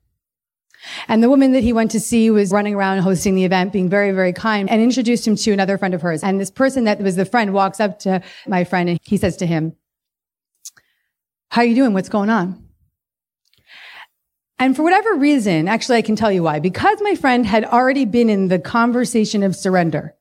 And 1.08 1.22
the 1.22 1.30
woman 1.30 1.52
that 1.52 1.62
he 1.62 1.72
went 1.72 1.90
to 1.92 2.00
see 2.00 2.30
was 2.30 2.50
running 2.50 2.74
around 2.74 3.00
hosting 3.00 3.34
the 3.34 3.44
event, 3.44 3.72
being 3.72 3.88
very, 3.88 4.12
very 4.12 4.32
kind 4.32 4.68
and 4.70 4.82
introduced 4.82 5.26
him 5.26 5.36
to 5.36 5.52
another 5.52 5.78
friend 5.78 5.94
of 5.94 6.02
hers. 6.02 6.22
And 6.22 6.40
this 6.40 6.50
person 6.50 6.84
that 6.84 7.00
was 7.00 7.16
the 7.16 7.24
friend 7.24 7.52
walks 7.52 7.80
up 7.80 7.98
to 8.00 8.22
my 8.46 8.64
friend 8.64 8.88
and 8.88 9.00
he 9.02 9.16
says 9.16 9.36
to 9.38 9.46
him, 9.46 9.74
how 11.50 11.62
are 11.62 11.64
you 11.64 11.74
doing? 11.74 11.92
What's 11.92 12.08
going 12.08 12.30
on? 12.30 12.68
And 14.58 14.74
for 14.76 14.82
whatever 14.82 15.14
reason, 15.14 15.68
actually, 15.68 15.98
I 15.98 16.02
can 16.02 16.16
tell 16.16 16.32
you 16.32 16.42
why. 16.42 16.58
Because 16.60 16.98
my 17.02 17.14
friend 17.14 17.44
had 17.44 17.64
already 17.64 18.04
been 18.04 18.28
in 18.28 18.48
the 18.48 18.58
conversation 18.58 19.42
of 19.42 19.54
surrender. 19.54 20.14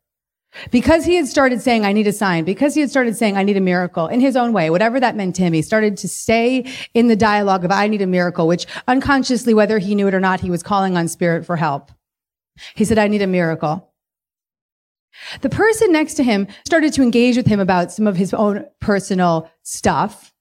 Because 0.72 1.04
he 1.04 1.16
had 1.16 1.28
started 1.28 1.62
saying, 1.62 1.84
I 1.84 1.94
need 1.94 2.08
a 2.08 2.14
sign, 2.14 2.44
because 2.44 2.76
he 2.76 2.82
had 2.82 2.90
started 2.90 3.16
saying, 3.16 3.38
I 3.38 3.44
need 3.44 3.58
a 3.58 3.62
miracle 3.62 4.08
in 4.08 4.20
his 4.20 4.36
own 4.36 4.54
way, 4.54 4.70
whatever 4.70 5.00
that 5.00 5.16
meant 5.16 5.36
to 5.38 5.42
him, 5.42 5.54
he 5.54 5.62
started 5.62 5.98
to 5.98 6.08
stay 6.08 6.72
in 6.94 7.08
the 7.08 7.16
dialogue 7.16 7.66
of, 7.66 7.72
I 7.72 7.88
need 7.88 8.02
a 8.02 8.08
miracle, 8.08 8.48
which 8.48 8.68
unconsciously, 8.88 9.54
whether 9.54 9.80
he 9.80 9.96
knew 9.96 10.08
it 10.08 10.14
or 10.14 10.20
not, 10.20 10.42
he 10.42 10.52
was 10.52 10.64
calling 10.64 10.96
on 10.96 11.08
spirit 11.08 11.46
for 11.46 11.56
help. 11.56 11.92
He 12.76 12.86
said, 12.86 13.00
I 13.00 13.08
need 13.08 13.22
a 13.22 13.28
miracle. 13.28 13.92
The 15.42 15.50
person 15.50 15.92
next 15.92 16.16
to 16.16 16.24
him 16.24 16.48
started 16.66 16.94
to 16.94 17.04
engage 17.04 17.38
with 17.38 17.48
him 17.48 17.60
about 17.60 17.92
some 17.92 18.08
of 18.08 18.18
his 18.18 18.34
own 18.34 18.66
personal 18.80 19.50
stuff. 19.64 20.34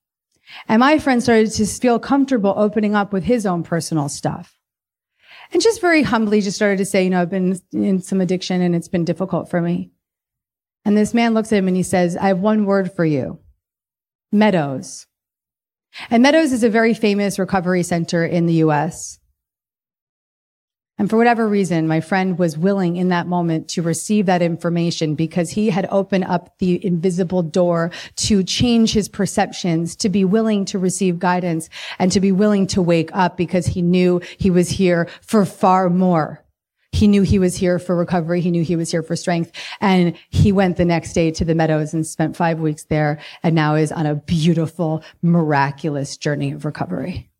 And 0.68 0.80
my 0.80 0.98
friend 0.98 1.22
started 1.22 1.50
to 1.52 1.66
feel 1.66 1.98
comfortable 1.98 2.54
opening 2.56 2.94
up 2.94 3.12
with 3.12 3.24
his 3.24 3.46
own 3.46 3.62
personal 3.62 4.08
stuff. 4.08 4.58
And 5.52 5.62
just 5.62 5.80
very 5.80 6.02
humbly 6.02 6.40
just 6.40 6.56
started 6.56 6.78
to 6.78 6.84
say, 6.84 7.04
you 7.04 7.10
know, 7.10 7.20
I've 7.20 7.30
been 7.30 7.60
in 7.72 8.00
some 8.00 8.20
addiction 8.20 8.60
and 8.62 8.74
it's 8.74 8.88
been 8.88 9.04
difficult 9.04 9.50
for 9.50 9.60
me. 9.60 9.90
And 10.84 10.96
this 10.96 11.14
man 11.14 11.34
looks 11.34 11.52
at 11.52 11.58
him 11.58 11.68
and 11.68 11.76
he 11.76 11.82
says, 11.82 12.16
I 12.16 12.28
have 12.28 12.40
one 12.40 12.64
word 12.64 12.92
for 12.92 13.04
you. 13.04 13.38
Meadows. 14.32 15.06
And 16.10 16.22
Meadows 16.22 16.52
is 16.52 16.64
a 16.64 16.70
very 16.70 16.94
famous 16.94 17.38
recovery 17.38 17.82
center 17.82 18.24
in 18.24 18.46
the 18.46 18.54
US. 18.54 19.18
And 20.98 21.08
for 21.08 21.16
whatever 21.16 21.48
reason, 21.48 21.88
my 21.88 22.00
friend 22.00 22.38
was 22.38 22.56
willing 22.56 22.96
in 22.96 23.08
that 23.08 23.26
moment 23.26 23.68
to 23.70 23.82
receive 23.82 24.26
that 24.26 24.42
information 24.42 25.14
because 25.14 25.50
he 25.50 25.70
had 25.70 25.88
opened 25.90 26.24
up 26.24 26.58
the 26.58 26.84
invisible 26.84 27.42
door 27.42 27.90
to 28.16 28.44
change 28.44 28.92
his 28.92 29.08
perceptions, 29.08 29.96
to 29.96 30.08
be 30.08 30.24
willing 30.24 30.64
to 30.66 30.78
receive 30.78 31.18
guidance 31.18 31.68
and 31.98 32.12
to 32.12 32.20
be 32.20 32.30
willing 32.30 32.66
to 32.68 32.82
wake 32.82 33.10
up 33.14 33.36
because 33.36 33.66
he 33.66 33.82
knew 33.82 34.20
he 34.38 34.50
was 34.50 34.68
here 34.68 35.08
for 35.22 35.44
far 35.44 35.90
more 35.90 36.41
he 36.92 37.08
knew 37.08 37.22
he 37.22 37.38
was 37.38 37.56
here 37.56 37.78
for 37.78 37.96
recovery. 37.96 38.40
He 38.40 38.50
knew 38.50 38.62
he 38.62 38.76
was 38.76 38.90
here 38.90 39.02
for 39.02 39.16
strength. 39.16 39.50
And 39.80 40.16
he 40.28 40.52
went 40.52 40.76
the 40.76 40.84
next 40.84 41.14
day 41.14 41.30
to 41.32 41.44
the 41.44 41.54
Meadows 41.54 41.94
and 41.94 42.06
spent 42.06 42.36
five 42.36 42.60
weeks 42.60 42.84
there 42.84 43.18
and 43.42 43.54
now 43.54 43.74
is 43.74 43.90
on 43.90 44.06
a 44.06 44.14
beautiful, 44.14 45.02
miraculous 45.22 46.16
journey 46.16 46.52
of 46.52 46.64
recovery. 46.64 47.30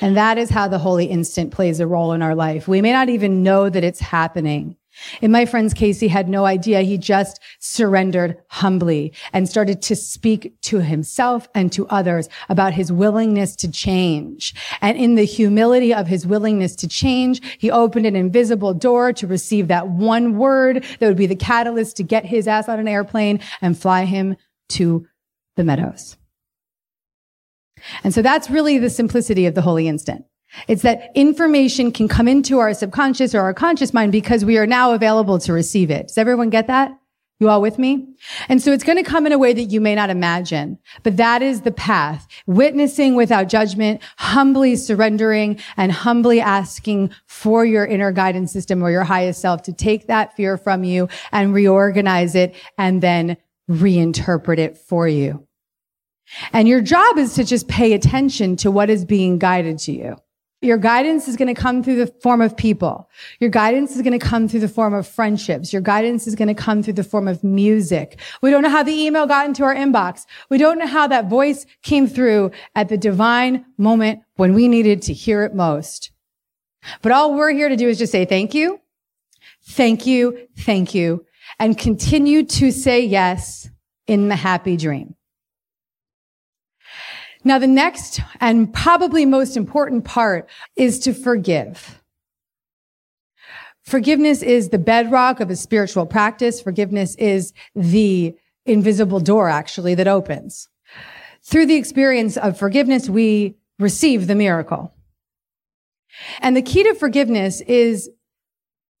And 0.00 0.16
that 0.16 0.36
is 0.36 0.50
how 0.50 0.68
the 0.68 0.78
holy 0.78 1.06
instant 1.06 1.52
plays 1.52 1.80
a 1.80 1.86
role 1.86 2.12
in 2.12 2.22
our 2.22 2.34
life. 2.34 2.66
We 2.66 2.82
may 2.82 2.92
not 2.92 3.08
even 3.08 3.42
know 3.42 3.70
that 3.70 3.84
it's 3.84 4.00
happening. 4.00 4.76
In 5.20 5.30
my 5.30 5.46
friend's 5.46 5.74
case, 5.74 6.00
he 6.00 6.08
had 6.08 6.28
no 6.28 6.44
idea. 6.44 6.82
He 6.82 6.98
just 6.98 7.40
surrendered 7.60 8.36
humbly 8.48 9.12
and 9.32 9.48
started 9.48 9.80
to 9.82 9.96
speak 9.96 10.54
to 10.62 10.80
himself 10.80 11.48
and 11.54 11.72
to 11.72 11.86
others 11.88 12.28
about 12.48 12.74
his 12.74 12.92
willingness 12.92 13.56
to 13.56 13.70
change. 13.70 14.54
And 14.80 14.98
in 14.98 15.14
the 15.14 15.24
humility 15.24 15.94
of 15.94 16.06
his 16.06 16.26
willingness 16.26 16.76
to 16.76 16.88
change, 16.88 17.40
he 17.58 17.70
opened 17.70 18.06
an 18.06 18.16
invisible 18.16 18.74
door 18.74 19.12
to 19.14 19.26
receive 19.26 19.68
that 19.68 19.88
one 19.88 20.36
word 20.36 20.84
that 20.98 21.06
would 21.06 21.16
be 21.16 21.26
the 21.26 21.36
catalyst 21.36 21.96
to 21.96 22.02
get 22.02 22.24
his 22.24 22.46
ass 22.46 22.68
on 22.68 22.78
an 22.78 22.88
airplane 22.88 23.40
and 23.60 23.78
fly 23.78 24.04
him 24.04 24.36
to 24.70 25.06
the 25.56 25.64
meadows. 25.64 26.16
And 28.04 28.14
so 28.14 28.22
that's 28.22 28.50
really 28.50 28.78
the 28.78 28.90
simplicity 28.90 29.46
of 29.46 29.54
the 29.54 29.62
holy 29.62 29.88
instant. 29.88 30.24
It's 30.68 30.82
that 30.82 31.10
information 31.14 31.92
can 31.92 32.08
come 32.08 32.28
into 32.28 32.58
our 32.58 32.74
subconscious 32.74 33.34
or 33.34 33.40
our 33.40 33.54
conscious 33.54 33.92
mind 33.94 34.12
because 34.12 34.44
we 34.44 34.58
are 34.58 34.66
now 34.66 34.92
available 34.92 35.38
to 35.40 35.52
receive 35.52 35.90
it. 35.90 36.08
Does 36.08 36.18
everyone 36.18 36.50
get 36.50 36.66
that? 36.66 36.92
You 37.42 37.48
all 37.48 37.60
with 37.60 37.76
me? 37.76 38.06
And 38.48 38.62
so 38.62 38.72
it's 38.72 38.84
going 38.84 39.02
to 39.02 39.10
come 39.10 39.26
in 39.26 39.32
a 39.32 39.38
way 39.38 39.52
that 39.52 39.64
you 39.64 39.80
may 39.80 39.96
not 39.96 40.10
imagine, 40.10 40.78
but 41.02 41.16
that 41.16 41.42
is 41.42 41.62
the 41.62 41.72
path. 41.72 42.28
Witnessing 42.46 43.16
without 43.16 43.48
judgment, 43.48 44.00
humbly 44.16 44.76
surrendering 44.76 45.58
and 45.76 45.90
humbly 45.90 46.40
asking 46.40 47.10
for 47.26 47.64
your 47.64 47.84
inner 47.84 48.12
guidance 48.12 48.52
system 48.52 48.80
or 48.80 48.92
your 48.92 49.02
highest 49.02 49.40
self 49.40 49.62
to 49.62 49.72
take 49.72 50.06
that 50.06 50.36
fear 50.36 50.56
from 50.56 50.84
you 50.84 51.08
and 51.32 51.52
reorganize 51.52 52.36
it 52.36 52.54
and 52.78 53.02
then 53.02 53.36
reinterpret 53.68 54.58
it 54.58 54.78
for 54.78 55.08
you. 55.08 55.44
And 56.52 56.68
your 56.68 56.80
job 56.80 57.18
is 57.18 57.34
to 57.34 57.44
just 57.44 57.66
pay 57.66 57.92
attention 57.92 58.54
to 58.58 58.70
what 58.70 58.88
is 58.88 59.04
being 59.04 59.40
guided 59.40 59.80
to 59.80 59.92
you. 59.92 60.16
Your 60.62 60.78
guidance 60.78 61.26
is 61.26 61.36
going 61.36 61.52
to 61.52 61.60
come 61.60 61.82
through 61.82 61.96
the 61.96 62.06
form 62.06 62.40
of 62.40 62.56
people. 62.56 63.10
Your 63.40 63.50
guidance 63.50 63.96
is 63.96 64.02
going 64.02 64.18
to 64.18 64.24
come 64.24 64.46
through 64.46 64.60
the 64.60 64.68
form 64.68 64.94
of 64.94 65.08
friendships. 65.08 65.72
Your 65.72 65.82
guidance 65.82 66.28
is 66.28 66.36
going 66.36 66.46
to 66.46 66.54
come 66.54 66.84
through 66.84 66.92
the 66.92 67.02
form 67.02 67.26
of 67.26 67.42
music. 67.42 68.20
We 68.42 68.50
don't 68.50 68.62
know 68.62 68.70
how 68.70 68.84
the 68.84 68.92
email 68.92 69.26
got 69.26 69.44
into 69.44 69.64
our 69.64 69.74
inbox. 69.74 70.24
We 70.50 70.58
don't 70.58 70.78
know 70.78 70.86
how 70.86 71.08
that 71.08 71.28
voice 71.28 71.66
came 71.82 72.06
through 72.06 72.52
at 72.76 72.88
the 72.88 72.96
divine 72.96 73.64
moment 73.76 74.20
when 74.36 74.54
we 74.54 74.68
needed 74.68 75.02
to 75.02 75.12
hear 75.12 75.42
it 75.42 75.52
most. 75.52 76.12
But 77.02 77.10
all 77.10 77.34
we're 77.34 77.50
here 77.50 77.68
to 77.68 77.76
do 77.76 77.88
is 77.88 77.98
just 77.98 78.12
say 78.12 78.24
thank 78.24 78.54
you, 78.54 78.80
thank 79.64 80.06
you, 80.06 80.46
thank 80.58 80.94
you, 80.94 81.26
and 81.58 81.76
continue 81.76 82.44
to 82.44 82.70
say 82.70 83.04
yes 83.04 83.68
in 84.06 84.28
the 84.28 84.36
happy 84.36 84.76
dream. 84.76 85.16
Now, 87.44 87.58
the 87.58 87.66
next 87.66 88.20
and 88.40 88.72
probably 88.72 89.26
most 89.26 89.56
important 89.56 90.04
part 90.04 90.48
is 90.76 90.98
to 91.00 91.12
forgive. 91.12 92.02
Forgiveness 93.82 94.42
is 94.42 94.68
the 94.68 94.78
bedrock 94.78 95.40
of 95.40 95.50
a 95.50 95.56
spiritual 95.56 96.06
practice. 96.06 96.60
Forgiveness 96.60 97.16
is 97.16 97.52
the 97.74 98.34
invisible 98.64 99.18
door, 99.18 99.48
actually, 99.48 99.94
that 99.96 100.06
opens. 100.06 100.68
Through 101.42 101.66
the 101.66 101.74
experience 101.74 102.36
of 102.36 102.56
forgiveness, 102.56 103.08
we 103.08 103.56
receive 103.80 104.28
the 104.28 104.36
miracle. 104.36 104.94
And 106.40 106.56
the 106.56 106.62
key 106.62 106.84
to 106.84 106.94
forgiveness 106.94 107.60
is 107.62 108.08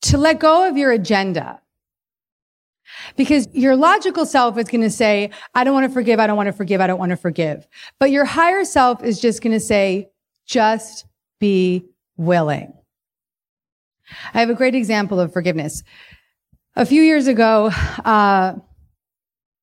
to 0.02 0.18
let 0.18 0.40
go 0.40 0.68
of 0.68 0.76
your 0.76 0.90
agenda. 0.90 1.60
Because 3.16 3.48
your 3.52 3.76
logical 3.76 4.26
self 4.26 4.58
is 4.58 4.68
going 4.68 4.82
to 4.82 4.90
say, 4.90 5.30
I 5.54 5.64
don't 5.64 5.74
want 5.74 5.86
to 5.86 5.92
forgive. 5.92 6.20
I 6.20 6.26
don't 6.26 6.36
want 6.36 6.48
to 6.48 6.52
forgive. 6.52 6.80
I 6.80 6.86
don't 6.86 6.98
want 6.98 7.10
to 7.10 7.16
forgive. 7.16 7.66
But 7.98 8.10
your 8.10 8.24
higher 8.24 8.64
self 8.64 9.02
is 9.02 9.20
just 9.20 9.42
going 9.42 9.52
to 9.52 9.60
say, 9.60 10.10
just 10.46 11.06
be 11.40 11.84
willing. 12.16 12.72
I 14.34 14.40
have 14.40 14.50
a 14.50 14.54
great 14.54 14.74
example 14.74 15.20
of 15.20 15.32
forgiveness. 15.32 15.82
A 16.76 16.86
few 16.86 17.02
years 17.02 17.26
ago, 17.26 17.70
uh, 18.04 18.54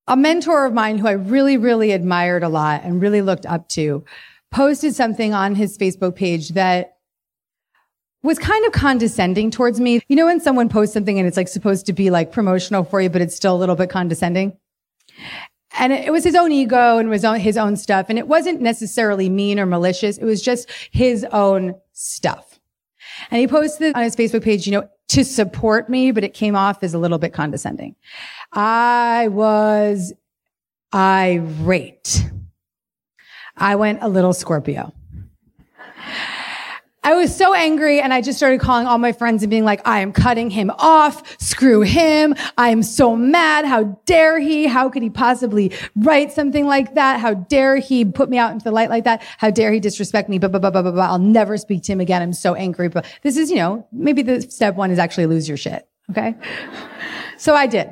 a 0.08 0.18
mentor 0.18 0.66
of 0.66 0.74
mine 0.74 0.98
who 0.98 1.08
I 1.08 1.12
really, 1.12 1.58
really 1.58 1.92
admired 1.92 2.44
a 2.44 2.50
lot 2.50 2.84
and 2.84 3.02
really 3.02 3.22
looked 3.22 3.46
up 3.46 3.70
to 3.70 4.04
posted 4.52 4.96
something 4.96 5.34
on 5.34 5.56
his 5.56 5.78
Facebook 5.78 6.16
page 6.16 6.50
that 6.50 6.98
was 8.24 8.38
kind 8.38 8.66
of 8.66 8.72
condescending 8.72 9.52
towards 9.52 9.80
me. 9.80 10.02
You 10.08 10.16
know, 10.16 10.26
when 10.26 10.40
someone 10.40 10.70
posts 10.70 10.94
something 10.94 11.18
and 11.18 11.28
it's 11.28 11.38
like 11.38 11.48
supposed 11.48 11.86
to 11.86 11.94
be 11.94 12.10
like 12.10 12.32
promotional 12.32 12.84
for 12.84 13.02
you, 13.02 13.10
but 13.10 13.22
it's 13.22 13.36
still 13.36 13.56
a 13.56 13.58
little 13.58 13.76
bit 13.76 13.90
condescending? 13.90 14.58
And 15.78 15.94
it 15.94 16.12
was 16.12 16.24
his 16.24 16.36
own 16.36 16.52
ego 16.52 16.98
and 16.98 17.10
was 17.10 17.24
his 17.24 17.58
own 17.58 17.78
stuff. 17.78 18.08
And 18.10 18.18
it 18.18 18.28
wasn't 18.28 18.60
necessarily 18.62 19.30
mean 19.30 19.60
or 19.60 19.66
malicious. 19.66 20.18
It 20.18 20.26
was 20.26 20.42
just 20.42 20.70
his 20.92 21.26
own 21.32 21.76
stuff. 21.94 22.60
And 23.32 23.40
he 23.40 23.48
posted 23.48 23.96
on 23.96 24.04
his 24.04 24.16
Facebook 24.16 24.44
page, 24.44 24.66
you 24.66 24.74
know, 24.74 24.90
to 25.10 25.24
support 25.24 25.90
me, 25.90 26.12
but 26.12 26.24
it 26.24 26.34
came 26.34 26.56
off 26.56 26.84
as 26.84 26.94
a 26.94 27.00
little 27.00 27.18
bit 27.18 27.34
condescending. 27.34 27.96
I 28.52 29.28
was 29.30 30.14
irate. 30.94 32.26
I 33.58 33.76
went 33.76 34.02
a 34.02 34.08
little 34.08 34.34
Scorpio. 34.34 34.94
I 37.10 37.16
was 37.16 37.36
so 37.36 37.56
angry 37.56 38.00
and 38.00 38.14
I 38.14 38.22
just 38.22 38.38
started 38.38 38.60
calling 38.60 38.86
all 38.86 39.00
my 39.00 39.14
friends 39.14 39.42
and 39.42 39.50
being 39.50 39.66
like, 39.66 39.82
I 39.84 40.02
am 40.02 40.14
cutting 40.14 40.52
him 40.52 40.70
off. 40.78 41.42
Screw 41.42 41.82
him. 41.82 42.36
I 42.56 42.70
am 42.70 42.84
so 42.84 43.16
mad. 43.16 43.66
How 43.66 44.00
dare 44.06 44.40
he? 44.40 44.68
How 44.68 44.90
could 44.90 45.02
he 45.02 45.10
possibly 45.10 45.72
write 45.96 46.32
something 46.32 46.68
like 46.68 46.94
that? 46.94 47.20
How 47.20 47.34
dare 47.34 47.78
he 47.78 48.06
put 48.06 48.30
me 48.30 48.38
out 48.38 48.52
into 48.52 48.64
the 48.64 48.70
light 48.70 48.92
like 48.92 49.06
that? 49.06 49.24
How 49.40 49.50
dare 49.50 49.72
he 49.72 49.80
disrespect 49.80 50.30
me? 50.30 50.38
Blah, 50.38 50.50
blah, 50.50 50.60
blah, 50.60 50.70
blah, 50.70 50.84
blah, 50.84 50.92
blah. 50.92 51.08
I'll 51.08 51.18
never 51.18 51.58
speak 51.58 51.82
to 51.86 51.94
him 51.94 52.00
again. 52.00 52.22
I'm 52.22 52.32
so 52.32 52.54
angry. 52.54 52.90
But 52.90 53.08
this 53.24 53.38
is, 53.38 53.50
you 53.50 53.56
know, 53.56 53.88
maybe 53.92 54.22
the 54.22 54.44
step 54.44 54.76
one 54.76 54.92
is 54.92 55.00
actually 55.00 55.26
lose 55.26 55.48
your 55.48 55.58
shit. 55.58 55.88
Okay. 56.12 56.36
so 57.40 57.56
I 57.56 57.66
did. 57.66 57.92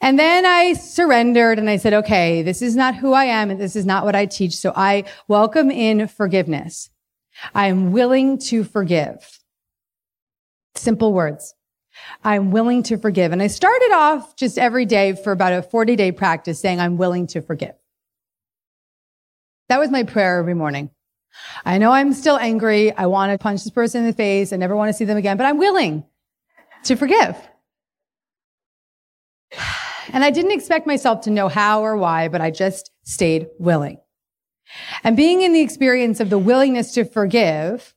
And 0.00 0.18
then 0.18 0.46
I 0.46 0.72
surrendered 0.72 1.58
and 1.58 1.68
I 1.68 1.76
said, 1.76 1.92
okay, 1.92 2.40
this 2.40 2.62
is 2.62 2.76
not 2.76 2.94
who 2.94 3.12
I 3.12 3.26
am 3.26 3.50
and 3.50 3.60
this 3.60 3.76
is 3.76 3.84
not 3.84 4.06
what 4.06 4.16
I 4.16 4.24
teach. 4.24 4.56
So 4.56 4.72
I 4.74 5.04
welcome 5.26 5.70
in 5.70 6.08
forgiveness. 6.08 6.88
I 7.54 7.66
am 7.68 7.92
willing 7.92 8.38
to 8.38 8.64
forgive. 8.64 9.40
Simple 10.74 11.12
words. 11.12 11.54
I'm 12.24 12.50
willing 12.50 12.82
to 12.84 12.98
forgive. 12.98 13.32
And 13.32 13.42
I 13.42 13.48
started 13.48 13.92
off 13.92 14.36
just 14.36 14.58
every 14.58 14.86
day 14.86 15.14
for 15.14 15.32
about 15.32 15.52
a 15.52 15.62
40 15.62 15.96
day 15.96 16.12
practice 16.12 16.60
saying, 16.60 16.80
I'm 16.80 16.96
willing 16.96 17.26
to 17.28 17.42
forgive. 17.42 17.74
That 19.68 19.80
was 19.80 19.90
my 19.90 20.04
prayer 20.04 20.38
every 20.38 20.54
morning. 20.54 20.90
I 21.64 21.78
know 21.78 21.92
I'm 21.92 22.12
still 22.12 22.38
angry. 22.38 22.92
I 22.92 23.06
want 23.06 23.32
to 23.32 23.38
punch 23.38 23.64
this 23.64 23.72
person 23.72 24.02
in 24.02 24.06
the 24.06 24.12
face. 24.12 24.52
I 24.52 24.56
never 24.56 24.74
want 24.74 24.88
to 24.88 24.92
see 24.92 25.04
them 25.04 25.16
again, 25.16 25.36
but 25.36 25.46
I'm 25.46 25.58
willing 25.58 26.04
to 26.84 26.96
forgive. 26.96 27.36
And 30.10 30.24
I 30.24 30.30
didn't 30.30 30.52
expect 30.52 30.86
myself 30.86 31.24
to 31.24 31.30
know 31.30 31.48
how 31.48 31.84
or 31.84 31.94
why, 31.94 32.28
but 32.28 32.40
I 32.40 32.50
just 32.50 32.90
stayed 33.04 33.48
willing. 33.58 33.98
And 35.04 35.16
being 35.16 35.42
in 35.42 35.52
the 35.52 35.60
experience 35.60 36.20
of 36.20 36.30
the 36.30 36.38
willingness 36.38 36.92
to 36.94 37.04
forgive, 37.04 37.94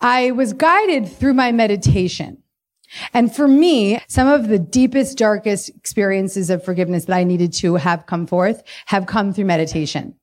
I 0.00 0.30
was 0.32 0.52
guided 0.52 1.08
through 1.08 1.34
my 1.34 1.52
meditation. 1.52 2.38
And 3.14 3.34
for 3.34 3.48
me, 3.48 4.00
some 4.06 4.28
of 4.28 4.48
the 4.48 4.58
deepest, 4.58 5.16
darkest 5.16 5.70
experiences 5.70 6.50
of 6.50 6.64
forgiveness 6.64 7.06
that 7.06 7.16
I 7.16 7.24
needed 7.24 7.52
to 7.54 7.76
have 7.76 8.06
come 8.06 8.26
forth 8.26 8.62
have 8.86 9.06
come 9.06 9.32
through 9.32 9.46
meditation. 9.46 10.16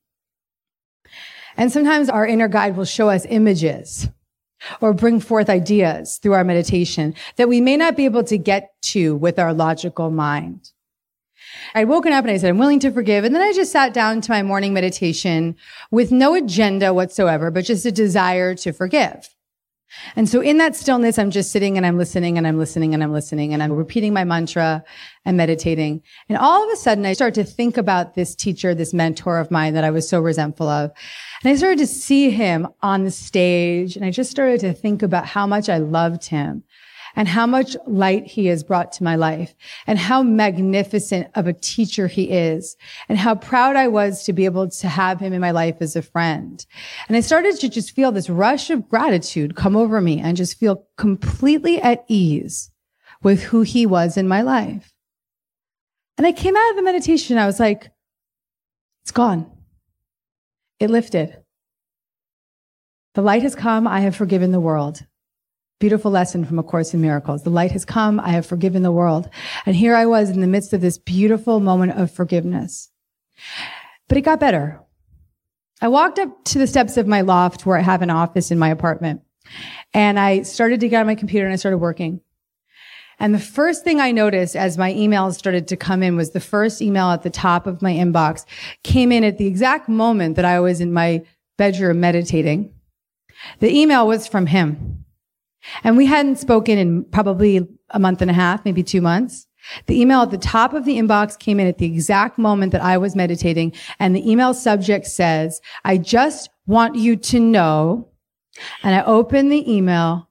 And 1.56 1.72
sometimes 1.72 2.08
our 2.08 2.26
inner 2.26 2.48
guide 2.48 2.76
will 2.76 2.84
show 2.84 3.10
us 3.10 3.26
images 3.28 4.08
or 4.80 4.92
bring 4.92 5.20
forth 5.20 5.50
ideas 5.50 6.18
through 6.18 6.34
our 6.34 6.44
meditation 6.44 7.14
that 7.36 7.48
we 7.48 7.60
may 7.60 7.76
not 7.76 7.96
be 7.96 8.04
able 8.04 8.24
to 8.24 8.38
get 8.38 8.70
to 8.82 9.16
with 9.16 9.38
our 9.38 9.52
logical 9.52 10.10
mind. 10.10 10.70
I'd 11.74 11.88
woken 11.88 12.12
up 12.12 12.24
and 12.24 12.32
I 12.32 12.36
said, 12.36 12.50
I'm 12.50 12.58
willing 12.58 12.80
to 12.80 12.90
forgive. 12.90 13.24
And 13.24 13.34
then 13.34 13.42
I 13.42 13.52
just 13.52 13.72
sat 13.72 13.94
down 13.94 14.20
to 14.22 14.32
my 14.32 14.42
morning 14.42 14.72
meditation 14.72 15.56
with 15.90 16.12
no 16.12 16.34
agenda 16.34 16.92
whatsoever, 16.94 17.50
but 17.50 17.64
just 17.64 17.86
a 17.86 17.92
desire 17.92 18.54
to 18.56 18.72
forgive. 18.72 19.28
And 20.14 20.28
so 20.28 20.40
in 20.40 20.58
that 20.58 20.76
stillness, 20.76 21.18
I'm 21.18 21.30
just 21.30 21.50
sitting 21.50 21.76
and 21.76 21.84
I'm 21.84 21.98
listening 21.98 22.38
and 22.38 22.46
I'm 22.46 22.58
listening 22.58 22.94
and 22.94 23.02
I'm 23.02 23.12
listening 23.12 23.52
and 23.52 23.62
I'm 23.62 23.72
repeating 23.72 24.12
my 24.12 24.22
mantra 24.22 24.84
and 25.24 25.36
meditating. 25.36 26.02
And 26.28 26.38
all 26.38 26.64
of 26.64 26.72
a 26.72 26.76
sudden, 26.76 27.04
I 27.06 27.12
start 27.12 27.34
to 27.34 27.44
think 27.44 27.76
about 27.76 28.14
this 28.14 28.34
teacher, 28.34 28.74
this 28.74 28.94
mentor 28.94 29.38
of 29.38 29.50
mine 29.50 29.74
that 29.74 29.84
I 29.84 29.90
was 29.90 30.08
so 30.08 30.20
resentful 30.20 30.68
of. 30.68 30.92
And 31.42 31.50
I 31.50 31.56
started 31.56 31.78
to 31.80 31.86
see 31.86 32.30
him 32.30 32.68
on 32.82 33.04
the 33.04 33.10
stage 33.10 33.96
and 33.96 34.04
I 34.04 34.10
just 34.10 34.30
started 34.30 34.60
to 34.60 34.72
think 34.72 35.02
about 35.02 35.26
how 35.26 35.46
much 35.46 35.68
I 35.68 35.78
loved 35.78 36.26
him 36.26 36.62
and 37.16 37.28
how 37.28 37.46
much 37.46 37.76
light 37.86 38.26
he 38.26 38.46
has 38.46 38.62
brought 38.62 38.92
to 38.92 39.04
my 39.04 39.16
life 39.16 39.54
and 39.86 39.98
how 39.98 40.22
magnificent 40.22 41.28
of 41.34 41.46
a 41.46 41.52
teacher 41.52 42.06
he 42.06 42.30
is 42.30 42.76
and 43.08 43.18
how 43.18 43.34
proud 43.34 43.76
I 43.76 43.88
was 43.88 44.24
to 44.24 44.32
be 44.32 44.44
able 44.44 44.68
to 44.68 44.88
have 44.88 45.20
him 45.20 45.32
in 45.32 45.40
my 45.40 45.50
life 45.50 45.76
as 45.80 45.96
a 45.96 46.02
friend. 46.02 46.64
And 47.08 47.16
I 47.16 47.20
started 47.20 47.56
to 47.60 47.68
just 47.68 47.92
feel 47.92 48.12
this 48.12 48.30
rush 48.30 48.70
of 48.70 48.88
gratitude 48.88 49.56
come 49.56 49.76
over 49.76 50.00
me 50.00 50.20
and 50.20 50.36
just 50.36 50.58
feel 50.58 50.86
completely 50.96 51.80
at 51.80 52.04
ease 52.08 52.70
with 53.22 53.42
who 53.42 53.62
he 53.62 53.86
was 53.86 54.16
in 54.16 54.28
my 54.28 54.42
life. 54.42 54.92
And 56.16 56.26
I 56.26 56.32
came 56.32 56.56
out 56.56 56.70
of 56.70 56.76
the 56.76 56.82
meditation. 56.82 57.38
I 57.38 57.46
was 57.46 57.60
like, 57.60 57.90
it's 59.02 59.10
gone. 59.10 59.50
It 60.78 60.90
lifted. 60.90 61.36
The 63.14 63.22
light 63.22 63.42
has 63.42 63.54
come. 63.54 63.86
I 63.86 64.00
have 64.00 64.14
forgiven 64.14 64.52
the 64.52 64.60
world. 64.60 65.04
Beautiful 65.80 66.10
lesson 66.10 66.44
from 66.44 66.58
A 66.58 66.62
Course 66.62 66.92
in 66.92 67.00
Miracles. 67.00 67.42
The 67.42 67.48
light 67.48 67.72
has 67.72 67.86
come. 67.86 68.20
I 68.20 68.32
have 68.32 68.44
forgiven 68.44 68.82
the 68.82 68.92
world. 68.92 69.30
And 69.64 69.74
here 69.74 69.96
I 69.96 70.04
was 70.04 70.28
in 70.28 70.42
the 70.42 70.46
midst 70.46 70.74
of 70.74 70.82
this 70.82 70.98
beautiful 70.98 71.58
moment 71.58 71.92
of 71.92 72.10
forgiveness. 72.10 72.90
But 74.06 74.18
it 74.18 74.20
got 74.20 74.40
better. 74.40 74.78
I 75.80 75.88
walked 75.88 76.18
up 76.18 76.44
to 76.44 76.58
the 76.58 76.66
steps 76.66 76.98
of 76.98 77.06
my 77.06 77.22
loft 77.22 77.64
where 77.64 77.78
I 77.78 77.80
have 77.80 78.02
an 78.02 78.10
office 78.10 78.50
in 78.50 78.58
my 78.58 78.68
apartment. 78.68 79.22
And 79.94 80.20
I 80.20 80.42
started 80.42 80.80
to 80.80 80.88
get 80.90 81.00
on 81.00 81.06
my 81.06 81.14
computer 81.14 81.46
and 81.46 81.52
I 81.54 81.56
started 81.56 81.78
working. 81.78 82.20
And 83.18 83.34
the 83.34 83.38
first 83.38 83.82
thing 83.82 84.00
I 84.00 84.12
noticed 84.12 84.56
as 84.56 84.76
my 84.76 84.92
emails 84.92 85.36
started 85.36 85.66
to 85.68 85.78
come 85.78 86.02
in 86.02 86.14
was 86.14 86.32
the 86.32 86.40
first 86.40 86.82
email 86.82 87.06
at 87.06 87.22
the 87.22 87.30
top 87.30 87.66
of 87.66 87.80
my 87.80 87.94
inbox 87.94 88.44
came 88.84 89.12
in 89.12 89.24
at 89.24 89.38
the 89.38 89.46
exact 89.46 89.88
moment 89.88 90.36
that 90.36 90.44
I 90.44 90.60
was 90.60 90.82
in 90.82 90.92
my 90.92 91.24
bedroom 91.56 92.00
meditating. 92.00 92.74
The 93.60 93.74
email 93.74 94.06
was 94.06 94.26
from 94.26 94.44
him. 94.44 94.99
And 95.84 95.96
we 95.96 96.06
hadn't 96.06 96.36
spoken 96.36 96.78
in 96.78 97.04
probably 97.04 97.68
a 97.90 97.98
month 97.98 98.22
and 98.22 98.30
a 98.30 98.34
half, 98.34 98.64
maybe 98.64 98.82
two 98.82 99.00
months. 99.00 99.46
The 99.86 100.00
email 100.00 100.22
at 100.22 100.30
the 100.30 100.38
top 100.38 100.72
of 100.72 100.84
the 100.84 100.96
inbox 100.98 101.38
came 101.38 101.60
in 101.60 101.66
at 101.66 101.78
the 101.78 101.86
exact 101.86 102.38
moment 102.38 102.72
that 102.72 102.82
I 102.82 102.96
was 102.96 103.14
meditating. 103.14 103.74
And 103.98 104.16
the 104.16 104.30
email 104.30 104.54
subject 104.54 105.06
says, 105.06 105.60
I 105.84 105.98
just 105.98 106.48
want 106.66 106.96
you 106.96 107.16
to 107.16 107.40
know. 107.40 108.08
And 108.82 108.94
I 108.94 109.04
open 109.04 109.48
the 109.48 109.70
email, 109.70 110.28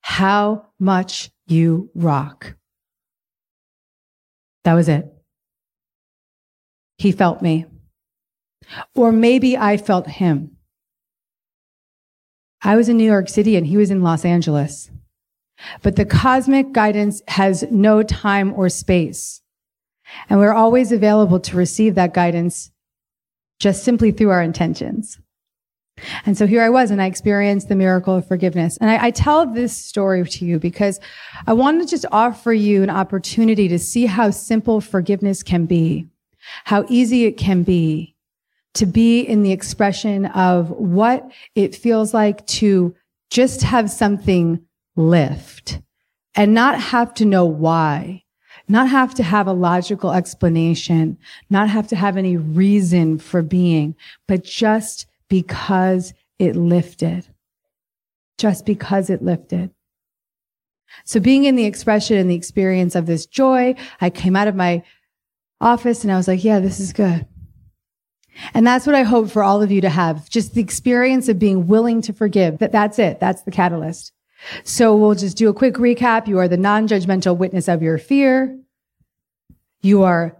how 0.00 0.66
much 0.78 1.30
you 1.46 1.90
rock. 1.94 2.56
That 4.64 4.74
was 4.74 4.88
it. 4.88 5.06
He 6.98 7.12
felt 7.12 7.42
me. 7.42 7.66
Or 8.94 9.12
maybe 9.12 9.56
I 9.56 9.76
felt 9.76 10.06
him. 10.06 10.51
I 12.62 12.76
was 12.76 12.88
in 12.88 12.96
New 12.96 13.04
York 13.04 13.28
City 13.28 13.56
and 13.56 13.66
he 13.66 13.76
was 13.76 13.90
in 13.90 14.02
Los 14.02 14.24
Angeles. 14.24 14.90
But 15.82 15.96
the 15.96 16.04
cosmic 16.04 16.72
guidance 16.72 17.22
has 17.28 17.64
no 17.70 18.02
time 18.02 18.52
or 18.54 18.68
space. 18.68 19.42
And 20.28 20.38
we're 20.38 20.52
always 20.52 20.92
available 20.92 21.40
to 21.40 21.56
receive 21.56 21.94
that 21.94 22.14
guidance 22.14 22.70
just 23.58 23.84
simply 23.84 24.10
through 24.10 24.30
our 24.30 24.42
intentions. 24.42 25.18
And 26.26 26.36
so 26.36 26.46
here 26.46 26.62
I 26.62 26.70
was, 26.70 26.90
and 26.90 27.00
I 27.00 27.06
experienced 27.06 27.68
the 27.68 27.76
miracle 27.76 28.16
of 28.16 28.26
forgiveness. 28.26 28.76
And 28.78 28.90
I, 28.90 29.06
I, 29.06 29.10
tell 29.10 29.46
this 29.46 29.76
story 29.76 30.24
to 30.24 30.44
you 30.44 30.58
because 30.58 30.98
I 31.46 31.52
want 31.52 31.80
to 31.80 31.86
just 31.86 32.06
offer 32.10 32.52
you 32.52 32.82
an 32.82 32.90
opportunity 32.90 33.68
to 33.68 33.78
see 33.78 34.06
how 34.06 34.30
simple 34.30 34.80
forgiveness 34.80 35.42
can 35.42 35.66
be, 35.66 36.08
how 36.64 36.86
easy 36.88 37.24
it 37.26 37.36
can 37.36 37.62
be, 37.62 38.11
to 38.74 38.86
be 38.86 39.20
in 39.20 39.42
the 39.42 39.52
expression 39.52 40.26
of 40.26 40.70
what 40.70 41.30
it 41.54 41.74
feels 41.74 42.14
like 42.14 42.46
to 42.46 42.94
just 43.30 43.62
have 43.62 43.90
something 43.90 44.60
lift 44.96 45.80
and 46.34 46.54
not 46.54 46.80
have 46.80 47.12
to 47.14 47.24
know 47.24 47.44
why, 47.44 48.22
not 48.68 48.88
have 48.88 49.14
to 49.14 49.22
have 49.22 49.46
a 49.46 49.52
logical 49.52 50.12
explanation, 50.12 51.18
not 51.50 51.68
have 51.68 51.88
to 51.88 51.96
have 51.96 52.16
any 52.16 52.36
reason 52.36 53.18
for 53.18 53.42
being, 53.42 53.94
but 54.26 54.44
just 54.44 55.06
because 55.28 56.14
it 56.38 56.56
lifted. 56.56 57.26
Just 58.38 58.66
because 58.66 59.10
it 59.10 59.22
lifted. 59.22 59.70
So 61.04 61.20
being 61.20 61.44
in 61.44 61.56
the 61.56 61.64
expression 61.64 62.16
and 62.16 62.30
the 62.30 62.34
experience 62.34 62.94
of 62.94 63.06
this 63.06 63.26
joy, 63.26 63.74
I 64.00 64.10
came 64.10 64.36
out 64.36 64.48
of 64.48 64.54
my 64.54 64.82
office 65.60 66.02
and 66.02 66.12
I 66.12 66.16
was 66.16 66.28
like, 66.28 66.44
yeah, 66.44 66.60
this 66.60 66.80
is 66.80 66.92
good. 66.92 67.26
And 68.54 68.66
that's 68.66 68.86
what 68.86 68.94
I 68.94 69.02
hope 69.02 69.30
for 69.30 69.42
all 69.42 69.62
of 69.62 69.70
you 69.70 69.80
to 69.80 69.88
have. 69.88 70.28
Just 70.28 70.54
the 70.54 70.60
experience 70.60 71.28
of 71.28 71.38
being 71.38 71.66
willing 71.66 72.00
to 72.02 72.12
forgive. 72.12 72.58
That 72.58 72.72
that's 72.72 72.98
it. 72.98 73.20
That's 73.20 73.42
the 73.42 73.50
catalyst. 73.50 74.12
So 74.64 74.96
we'll 74.96 75.14
just 75.14 75.36
do 75.36 75.48
a 75.48 75.54
quick 75.54 75.74
recap. 75.74 76.26
You 76.26 76.38
are 76.38 76.48
the 76.48 76.56
non-judgmental 76.56 77.36
witness 77.36 77.68
of 77.68 77.82
your 77.82 77.98
fear. 77.98 78.58
You 79.82 80.02
are 80.02 80.36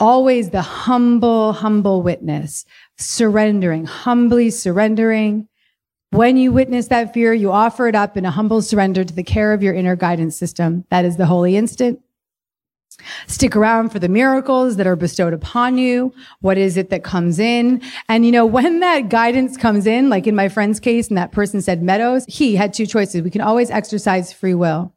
always 0.00 0.50
the 0.50 0.62
humble, 0.62 1.52
humble 1.52 2.02
witness 2.02 2.64
surrendering, 2.96 3.84
humbly 3.84 4.50
surrendering. 4.50 5.48
When 6.10 6.36
you 6.36 6.52
witness 6.52 6.88
that 6.88 7.12
fear, 7.12 7.34
you 7.34 7.50
offer 7.50 7.88
it 7.88 7.94
up 7.94 8.16
in 8.16 8.24
a 8.24 8.30
humble 8.30 8.62
surrender 8.62 9.04
to 9.04 9.14
the 9.14 9.24
care 9.24 9.52
of 9.52 9.62
your 9.62 9.74
inner 9.74 9.96
guidance 9.96 10.36
system. 10.36 10.84
That 10.90 11.04
is 11.04 11.16
the 11.16 11.26
holy 11.26 11.56
instant. 11.56 12.00
Stick 13.26 13.56
around 13.56 13.90
for 13.90 13.98
the 13.98 14.08
miracles 14.08 14.76
that 14.76 14.86
are 14.86 14.96
bestowed 14.96 15.32
upon 15.32 15.78
you. 15.78 16.12
What 16.40 16.58
is 16.58 16.76
it 16.76 16.90
that 16.90 17.04
comes 17.04 17.38
in? 17.38 17.82
And 18.08 18.24
you 18.24 18.32
know, 18.32 18.46
when 18.56 18.80
that 18.80 19.08
guidance 19.08 19.56
comes 19.56 19.86
in, 19.86 20.08
like 20.08 20.26
in 20.26 20.34
my 20.34 20.48
friend's 20.48 20.80
case, 20.80 21.08
and 21.08 21.18
that 21.18 21.32
person 21.32 21.60
said 21.60 21.82
Meadows, 21.82 22.24
he 22.28 22.56
had 22.56 22.72
two 22.72 22.86
choices. 22.86 23.22
We 23.22 23.30
can 23.30 23.40
always 23.40 23.70
exercise 23.70 24.32
free 24.32 24.54
will. 24.54 24.92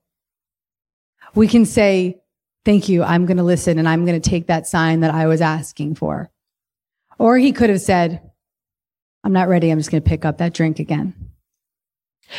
We 1.35 1.47
can 1.47 1.65
say, 1.65 2.19
thank 2.65 2.89
you. 2.89 3.03
I'm 3.03 3.25
going 3.25 3.37
to 3.37 3.43
listen 3.43 3.79
and 3.79 3.87
I'm 3.87 4.05
going 4.05 4.19
to 4.19 4.29
take 4.29 4.47
that 4.47 4.67
sign 4.67 5.01
that 5.01 5.13
I 5.13 5.27
was 5.27 5.41
asking 5.41 5.95
for. 5.95 6.31
Or 7.19 7.37
he 7.37 7.51
could 7.51 7.69
have 7.69 7.81
said, 7.81 8.21
I'm 9.23 9.33
not 9.33 9.47
ready. 9.47 9.69
I'm 9.69 9.79
just 9.79 9.91
going 9.91 10.03
to 10.03 10.09
pick 10.09 10.25
up 10.25 10.37
that 10.37 10.53
drink 10.53 10.79
again. 10.79 11.26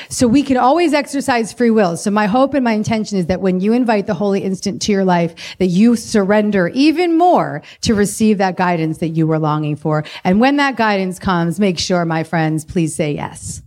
So 0.09 0.27
we 0.29 0.43
can 0.43 0.57
always 0.57 0.93
exercise 0.93 1.53
free 1.53 1.71
will. 1.71 1.97
So 1.97 2.11
my 2.11 2.27
hope 2.27 2.55
and 2.55 2.65
my 2.65 2.73
intention 2.73 3.19
is 3.19 3.27
that 3.27 3.41
when 3.41 3.61
you 3.61 3.73
invite 3.73 4.07
the 4.07 4.15
holy 4.15 4.43
instant 4.43 4.83
to 4.83 4.93
your 4.93 5.05
life, 5.05 5.57
that 5.59 5.67
you 5.67 5.97
surrender 5.97 6.69
even 6.69 7.17
more 7.17 7.63
to 7.83 7.95
receive 7.95 8.39
that 8.39 8.57
guidance 8.57 8.99
that 8.99 9.09
you 9.09 9.27
were 9.27 9.39
longing 9.39 9.77
for. 9.77 10.05
And 10.25 10.41
when 10.41 10.57
that 10.57 10.77
guidance 10.77 11.19
comes, 11.19 11.59
make 11.59 11.79
sure, 11.79 12.05
my 12.05 12.25
friends, 12.25 12.65
please 12.65 12.95
say 12.95 13.13
yes. 13.13 13.63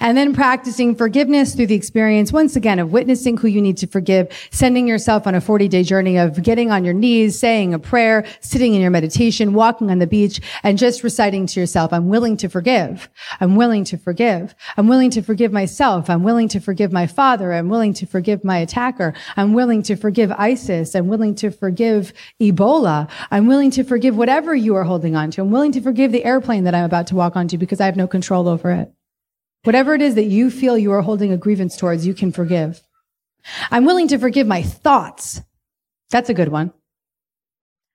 And 0.00 0.16
then 0.16 0.34
practicing 0.34 0.94
forgiveness 0.94 1.54
through 1.54 1.66
the 1.66 1.74
experience, 1.74 2.32
once 2.32 2.56
again, 2.56 2.78
of 2.78 2.92
witnessing 2.92 3.36
who 3.36 3.48
you 3.48 3.60
need 3.60 3.76
to 3.78 3.86
forgive, 3.86 4.28
sending 4.50 4.86
yourself 4.86 5.26
on 5.26 5.34
a 5.34 5.40
40 5.40 5.68
day 5.68 5.82
journey 5.82 6.16
of 6.16 6.42
getting 6.42 6.70
on 6.70 6.84
your 6.84 6.94
knees, 6.94 7.38
saying 7.38 7.74
a 7.74 7.78
prayer, 7.78 8.24
sitting 8.40 8.74
in 8.74 8.80
your 8.80 8.90
meditation, 8.90 9.54
walking 9.54 9.90
on 9.90 9.98
the 9.98 10.06
beach, 10.06 10.40
and 10.62 10.78
just 10.78 11.02
reciting 11.02 11.46
to 11.46 11.60
yourself, 11.60 11.92
I'm 11.92 12.08
willing 12.08 12.36
to 12.38 12.48
forgive. 12.48 13.08
I'm 13.40 13.56
willing 13.56 13.84
to 13.84 13.96
forgive. 13.96 14.54
I'm 14.76 14.88
willing 14.88 15.10
to 15.10 15.22
forgive 15.22 15.52
myself. 15.52 16.10
I'm 16.10 16.22
willing 16.22 16.48
to 16.48 16.60
forgive 16.60 16.92
my 16.92 17.06
father. 17.06 17.52
I'm 17.52 17.68
willing 17.68 17.94
to 17.94 18.06
forgive 18.06 18.44
my 18.44 18.58
attacker. 18.58 19.14
I'm 19.36 19.52
willing 19.52 19.82
to 19.84 19.96
forgive 19.96 20.32
ISIS. 20.32 20.94
I'm 20.94 21.08
willing 21.08 21.34
to 21.36 21.50
forgive 21.50 22.12
Ebola. 22.40 23.08
I'm 23.30 23.46
willing 23.46 23.70
to 23.72 23.84
forgive 23.84 24.16
whatever 24.16 24.54
you 24.54 24.74
are 24.76 24.84
holding 24.84 25.16
on 25.16 25.30
to. 25.32 25.42
I'm 25.42 25.50
willing 25.50 25.72
to 25.72 25.80
forgive 25.80 26.12
the 26.12 26.24
airplane 26.24 26.64
that 26.64 26.74
I'm 26.74 26.84
about 26.84 27.06
to 27.08 27.14
walk 27.14 27.36
onto 27.36 27.56
because 27.56 27.80
I 27.80 27.86
have 27.86 27.96
no 27.96 28.06
control 28.06 28.48
over 28.48 28.70
it. 28.72 28.92
Whatever 29.64 29.94
it 29.94 30.02
is 30.02 30.16
that 30.16 30.24
you 30.24 30.50
feel 30.50 30.76
you 30.76 30.92
are 30.92 31.02
holding 31.02 31.32
a 31.32 31.36
grievance 31.36 31.76
towards, 31.76 32.06
you 32.06 32.14
can 32.14 32.32
forgive. 32.32 32.82
I'm 33.70 33.84
willing 33.84 34.08
to 34.08 34.18
forgive 34.18 34.46
my 34.46 34.62
thoughts. 34.62 35.40
That's 36.10 36.30
a 36.30 36.34
good 36.34 36.48
one. 36.48 36.72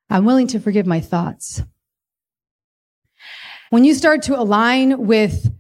I'm 0.10 0.26
willing 0.26 0.48
to 0.48 0.60
forgive 0.60 0.86
my 0.86 1.02
thoughts. 1.02 1.62
When 3.70 3.84
you 3.84 3.94
start 3.94 4.22
to 4.24 4.40
align 4.40 5.08
with 5.08 5.52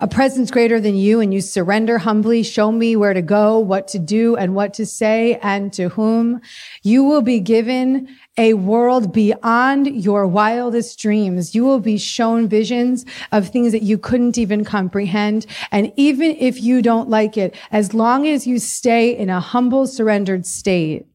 a 0.00 0.06
presence 0.06 0.52
greater 0.52 0.80
than 0.80 0.94
you 0.94 1.20
and 1.20 1.34
you 1.34 1.40
surrender 1.40 1.98
humbly, 1.98 2.44
show 2.44 2.70
me 2.70 2.94
where 2.94 3.14
to 3.14 3.22
go, 3.22 3.58
what 3.58 3.88
to 3.88 3.98
do 3.98 4.36
and 4.36 4.54
what 4.54 4.72
to 4.74 4.86
say 4.86 5.40
and 5.42 5.72
to 5.72 5.88
whom, 5.88 6.40
you 6.84 7.02
will 7.02 7.20
be 7.20 7.40
given 7.40 8.08
a 8.36 8.54
world 8.54 9.12
beyond 9.12 9.88
your 9.88 10.24
wildest 10.24 11.00
dreams. 11.00 11.52
You 11.52 11.64
will 11.64 11.80
be 11.80 11.98
shown 11.98 12.48
visions 12.48 13.04
of 13.32 13.48
things 13.48 13.72
that 13.72 13.82
you 13.82 13.98
couldn't 13.98 14.38
even 14.38 14.64
comprehend. 14.64 15.46
And 15.72 15.92
even 15.96 16.36
if 16.38 16.62
you 16.62 16.80
don't 16.80 17.08
like 17.08 17.36
it, 17.36 17.56
as 17.72 17.92
long 17.92 18.28
as 18.28 18.46
you 18.46 18.60
stay 18.60 19.16
in 19.16 19.28
a 19.28 19.40
humble, 19.40 19.88
surrendered 19.88 20.46
state, 20.46 21.06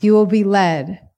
you 0.00 0.12
will 0.12 0.26
be 0.26 0.42
led 0.42 1.08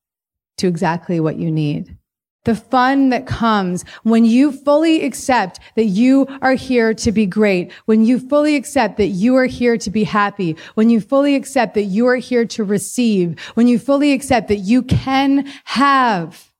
to 0.58 0.68
exactly 0.68 1.18
what 1.18 1.36
you 1.36 1.50
need 1.50 1.96
the 2.44 2.54
fun 2.54 3.08
that 3.08 3.26
comes 3.26 3.84
when 4.02 4.24
you 4.24 4.52
fully 4.52 5.04
accept 5.04 5.60
that 5.76 5.84
you 5.84 6.26
are 6.42 6.54
here 6.54 6.94
to 6.94 7.10
be 7.10 7.26
great, 7.26 7.72
when 7.86 8.04
you 8.04 8.18
fully 8.18 8.56
accept 8.56 8.96
that 8.98 9.08
you 9.08 9.34
are 9.36 9.46
here 9.46 9.76
to 9.78 9.90
be 9.90 10.04
happy, 10.04 10.56
when 10.74 10.90
you 10.90 11.00
fully 11.00 11.34
accept 11.34 11.74
that 11.74 11.84
you 11.84 12.06
are 12.06 12.16
here 12.16 12.44
to 12.44 12.64
receive, 12.64 13.38
when 13.54 13.66
you 13.66 13.78
fully 13.78 14.12
accept 14.12 14.48
that 14.48 14.58
you 14.58 14.82
can 14.82 15.50
have 15.64 16.52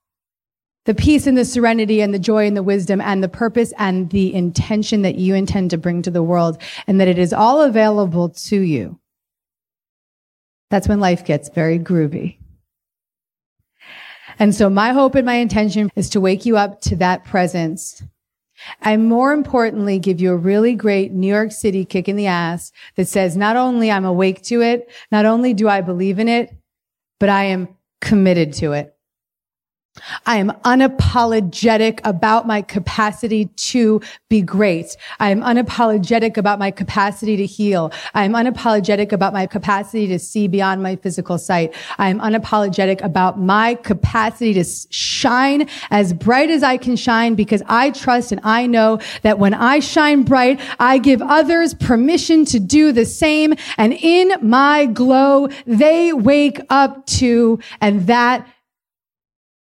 the 0.86 0.94
peace 0.94 1.26
and 1.26 1.36
the 1.36 1.44
serenity 1.44 2.00
and 2.02 2.12
the 2.12 2.18
joy 2.18 2.46
and 2.46 2.56
the 2.56 2.62
wisdom 2.62 3.00
and 3.00 3.22
the 3.22 3.28
purpose 3.28 3.72
and 3.78 4.10
the 4.10 4.34
intention 4.34 5.02
that 5.02 5.14
you 5.14 5.34
intend 5.34 5.70
to 5.70 5.78
bring 5.78 6.02
to 6.02 6.10
the 6.10 6.22
world 6.22 6.60
and 6.86 7.00
that 7.00 7.08
it 7.08 7.18
is 7.18 7.32
all 7.32 7.62
available 7.62 8.28
to 8.28 8.60
you. 8.60 8.98
That's 10.70 10.88
when 10.88 11.00
life 11.00 11.24
gets 11.24 11.48
very 11.48 11.78
groovy. 11.78 12.38
And 14.38 14.54
so 14.54 14.68
my 14.68 14.92
hope 14.92 15.14
and 15.14 15.26
my 15.26 15.34
intention 15.34 15.90
is 15.96 16.10
to 16.10 16.20
wake 16.20 16.44
you 16.46 16.56
up 16.56 16.80
to 16.82 16.96
that 16.96 17.24
presence. 17.24 18.02
And 18.80 19.08
more 19.08 19.32
importantly, 19.32 19.98
give 19.98 20.20
you 20.20 20.32
a 20.32 20.36
really 20.36 20.74
great 20.74 21.12
New 21.12 21.26
York 21.26 21.52
City 21.52 21.84
kick 21.84 22.08
in 22.08 22.16
the 22.16 22.26
ass 22.26 22.72
that 22.96 23.08
says, 23.08 23.36
not 23.36 23.56
only 23.56 23.90
I'm 23.90 24.04
awake 24.04 24.42
to 24.44 24.62
it, 24.62 24.90
not 25.10 25.26
only 25.26 25.54
do 25.54 25.68
I 25.68 25.80
believe 25.80 26.18
in 26.18 26.28
it, 26.28 26.54
but 27.18 27.28
I 27.28 27.44
am 27.44 27.68
committed 28.00 28.52
to 28.54 28.72
it. 28.72 28.93
I 30.26 30.38
am 30.38 30.50
unapologetic 30.64 32.00
about 32.04 32.46
my 32.46 32.62
capacity 32.62 33.46
to 33.46 34.00
be 34.28 34.42
great. 34.42 34.96
I 35.20 35.30
am 35.30 35.40
unapologetic 35.40 36.36
about 36.36 36.58
my 36.58 36.70
capacity 36.70 37.36
to 37.36 37.46
heal. 37.46 37.92
I 38.12 38.24
am 38.24 38.32
unapologetic 38.32 39.12
about 39.12 39.32
my 39.32 39.46
capacity 39.46 40.06
to 40.08 40.18
see 40.18 40.48
beyond 40.48 40.82
my 40.82 40.96
physical 40.96 41.38
sight. 41.38 41.74
I 41.98 42.08
am 42.08 42.20
unapologetic 42.20 43.02
about 43.02 43.38
my 43.38 43.74
capacity 43.76 44.54
to 44.54 44.64
shine 44.90 45.68
as 45.90 46.12
bright 46.12 46.50
as 46.50 46.62
I 46.62 46.76
can 46.76 46.96
shine 46.96 47.34
because 47.34 47.62
I 47.66 47.90
trust 47.90 48.32
and 48.32 48.40
I 48.42 48.66
know 48.66 48.98
that 49.22 49.38
when 49.38 49.54
I 49.54 49.78
shine 49.78 50.22
bright, 50.22 50.60
I 50.80 50.98
give 50.98 51.22
others 51.22 51.74
permission 51.74 52.44
to 52.46 52.58
do 52.58 52.92
the 52.92 53.06
same. 53.06 53.54
And 53.78 53.92
in 53.92 54.32
my 54.42 54.86
glow, 54.86 55.48
they 55.66 56.12
wake 56.12 56.60
up 56.68 57.06
too. 57.06 57.60
And 57.80 58.06
that 58.06 58.46